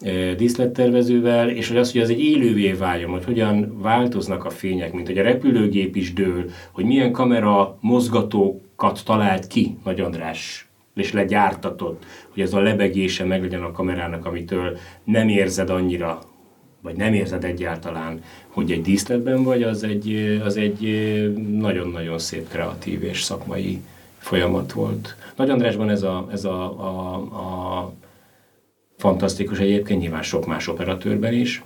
e, 0.00 0.34
díszlettervezővel, 0.34 1.48
és 1.48 1.68
hogy 1.68 1.76
az, 1.76 1.92
hogy 1.92 2.00
az 2.00 2.10
egy 2.10 2.20
élővé 2.20 2.72
váljon, 2.72 3.10
hogy 3.10 3.24
hogyan 3.24 3.80
változnak 3.80 4.44
a 4.44 4.50
fények, 4.50 4.92
mint 4.92 5.06
hogy 5.06 5.18
a 5.18 5.22
repülőgép 5.22 5.96
is 5.96 6.12
dől, 6.12 6.50
hogy 6.72 6.84
milyen 6.84 7.12
kamera 7.12 7.78
mozgatókat 7.80 9.04
talált 9.04 9.46
ki 9.46 9.76
Nagy 9.84 10.00
András 10.00 10.70
és 10.94 11.12
legyártatott, 11.12 12.04
hogy 12.32 12.42
ez 12.42 12.52
a 12.52 12.60
lebegése 12.60 13.24
meglegyen 13.24 13.62
a 13.62 13.72
kamerának, 13.72 14.26
amitől 14.26 14.78
nem 15.04 15.28
érzed 15.28 15.70
annyira, 15.70 16.18
vagy 16.80 16.96
nem 16.96 17.14
érzed 17.14 17.44
egyáltalán, 17.44 18.22
hogy 18.48 18.72
egy 18.72 18.82
díszletben 18.82 19.42
vagy, 19.42 19.62
az 19.62 19.82
egy, 19.82 20.40
az 20.44 20.56
egy 20.56 20.80
nagyon-nagyon 21.58 22.18
szép 22.18 22.48
kreatív 22.48 23.02
és 23.02 23.22
szakmai 23.22 23.80
folyamat 24.18 24.72
volt. 24.72 25.16
Nagy 25.36 25.50
Andrásban 25.50 25.90
ez 25.90 26.02
a, 26.02 26.28
ez 26.32 26.44
a, 26.44 26.62
a, 26.80 27.14
a 27.16 27.92
fantasztikus 28.96 29.58
egyébként, 29.58 30.00
nyilván 30.00 30.22
sok 30.22 30.46
más 30.46 30.68
operatőrben 30.68 31.32
is. 31.32 31.62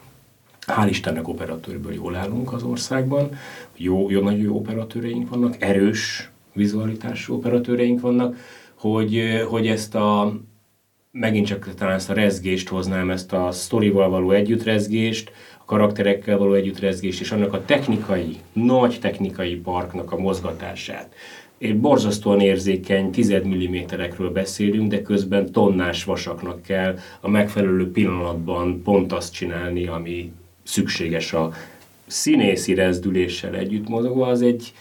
Hál' 0.67 0.89
Istennek 0.89 1.29
operatőrből 1.29 1.95
jól 1.95 2.15
állunk 2.15 2.53
az 2.53 2.63
országban, 2.63 3.29
jó, 3.77 4.11
jó, 4.11 4.21
nagyon 4.21 4.41
jó 4.41 4.57
operatőreink 4.57 5.29
vannak, 5.29 5.57
erős 5.59 6.31
vizualitású 6.53 7.35
operatőreink 7.35 8.01
vannak, 8.01 8.37
hogy, 8.75 9.43
hogy 9.49 9.67
ezt 9.67 9.95
a, 9.95 10.35
megint 11.17 11.47
csak 11.47 11.75
talán 11.75 11.95
ezt 11.95 12.11
a 12.11 12.15
rezgést 12.15 12.69
hoznám, 12.69 13.11
ezt 13.11 13.33
a 13.33 13.51
sztorival 13.51 14.09
való 14.09 14.31
együttrezgést, 14.31 15.33
a 15.59 15.65
karakterekkel 15.65 16.39
való 16.39 16.53
együttrezgést, 16.53 17.21
és 17.21 17.31
annak 17.31 17.53
a 17.53 17.65
technikai, 17.65 18.37
nagy 18.53 18.99
technikai 19.01 19.55
parknak 19.55 20.13
a 20.13 20.19
mozgatását. 20.19 21.15
Én 21.59 21.81
borzasztóan 21.81 22.41
érzékeny, 22.41 23.11
10 23.11 23.33
mm-ekről 23.33 24.31
beszélünk, 24.31 24.91
de 24.91 25.03
közben 25.03 25.53
tonnás 25.53 26.05
vasaknak 26.05 26.63
kell 26.63 26.99
a 27.21 27.29
megfelelő 27.29 27.91
pillanatban 27.91 28.83
pont 28.83 29.13
azt 29.13 29.33
csinálni, 29.33 29.87
ami 29.87 30.33
szükséges 30.63 31.33
a 31.33 31.53
színészi 32.07 32.75
rezdüléssel 32.75 33.55
együtt 33.55 33.89
mozogva, 33.89 34.27
az 34.27 34.43
egy, 34.43 34.73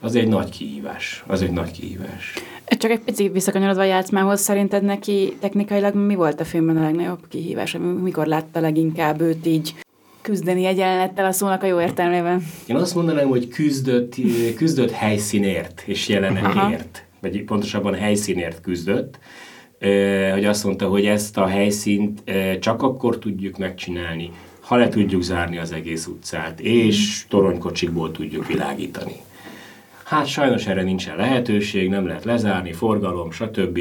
az 0.00 0.14
egy 0.14 0.28
nagy 0.28 0.50
kihívás. 0.50 1.24
Az 1.26 1.42
egy 1.42 1.52
nagy 1.52 1.70
kihívás. 1.70 2.34
Csak 2.78 2.90
egy 2.90 3.00
picit 3.00 3.32
visszakanyarodva 3.32 3.80
a 3.80 3.84
játszmához, 3.84 4.40
szerinted 4.40 4.82
neki 4.82 5.36
technikailag 5.40 5.94
mi 5.94 6.14
volt 6.14 6.40
a 6.40 6.44
filmben 6.44 6.76
a 6.76 6.82
legnagyobb 6.82 7.28
kihívás? 7.28 7.76
Mikor 8.02 8.26
látta 8.26 8.60
leginkább 8.60 9.20
őt 9.20 9.46
így 9.46 9.74
küzdeni 10.20 10.64
egy 10.64 10.76
jelenettel 10.76 11.24
a 11.24 11.32
szónak 11.32 11.62
a 11.62 11.66
jó 11.66 11.80
értelmében? 11.80 12.42
Én 12.66 12.76
azt 12.76 12.94
mondanám, 12.94 13.28
hogy 13.28 13.48
küzdött, 13.48 14.14
küzdött 14.56 14.90
helyszínért 14.90 15.82
és 15.86 16.08
jelenetért, 16.08 17.04
vagy 17.20 17.44
pontosabban 17.44 17.94
helyszínért 17.94 18.60
küzdött, 18.60 19.18
hogy 20.32 20.44
azt 20.44 20.64
mondta, 20.64 20.88
hogy 20.88 21.06
ezt 21.06 21.36
a 21.36 21.46
helyszínt 21.46 22.22
csak 22.60 22.82
akkor 22.82 23.18
tudjuk 23.18 23.58
megcsinálni, 23.58 24.30
ha 24.60 24.76
le 24.76 24.88
tudjuk 24.88 25.22
zárni 25.22 25.58
az 25.58 25.72
egész 25.72 26.06
utcát, 26.06 26.60
és 26.60 27.24
toronykocsikból 27.28 28.10
tudjuk 28.10 28.46
világítani. 28.46 29.12
Hát 30.10 30.26
sajnos 30.26 30.66
erre 30.66 30.82
nincsen 30.82 31.16
lehetőség, 31.16 31.88
nem 31.88 32.06
lehet 32.06 32.24
lezárni, 32.24 32.72
forgalom, 32.72 33.30
stb. 33.30 33.78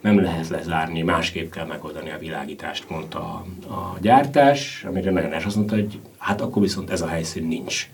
Nem 0.00 0.20
lehet 0.20 0.48
lezárni, 0.48 1.02
másképp 1.02 1.50
kell 1.50 1.66
megoldani 1.66 2.10
a 2.10 2.18
világítást, 2.18 2.90
mondta 2.90 3.18
a, 3.18 3.44
a 3.72 3.96
gyártás, 4.00 4.84
amire 4.88 5.10
nagyon 5.10 5.32
azt 5.32 5.56
mondta, 5.56 5.74
hogy 5.74 5.98
hát 6.18 6.40
akkor 6.40 6.62
viszont 6.62 6.90
ez 6.90 7.00
a 7.00 7.06
helyszín 7.06 7.46
nincs. 7.46 7.88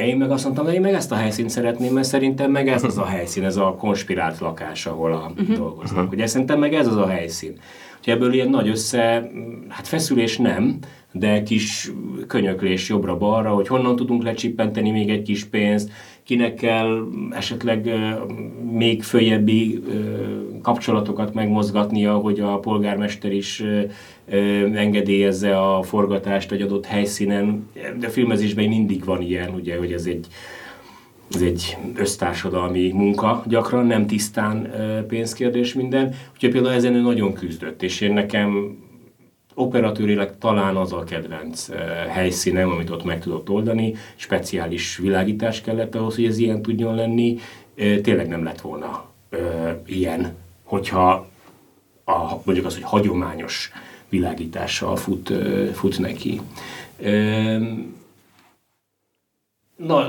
Én 0.00 0.16
meg 0.16 0.30
azt 0.30 0.44
mondtam, 0.44 0.64
hogy 0.64 0.74
én 0.74 0.80
meg 0.80 0.94
ezt 0.94 1.12
a 1.12 1.14
helyszínt 1.14 1.50
szeretném, 1.50 1.92
mert 1.92 2.06
szerintem 2.06 2.50
meg 2.50 2.68
ez 2.68 2.84
az 2.84 2.98
a 2.98 3.06
helyszín, 3.06 3.44
ez 3.44 3.56
a 3.56 3.74
konspirált 3.78 4.38
lakás, 4.38 4.86
ahol 4.86 5.12
a 5.12 5.32
uh-huh. 5.38 5.56
dolgoznak. 5.56 6.12
Ugye 6.12 6.26
szerintem 6.26 6.58
meg 6.58 6.74
ez 6.74 6.86
az 6.86 6.96
a 6.96 7.08
helyszín. 7.08 7.58
Hogy 8.04 8.12
ebből 8.12 8.32
ilyen 8.32 8.48
nagy 8.48 8.68
össze, 8.68 9.30
hát 9.68 9.88
feszülés 9.88 10.36
nem, 10.36 10.78
de 11.12 11.42
kis 11.42 11.92
könyöklés 12.26 12.88
jobbra-balra, 12.88 13.50
hogy 13.50 13.68
honnan 13.68 13.96
tudunk 13.96 14.22
lecsippenteni 14.22 14.90
még 14.90 15.10
egy 15.10 15.22
kis 15.22 15.44
pénzt, 15.44 15.90
kinek 16.26 16.54
kell 16.54 17.08
esetleg 17.30 17.90
még 18.70 19.02
följebbi 19.02 19.82
kapcsolatokat 20.62 21.34
megmozgatnia, 21.34 22.14
hogy 22.14 22.40
a 22.40 22.58
polgármester 22.58 23.32
is 23.32 23.62
engedélyezze 24.74 25.58
a 25.58 25.82
forgatást 25.82 26.52
egy 26.52 26.60
adott 26.60 26.86
helyszínen. 26.86 27.68
De 27.98 28.08
filmezésben 28.08 28.68
mindig 28.68 29.04
van 29.04 29.22
ilyen, 29.22 29.54
ugye, 29.54 29.78
hogy 29.78 29.92
ez 29.92 30.06
egy, 30.06 30.26
ez 31.34 31.42
egy 31.42 31.76
össztársadalmi 31.94 32.92
munka 32.92 33.42
gyakran, 33.48 33.86
nem 33.86 34.06
tisztán 34.06 34.70
pénzkérdés 35.08 35.74
minden. 35.74 36.14
Úgyhogy 36.34 36.50
például 36.50 36.74
ezen 36.74 36.94
ő 36.94 37.00
nagyon 37.00 37.32
küzdött, 37.32 37.82
és 37.82 38.00
én 38.00 38.12
nekem 38.12 38.76
operatőrileg 39.58 40.38
talán 40.38 40.76
az 40.76 40.92
a 40.92 41.04
kedvenc 41.04 41.68
helyszínem, 42.08 42.70
amit 42.70 42.90
ott 42.90 43.04
meg 43.04 43.20
tudott 43.20 43.50
oldani, 43.50 43.94
speciális 44.16 44.96
világítás 44.96 45.60
kellett 45.60 45.94
ahhoz, 45.94 46.14
hogy 46.14 46.24
ez 46.24 46.38
ilyen 46.38 46.62
tudjon 46.62 46.94
lenni. 46.94 47.38
Tényleg 47.74 48.28
nem 48.28 48.44
lett 48.44 48.60
volna 48.60 49.04
ilyen, 49.86 50.34
hogyha 50.62 51.26
a, 52.04 52.40
mondjuk 52.44 52.66
az, 52.66 52.74
hogy 52.74 52.82
hagyományos 52.82 53.70
világítással 54.08 54.96
fut, 54.96 55.32
fut 55.72 55.98
neki. 55.98 56.40
Na, 59.76 60.06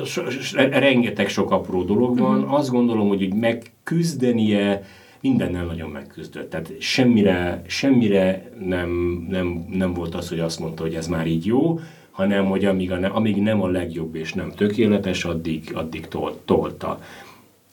rengeteg 0.53 1.29
sok 1.29 1.51
apró 1.51 1.83
dolog 1.83 2.19
van. 2.19 2.37
Uh-huh. 2.37 2.53
Azt 2.53 2.69
gondolom, 2.69 3.07
hogy 3.07 3.33
megküzdenie 3.33 4.83
mindennel 5.21 5.65
nagyon 5.65 5.89
megküzdött. 5.89 6.49
Tehát 6.49 6.73
semmire, 6.79 7.61
semmire 7.67 8.51
nem, 8.59 8.89
nem, 9.29 9.65
nem 9.69 9.93
volt 9.93 10.15
az, 10.15 10.29
hogy 10.29 10.39
azt 10.39 10.59
mondta, 10.59 10.83
hogy 10.83 10.95
ez 10.95 11.07
már 11.07 11.27
így 11.27 11.45
jó, 11.45 11.79
hanem 12.11 12.45
hogy 12.45 12.65
amíg, 12.65 12.91
a, 12.91 13.15
amíg 13.15 13.41
nem 13.41 13.61
a 13.61 13.67
legjobb 13.67 14.15
és 14.15 14.33
nem 14.33 14.51
tökéletes, 14.51 15.25
addig, 15.25 15.71
addig 15.73 16.07
tol, 16.07 16.39
tolta. 16.45 17.01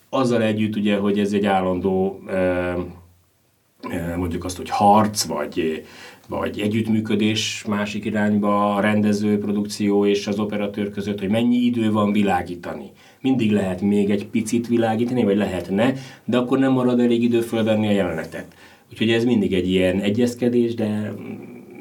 Azzal 0.09 0.43
együtt 0.43 0.77
ugye, 0.77 0.97
hogy 0.97 1.19
ez 1.19 1.33
egy 1.33 1.47
állandó 1.47 2.21
mondjuk 4.17 4.45
azt, 4.45 4.57
hogy 4.57 4.69
harc, 4.69 5.25
vagy, 5.25 5.85
vagy 6.29 6.61
együttműködés 6.61 7.65
másik 7.69 8.05
irányba 8.05 8.75
a 8.75 8.81
rendező, 8.81 9.39
produkció 9.39 10.07
és 10.07 10.27
az 10.27 10.39
operatőr 10.39 10.91
között, 10.91 11.19
hogy 11.19 11.29
mennyi 11.29 11.57
idő 11.57 11.93
van 11.93 12.13
világítani 12.13 12.91
mindig 13.25 13.53
lehet 13.53 13.81
még 13.81 14.11
egy 14.11 14.27
picit 14.27 14.69
világítani, 14.69 15.25
vagy 15.25 15.37
lehetne, 15.37 15.93
de 16.25 16.37
akkor 16.37 16.59
nem 16.59 16.73
marad 16.73 17.01
elég 17.01 17.23
idő 17.23 17.41
fölvenni 17.41 17.87
a 17.87 17.91
jelenetet. 17.91 18.47
Úgyhogy 18.93 19.11
ez 19.11 19.25
mindig 19.25 19.53
egy 19.53 19.69
ilyen 19.71 20.01
egyezkedés, 20.01 20.75
de 20.75 21.15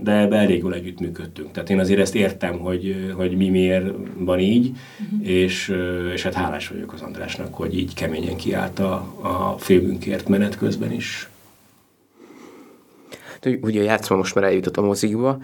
de 0.03 0.11
ebbe 0.11 0.35
elég 0.35 0.61
jól 0.61 0.73
együttműködtünk. 0.73 1.51
Tehát 1.51 1.69
én 1.69 1.79
azért 1.79 1.99
ezt 1.99 2.15
értem, 2.15 2.59
hogy, 2.59 3.13
hogy 3.15 3.37
mi 3.37 3.49
miért 3.49 3.85
van 4.17 4.39
így, 4.39 4.71
uh-huh. 5.03 5.29
és, 5.29 5.73
és 6.13 6.23
hát 6.23 6.33
hálás 6.33 6.67
vagyok 6.67 6.93
az 6.93 7.01
Andrásnak, 7.01 7.53
hogy 7.53 7.77
így 7.77 7.93
keményen 7.93 8.35
kiállt 8.35 8.79
a, 8.79 8.93
a 9.21 9.55
filmünkért 9.57 10.27
menet 10.27 10.57
közben 10.57 10.91
is 10.91 11.29
ugye 13.61 13.81
a 13.81 13.83
játszma 13.83 14.15
most 14.15 14.35
már 14.35 14.43
eljutott 14.43 14.77
a 14.77 14.81
mozikba. 14.81 15.37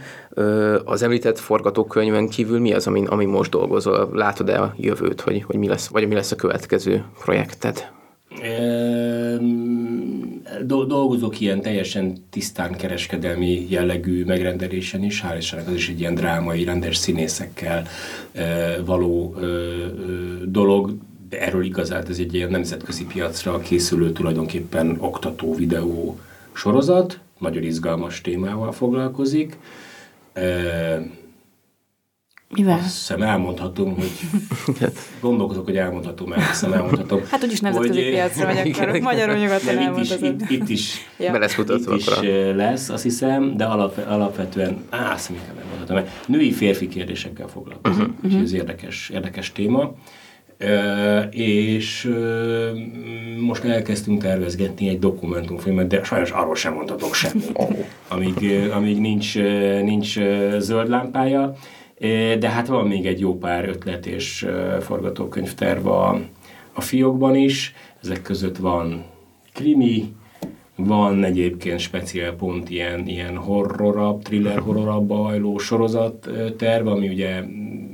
Az 0.85 1.01
említett 1.03 1.39
forgatókönyven 1.39 2.30
kívül 2.30 2.59
mi 2.59 2.73
az, 2.73 2.88
ami, 2.88 3.03
ami 3.05 3.26
most 3.26 3.51
dolgozol? 3.51 4.09
Látod-e 4.13 4.61
a 4.61 4.73
jövőt, 4.77 5.21
hogy, 5.21 5.43
hogy 5.43 5.55
mi 5.55 5.67
lesz, 5.67 5.88
vagy 5.88 6.07
mi 6.07 6.13
lesz 6.13 6.31
a 6.31 6.35
következő 6.35 7.03
projekted? 7.19 7.91
dolgozok 10.88 11.39
ilyen 11.39 11.61
teljesen 11.61 12.17
tisztán 12.30 12.76
kereskedelmi 12.76 13.65
jellegű 13.69 14.26
megrendelésen 14.26 15.03
is, 15.03 15.23
hál' 15.27 15.38
Istennek 15.38 15.67
az 15.67 15.73
is 15.73 15.89
egy 15.89 15.99
ilyen 15.99 16.15
drámai, 16.15 16.63
rendes 16.63 16.97
színészekkel 16.97 17.88
való 18.85 19.35
dolog, 20.45 20.93
de 21.30 21.41
erről 21.41 21.63
igazán 21.63 22.05
ez 22.09 22.19
egy 22.19 22.34
ilyen 22.34 22.51
nemzetközi 22.51 23.05
piacra 23.05 23.59
készülő 23.59 24.11
tulajdonképpen 24.11 24.97
oktató 24.99 25.55
videó 25.55 26.19
sorozat, 26.53 27.19
nagyon 27.40 27.64
izgalmas 27.64 28.22
témával 28.22 28.72
foglalkozik. 28.72 29.57
Mivel? 32.56 32.78
Azt 32.78 32.98
hiszem 32.98 33.22
elmondhatom, 33.22 33.95
hogy 33.95 34.11
gondolkozok, 35.22 35.66
hogy 35.66 35.78
elmondhatom, 35.78 36.34
el, 36.34 36.48
hiszem 36.48 36.74
elmondhatom. 36.74 37.22
Hát 37.30 37.44
úgyis 37.44 37.60
nemzetközi 37.60 38.03
hogy, 38.03 38.11
piacra 38.11 38.45
vagy 38.45 38.57
akkor 38.57 38.99
magyarul 38.99 39.36
nyugodtan 39.36 39.78
elmondhatod. 39.78 40.41
Itt, 40.41 40.41
itt, 40.41 40.49
itt 40.49 40.70
is, 40.70 40.95
ja. 41.18 41.38
lesz, 41.38 41.57
itt 41.57 41.95
is 41.95 42.20
lesz, 42.56 42.90
azt 42.90 43.03
hiszem, 43.03 43.57
de 43.57 43.66
alap, 43.66 43.98
alapvetően, 44.07 44.84
á, 44.90 45.14
azt 45.14 45.28
hiszem, 45.28 45.44
elmondhatom, 45.57 46.14
női 46.28 46.52
férfi 46.52 46.88
kérdésekkel 46.88 47.48
foglalkozom, 47.48 48.02
uh-huh. 48.02 48.26
úgyhogy 48.26 48.44
ez 48.44 48.53
érdekes, 48.53 49.10
érdekes 49.10 49.52
téma 49.52 49.94
és 51.31 52.11
most 53.40 53.64
elkezdtünk 53.64 54.22
tervezgetni 54.22 54.88
egy 54.88 54.99
dokumentumfilmet, 54.99 55.88
de 55.88 56.03
sajnos 56.03 56.31
arról 56.31 56.56
sem 56.56 56.73
mondhatok 56.73 57.14
semmit, 57.14 57.60
amíg, 58.07 58.69
amíg 58.72 58.99
nincs, 58.99 59.36
nincs 59.84 60.19
zöld 60.57 60.90
lámpája, 60.90 61.56
de 62.40 62.49
hát 62.49 62.68
van 62.68 62.88
még 62.88 63.06
egy 63.06 63.19
jó 63.19 63.38
pár 63.38 63.69
ötlet 63.69 64.06
és 64.06 64.48
forgatókönyvterv 64.81 65.88
a, 65.88 66.19
a 66.73 66.81
fiókban 66.81 67.36
is, 67.36 67.73
ezek 68.02 68.22
között 68.22 68.57
van 68.57 69.06
krimi, 69.53 70.14
van 70.76 71.23
egyébként 71.23 71.80
speciál 71.80 72.34
pont 72.34 72.69
ilyen, 72.69 73.07
ilyen 73.07 73.36
horrorabb, 73.36 74.22
thriller 74.22 74.60
horrorabb 74.60 75.11
hajló 75.11 75.57
sorozat 75.57 76.30
terv, 76.57 76.88
ami 76.88 77.07
ugye 77.07 77.44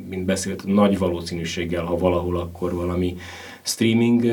mint 0.10 0.26
beszélt, 0.26 0.66
nagy 0.66 0.98
valószínűséggel, 0.98 1.84
ha 1.84 1.98
valahol, 1.98 2.38
akkor 2.38 2.74
valami 2.74 3.16
streaming 3.62 4.24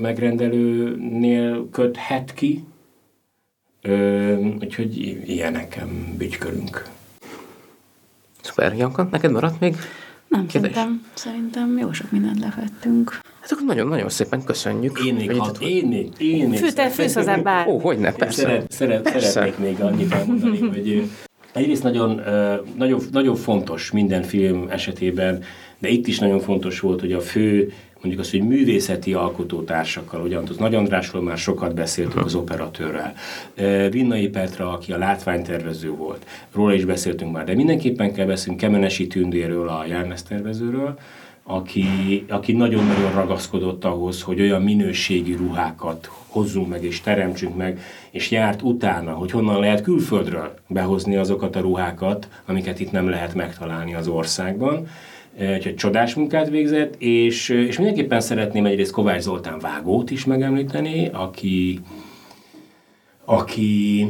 megrendelőnél 0.00 1.68
köthet 1.70 2.34
ki. 2.34 2.64
Úgyhogy 4.60 4.96
ilyenekem 5.26 6.14
bütykörünk. 6.18 6.88
Szuper, 8.40 8.76
Janka, 8.76 9.08
neked 9.10 9.30
maradt 9.30 9.60
még? 9.60 9.76
Nem, 10.28 10.48
szerintem, 10.48 11.06
szerintem 11.14 11.78
jó 11.78 11.92
sok 11.92 12.10
mindent 12.10 12.40
lefettünk. 12.40 13.18
Hát 13.40 13.50
akkor 13.50 13.66
nagyon-nagyon 13.66 14.08
szépen 14.08 14.44
köszönjük. 14.44 15.04
Én 15.04 15.14
még, 15.14 15.32
hat, 15.36 15.58
én 15.60 15.86
még, 15.86 16.08
én 16.18 16.48
még. 16.48 16.58
Fűtel 16.58 16.90
fűsz 16.90 17.14
hozzá 17.14 17.36
bár. 17.36 17.68
Ó, 17.68 17.78
hogyne, 17.78 18.12
persze. 18.12 18.42
Szeret, 18.42 18.72
szeret, 18.72 19.02
persze. 19.02 19.28
Szeretnék 19.28 19.66
még 19.68 19.80
annyit 19.80 20.12
elmondani, 20.12 20.58
hogy 20.58 21.10
Egyrészt 21.56 21.82
nagyon, 21.82 22.20
nagyon, 22.76 23.00
nagyon 23.12 23.34
fontos 23.34 23.90
minden 23.90 24.22
film 24.22 24.66
esetében 24.70 25.44
de 25.78 25.88
itt 25.88 26.06
is 26.06 26.18
nagyon 26.18 26.40
fontos 26.40 26.80
volt, 26.80 27.00
hogy 27.00 27.12
a 27.12 27.20
fő 27.20 27.72
mondjuk 27.92 28.20
azt, 28.20 28.30
hogy 28.30 28.42
művészeti 28.42 29.12
alkotótársakkal, 29.12 30.20
ugye 30.20 30.38
az 30.38 30.56
Nagy 30.56 30.74
Andrásról 30.74 31.22
már 31.22 31.38
sokat 31.38 31.74
beszéltünk 31.74 32.24
az 32.24 32.34
operatőrrel, 32.34 33.14
Vinnai 33.90 34.28
Petra, 34.28 34.72
aki 34.72 34.92
a 34.92 34.98
látványtervező 34.98 35.90
volt, 35.90 36.26
róla 36.52 36.74
is 36.74 36.84
beszéltünk 36.84 37.32
már, 37.32 37.44
de 37.44 37.54
mindenképpen 37.54 38.12
kell 38.12 38.26
beszélni 38.26 38.58
Kemenesi 38.58 39.06
Tündéről, 39.06 39.68
a 39.68 39.84
tervezőről, 40.28 40.98
aki, 41.42 41.86
aki 42.28 42.52
nagyon-nagyon 42.52 43.12
ragaszkodott 43.12 43.84
ahhoz, 43.84 44.22
hogy 44.22 44.40
olyan 44.40 44.62
minőségi 44.62 45.32
ruhákat 45.32 46.10
hozzunk 46.36 46.68
meg 46.68 46.84
és 46.84 47.00
teremtsünk 47.00 47.56
meg, 47.56 47.80
és 48.10 48.30
járt 48.30 48.62
utána, 48.62 49.12
hogy 49.12 49.30
honnan 49.30 49.60
lehet 49.60 49.82
külföldről 49.82 50.54
behozni 50.68 51.16
azokat 51.16 51.56
a 51.56 51.60
ruhákat, 51.60 52.28
amiket 52.46 52.80
itt 52.80 52.90
nem 52.90 53.08
lehet 53.08 53.34
megtalálni 53.34 53.94
az 53.94 54.08
országban. 54.08 54.86
Úgyhogy 55.54 55.74
csodás 55.74 56.14
munkát 56.14 56.48
végzett, 56.48 56.94
és, 56.98 57.48
és 57.48 57.76
mindenképpen 57.76 58.20
szeretném 58.20 58.66
egyrészt 58.66 58.92
Kovács 58.92 59.22
Zoltán 59.22 59.58
Vágót 59.58 60.10
is 60.10 60.24
megemlíteni, 60.24 61.10
aki, 61.12 61.80
aki 63.24 64.06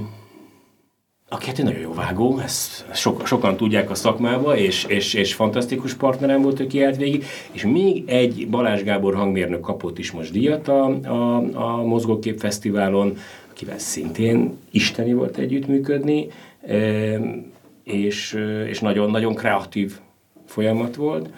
aki 1.29 1.47
hát 1.47 1.63
nagyon 1.63 1.81
jó 1.81 1.95
vágó, 1.95 2.39
ezt 2.39 2.85
so, 2.95 3.17
sokan 3.25 3.57
tudják 3.57 3.91
a 3.91 3.95
szakmába, 3.95 4.57
és, 4.57 4.85
és, 4.85 5.15
és 5.15 5.35
fantasztikus 5.35 5.95
partnerem 5.95 6.43
volt, 6.43 6.61
aki 6.61 6.83
állt 6.83 6.97
végig, 6.97 7.25
és 7.53 7.65
még 7.65 8.03
egy 8.07 8.49
Balázs 8.49 8.83
Gábor 8.83 9.15
hangmérnök 9.15 9.61
kapott 9.61 9.99
is 9.99 10.11
most 10.11 10.33
díjat 10.33 10.69
a, 10.69 10.85
a, 11.05 11.37
a 11.55 11.83
Mozgókép 11.83 12.39
Fesztiválon, 12.39 13.17
akivel 13.51 13.79
szintén 13.79 14.59
isteni 14.71 15.13
volt 15.13 15.37
együttműködni, 15.37 16.27
és, 17.85 18.39
és 18.69 18.81
nagyon, 18.81 19.11
nagyon 19.11 19.35
kreatív 19.35 19.99
folyamat 20.47 20.97
volt. 20.97 21.31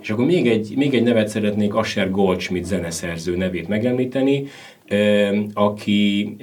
És 0.00 0.10
akkor 0.10 0.24
még 0.24 0.48
egy, 0.48 0.72
még 0.76 0.94
egy 0.94 1.02
nevet 1.02 1.28
szeretnék 1.28 1.74
Asher 1.74 2.10
Goldschmidt 2.10 2.64
zeneszerző 2.64 3.36
nevét 3.36 3.68
megemlíteni, 3.68 4.44
aki 5.54 6.36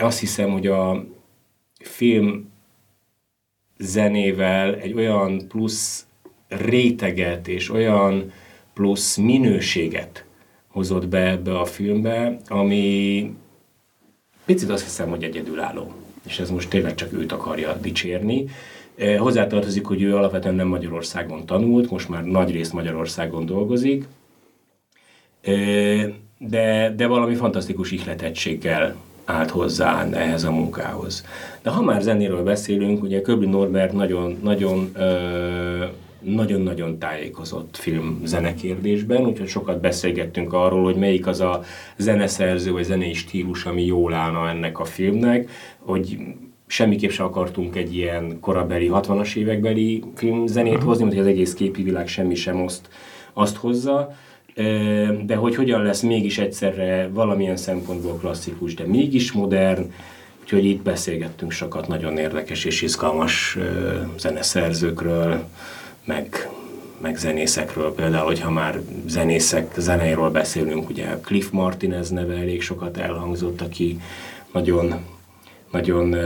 azt 0.00 0.20
hiszem, 0.20 0.50
hogy 0.50 0.66
a 0.66 1.04
film 1.80 2.50
zenével 3.78 4.74
egy 4.74 4.92
olyan 4.92 5.48
plusz 5.48 6.06
réteget 6.48 7.48
és 7.48 7.70
olyan 7.70 8.32
plusz 8.72 9.16
minőséget 9.16 10.24
hozott 10.66 11.08
be 11.08 11.30
ebbe 11.30 11.58
a 11.58 11.64
filmbe, 11.64 12.36
ami 12.48 13.34
picit 14.44 14.70
azt 14.70 14.82
hiszem, 14.82 15.08
hogy 15.08 15.24
egyedülálló. 15.24 15.92
És 16.26 16.38
ez 16.38 16.50
most 16.50 16.70
tényleg 16.70 16.94
csak 16.94 17.12
őt 17.12 17.32
akarja 17.32 17.78
dicsérni. 17.80 18.44
E, 18.96 19.18
hozzátartozik, 19.18 19.84
hogy 19.84 20.02
ő 20.02 20.16
alapvetően 20.16 20.54
nem 20.54 20.66
Magyarországon 20.66 21.46
tanult, 21.46 21.90
most 21.90 22.08
már 22.08 22.24
nagy 22.24 22.50
részt 22.50 22.72
Magyarországon 22.72 23.46
dolgozik, 23.46 24.04
e, 25.42 25.52
de, 26.38 26.94
de 26.96 27.06
valami 27.06 27.34
fantasztikus 27.34 27.90
ihletettséggel 27.90 28.96
állt 29.24 29.50
hozzá 29.50 30.08
ehhez 30.12 30.44
a 30.44 30.50
munkához. 30.50 31.24
De 31.62 31.70
ha 31.70 31.82
már 31.82 32.02
zenéről 32.02 32.42
beszélünk, 32.42 33.02
ugye 33.02 33.20
Köbli 33.20 33.46
Norbert 33.46 33.92
nagyon, 33.92 34.38
nagyon 34.42 34.92
nagyon-nagyon 36.20 36.98
tájékozott 36.98 37.76
film 37.76 38.20
zenekérdésben, 38.24 39.26
úgyhogy 39.26 39.48
sokat 39.48 39.80
beszélgettünk 39.80 40.52
arról, 40.52 40.84
hogy 40.84 40.96
melyik 40.96 41.26
az 41.26 41.40
a 41.40 41.62
zeneszerző 41.96 42.72
vagy 42.72 42.84
zenei 42.84 43.14
stílus, 43.14 43.64
ami 43.64 43.84
jól 43.84 44.12
állna 44.12 44.48
ennek 44.48 44.78
a 44.78 44.84
filmnek, 44.84 45.50
hogy 45.78 46.18
semmiképp 46.66 47.10
sem 47.10 47.26
akartunk 47.26 47.76
egy 47.76 47.96
ilyen 47.96 48.40
korabeli, 48.40 48.90
60-as 48.92 49.36
évekbeli 49.36 50.02
filmzenét 50.14 50.72
uh-huh. 50.72 50.88
hozni, 50.88 51.04
mert 51.04 51.18
az 51.18 51.26
egész 51.26 51.54
képi 51.54 51.82
világ 51.82 52.08
semmi 52.08 52.34
sem 52.34 52.62
azt, 52.62 52.88
azt 53.32 53.56
hozza 53.56 54.14
de 55.26 55.34
hogy 55.34 55.54
hogyan 55.54 55.82
lesz 55.82 56.00
mégis 56.00 56.38
egyszerre 56.38 57.08
valamilyen 57.12 57.56
szempontból 57.56 58.18
klasszikus, 58.18 58.74
de 58.74 58.84
mégis 58.86 59.32
modern, 59.32 59.92
úgyhogy 60.40 60.64
itt 60.64 60.82
beszélgettünk 60.82 61.50
sokat 61.50 61.88
nagyon 61.88 62.18
érdekes 62.18 62.64
és 62.64 62.82
izgalmas 62.82 63.58
zeneszerzőkről, 64.18 65.44
meg, 66.04 66.50
meg 67.00 67.16
zenészekről, 67.16 67.94
például, 67.94 68.24
hogyha 68.24 68.50
már 68.50 68.80
zenészek, 69.06 69.74
zeneiről 69.76 70.30
beszélünk, 70.30 70.88
ugye 70.88 71.06
Cliff 71.20 71.48
Martinez 71.50 72.10
neve 72.10 72.34
elég 72.34 72.62
sokat 72.62 72.96
elhangzott, 72.96 73.60
aki 73.60 74.00
nagyon, 74.52 74.94
nagyon 75.70 76.16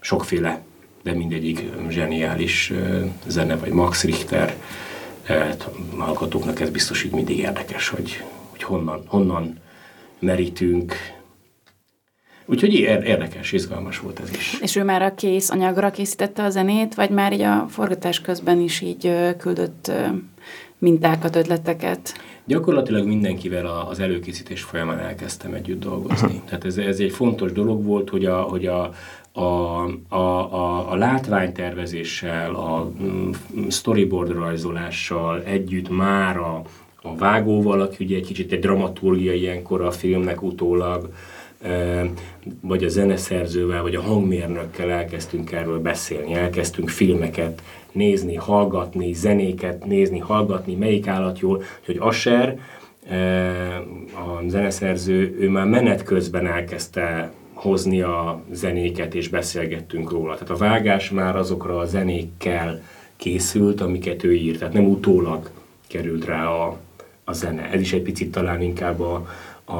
sokféle, 0.00 0.62
de 1.02 1.12
mindegyik 1.12 1.64
zseniális 1.88 2.72
zene, 3.26 3.56
vagy 3.56 3.72
Max 3.72 4.04
Richter, 4.04 4.54
hallgatóknak 5.98 6.60
ez 6.60 6.70
biztos 6.70 7.04
így 7.04 7.12
mindig 7.12 7.38
érdekes, 7.38 7.88
hogy, 7.88 8.24
hogy 8.50 8.62
honnan, 8.62 9.02
honnan 9.06 9.58
merítünk. 10.18 10.94
Úgyhogy 12.46 12.74
érdekes, 12.74 13.52
izgalmas 13.52 13.98
volt 13.98 14.20
ez 14.20 14.30
is. 14.30 14.58
És 14.60 14.76
ő 14.76 14.84
már 14.84 15.02
a 15.02 15.14
kész 15.14 15.50
anyagra 15.50 15.90
készítette 15.90 16.44
a 16.44 16.50
zenét, 16.50 16.94
vagy 16.94 17.10
már 17.10 17.32
így 17.32 17.40
a 17.40 17.66
forgatás 17.68 18.20
közben 18.20 18.60
is 18.60 18.80
így 18.80 19.12
küldött 19.36 19.92
mintákat, 20.78 21.36
ötleteket? 21.36 22.14
Gyakorlatilag 22.44 23.06
mindenkivel 23.06 23.66
az 23.66 24.00
előkészítés 24.00 24.62
folyamán 24.62 24.98
elkezdtem 24.98 25.54
együtt 25.54 25.80
dolgozni. 25.80 26.42
Tehát 26.46 26.64
ez, 26.64 26.76
ez 26.76 26.98
egy 26.98 27.12
fontos 27.12 27.52
dolog 27.52 27.84
volt, 27.84 28.10
hogy 28.10 28.24
a, 28.24 28.42
hogy 28.42 28.66
a, 28.66 28.92
a, 29.38 29.84
a, 30.08 30.52
a, 30.54 30.90
a 30.90 30.94
látványtervezéssel, 30.94 32.54
a 32.54 32.92
mm, 33.02 33.30
storyboard 33.68 34.32
rajzolással 34.32 35.42
együtt 35.42 35.88
már 35.88 36.36
a, 36.36 36.62
a 37.02 37.16
vágóval, 37.16 37.80
aki 37.80 38.04
ugye 38.04 38.16
egy 38.16 38.26
kicsit 38.26 38.52
egy 38.52 38.58
dramaturgia 38.58 39.32
ilyenkor 39.32 39.80
a 39.80 39.90
filmnek 39.90 40.42
utólag, 40.42 41.12
vagy 42.60 42.84
a 42.84 42.88
zeneszerzővel, 42.88 43.82
vagy 43.82 43.94
a 43.94 44.02
hangmérnökkel 44.02 44.90
elkezdtünk 44.90 45.52
erről 45.52 45.80
beszélni, 45.80 46.34
elkezdtünk 46.34 46.88
filmeket 46.88 47.62
nézni, 47.92 48.34
hallgatni, 48.34 49.12
zenéket 49.12 49.86
nézni, 49.86 50.18
hallgatni, 50.18 50.74
melyik 50.74 51.06
állat 51.06 51.38
jól, 51.38 51.62
hogy 51.84 51.96
Asher, 52.00 52.58
a 54.14 54.48
zeneszerző, 54.48 55.36
ő 55.40 55.48
már 55.48 55.66
menet 55.66 56.02
közben 56.02 56.46
elkezdte 56.46 57.32
hozni 57.58 58.00
a 58.00 58.42
zenéket, 58.50 59.14
és 59.14 59.28
beszélgettünk 59.28 60.10
róla. 60.10 60.34
Tehát 60.34 60.50
a 60.50 60.56
vágás 60.56 61.10
már 61.10 61.36
azokra 61.36 61.78
a 61.78 61.86
zenékkel 61.86 62.82
készült, 63.16 63.80
amiket 63.80 64.24
ő 64.24 64.34
írt, 64.34 64.58
tehát 64.58 64.74
nem 64.74 64.88
utólag 64.88 65.50
került 65.86 66.24
rá 66.24 66.46
a, 66.46 66.78
a 67.24 67.32
zene. 67.32 67.70
Ez 67.70 67.80
is 67.80 67.92
egy 67.92 68.02
picit 68.02 68.30
talán 68.30 68.62
inkább 68.62 69.00
a, 69.00 69.26
a, 69.64 69.72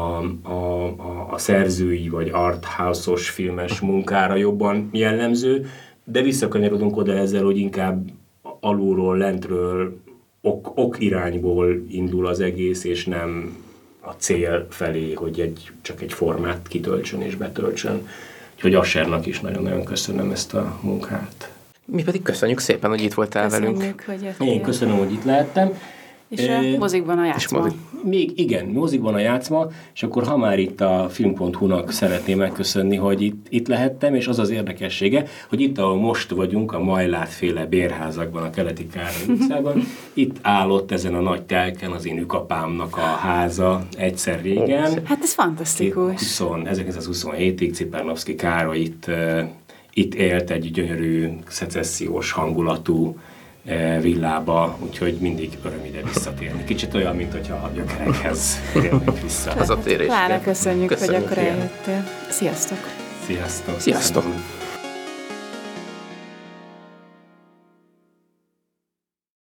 a, 0.43 0.85
a, 0.87 1.27
a 1.31 1.39
szerzői 1.39 2.09
vagy 2.09 2.29
arthouse-os 2.33 3.31
filmes 3.31 3.81
munkára 3.81 4.35
jobban 4.35 4.89
jellemző, 4.93 5.67
de 6.05 6.23
visszakanyarodunk 6.23 6.97
oda 6.97 7.13
ezzel, 7.13 7.45
hogy 7.45 7.59
inkább 7.59 8.09
alulról, 8.61 9.17
lentről, 9.17 10.01
ok, 10.41 10.73
ok 10.75 11.01
irányból 11.01 11.83
indul 11.89 12.27
az 12.27 12.41
egész, 12.41 12.85
és 12.85 13.05
nem 13.05 13.57
a 14.09 14.15
cél 14.19 14.67
felé, 14.71 15.13
hogy 15.13 15.41
egy, 15.41 15.71
csak 15.83 16.03
egy 16.03 16.13
formát 16.13 16.69
kitöltsön 16.69 17.21
és 17.21 17.35
betöltsön. 17.35 18.09
Úgyhogy 18.55 18.75
Assernak 18.75 19.27
is 19.27 19.41
nagyon-nagyon 19.41 19.85
köszönöm 19.85 20.31
ezt 20.31 20.55
a 20.55 20.79
munkát. 20.81 21.51
Mi 21.85 22.03
pedig 22.03 22.23
köszönjük 22.23 22.61
szépen, 22.61 22.91
hogy 22.91 23.03
itt 23.03 23.15
voltál 23.15 23.49
köszönjük, 23.49 23.77
velünk. 23.77 24.05
Hogy 24.07 24.23
jöttél. 24.23 24.49
Én 24.49 24.63
köszönöm, 24.63 24.97
hogy 24.97 25.13
itt 25.13 25.25
lehettem. 25.25 25.79
És 26.29 26.49
a 26.49 26.79
mozikban 26.79 27.19
a 27.19 27.25
játszma. 27.25 27.59
Mozik. 27.59 27.79
Még 28.03 28.39
igen, 28.39 28.67
mozikban 28.67 29.15
a 29.15 29.19
játszma, 29.19 29.67
és 29.95 30.03
akkor 30.03 30.25
ha 30.27 30.37
már 30.37 30.59
itt 30.59 30.81
a 30.81 31.07
film.hu-nak 31.11 31.91
szeretném 31.91 32.39
megköszönni, 32.39 32.97
hogy 32.97 33.23
itt, 33.23 33.47
itt 33.49 33.69
lehettem, 33.69 34.15
és 34.15 34.27
az 34.27 34.39
az 34.39 34.51
érdekessége, 34.51 35.25
hogy 35.49 35.61
itt, 35.61 35.79
ahol 35.79 35.97
most 35.97 36.31
vagyunk, 36.31 36.73
a 36.73 36.79
Majlát 36.79 37.29
féle 37.29 37.67
bérházakban, 37.67 38.43
a 38.43 38.51
keleti 38.51 38.87
Károly 38.87 39.25
utcában, 39.35 39.83
itt 40.13 40.37
állott 40.43 40.93
ezen 40.93 41.15
a 41.15 41.21
nagy 41.21 41.43
telken 41.43 41.91
az 41.91 42.07
én 42.07 42.19
ükapámnak 42.19 42.97
a 42.97 43.01
háza 43.01 43.87
egyszer 43.97 44.43
régen. 44.43 45.01
Hát 45.05 45.23
ez 45.23 45.33
fantasztikus. 45.33 46.39
20, 46.39 46.43
1927-ig 46.65 47.73
Cipernovszki 47.73 48.35
Károly 48.35 48.79
itt, 48.79 49.07
itt 49.93 50.15
élt 50.15 50.51
egy 50.51 50.71
gyönyörű, 50.71 51.29
szecessziós 51.49 52.31
hangulatú 52.31 53.17
villába, 54.01 54.77
úgyhogy 54.81 55.17
mindig 55.21 55.59
öröm 55.65 55.85
ide 55.85 56.01
visszatérni. 56.03 56.65
Kicsit 56.65 56.95
olyan, 56.95 57.17
mint 57.17 57.33
hogyha 57.33 57.55
a 57.55 57.71
gyökerekhez 57.75 58.61
térnék 58.73 59.23
vissza. 59.23 59.51
Az 59.51 59.71
a 59.71 59.79
térés. 59.79 60.07
Klára, 60.07 60.41
köszönjük, 60.41 60.89
köszönjük, 60.89 61.17
hogy 61.17 61.25
akkor 61.25 61.39
eljöttél. 61.39 62.05
Sziasztok! 62.31 62.79
Sziasztok! 63.27 63.81
Sziasztok! 63.81 63.81
Sziasztok. 63.81 64.25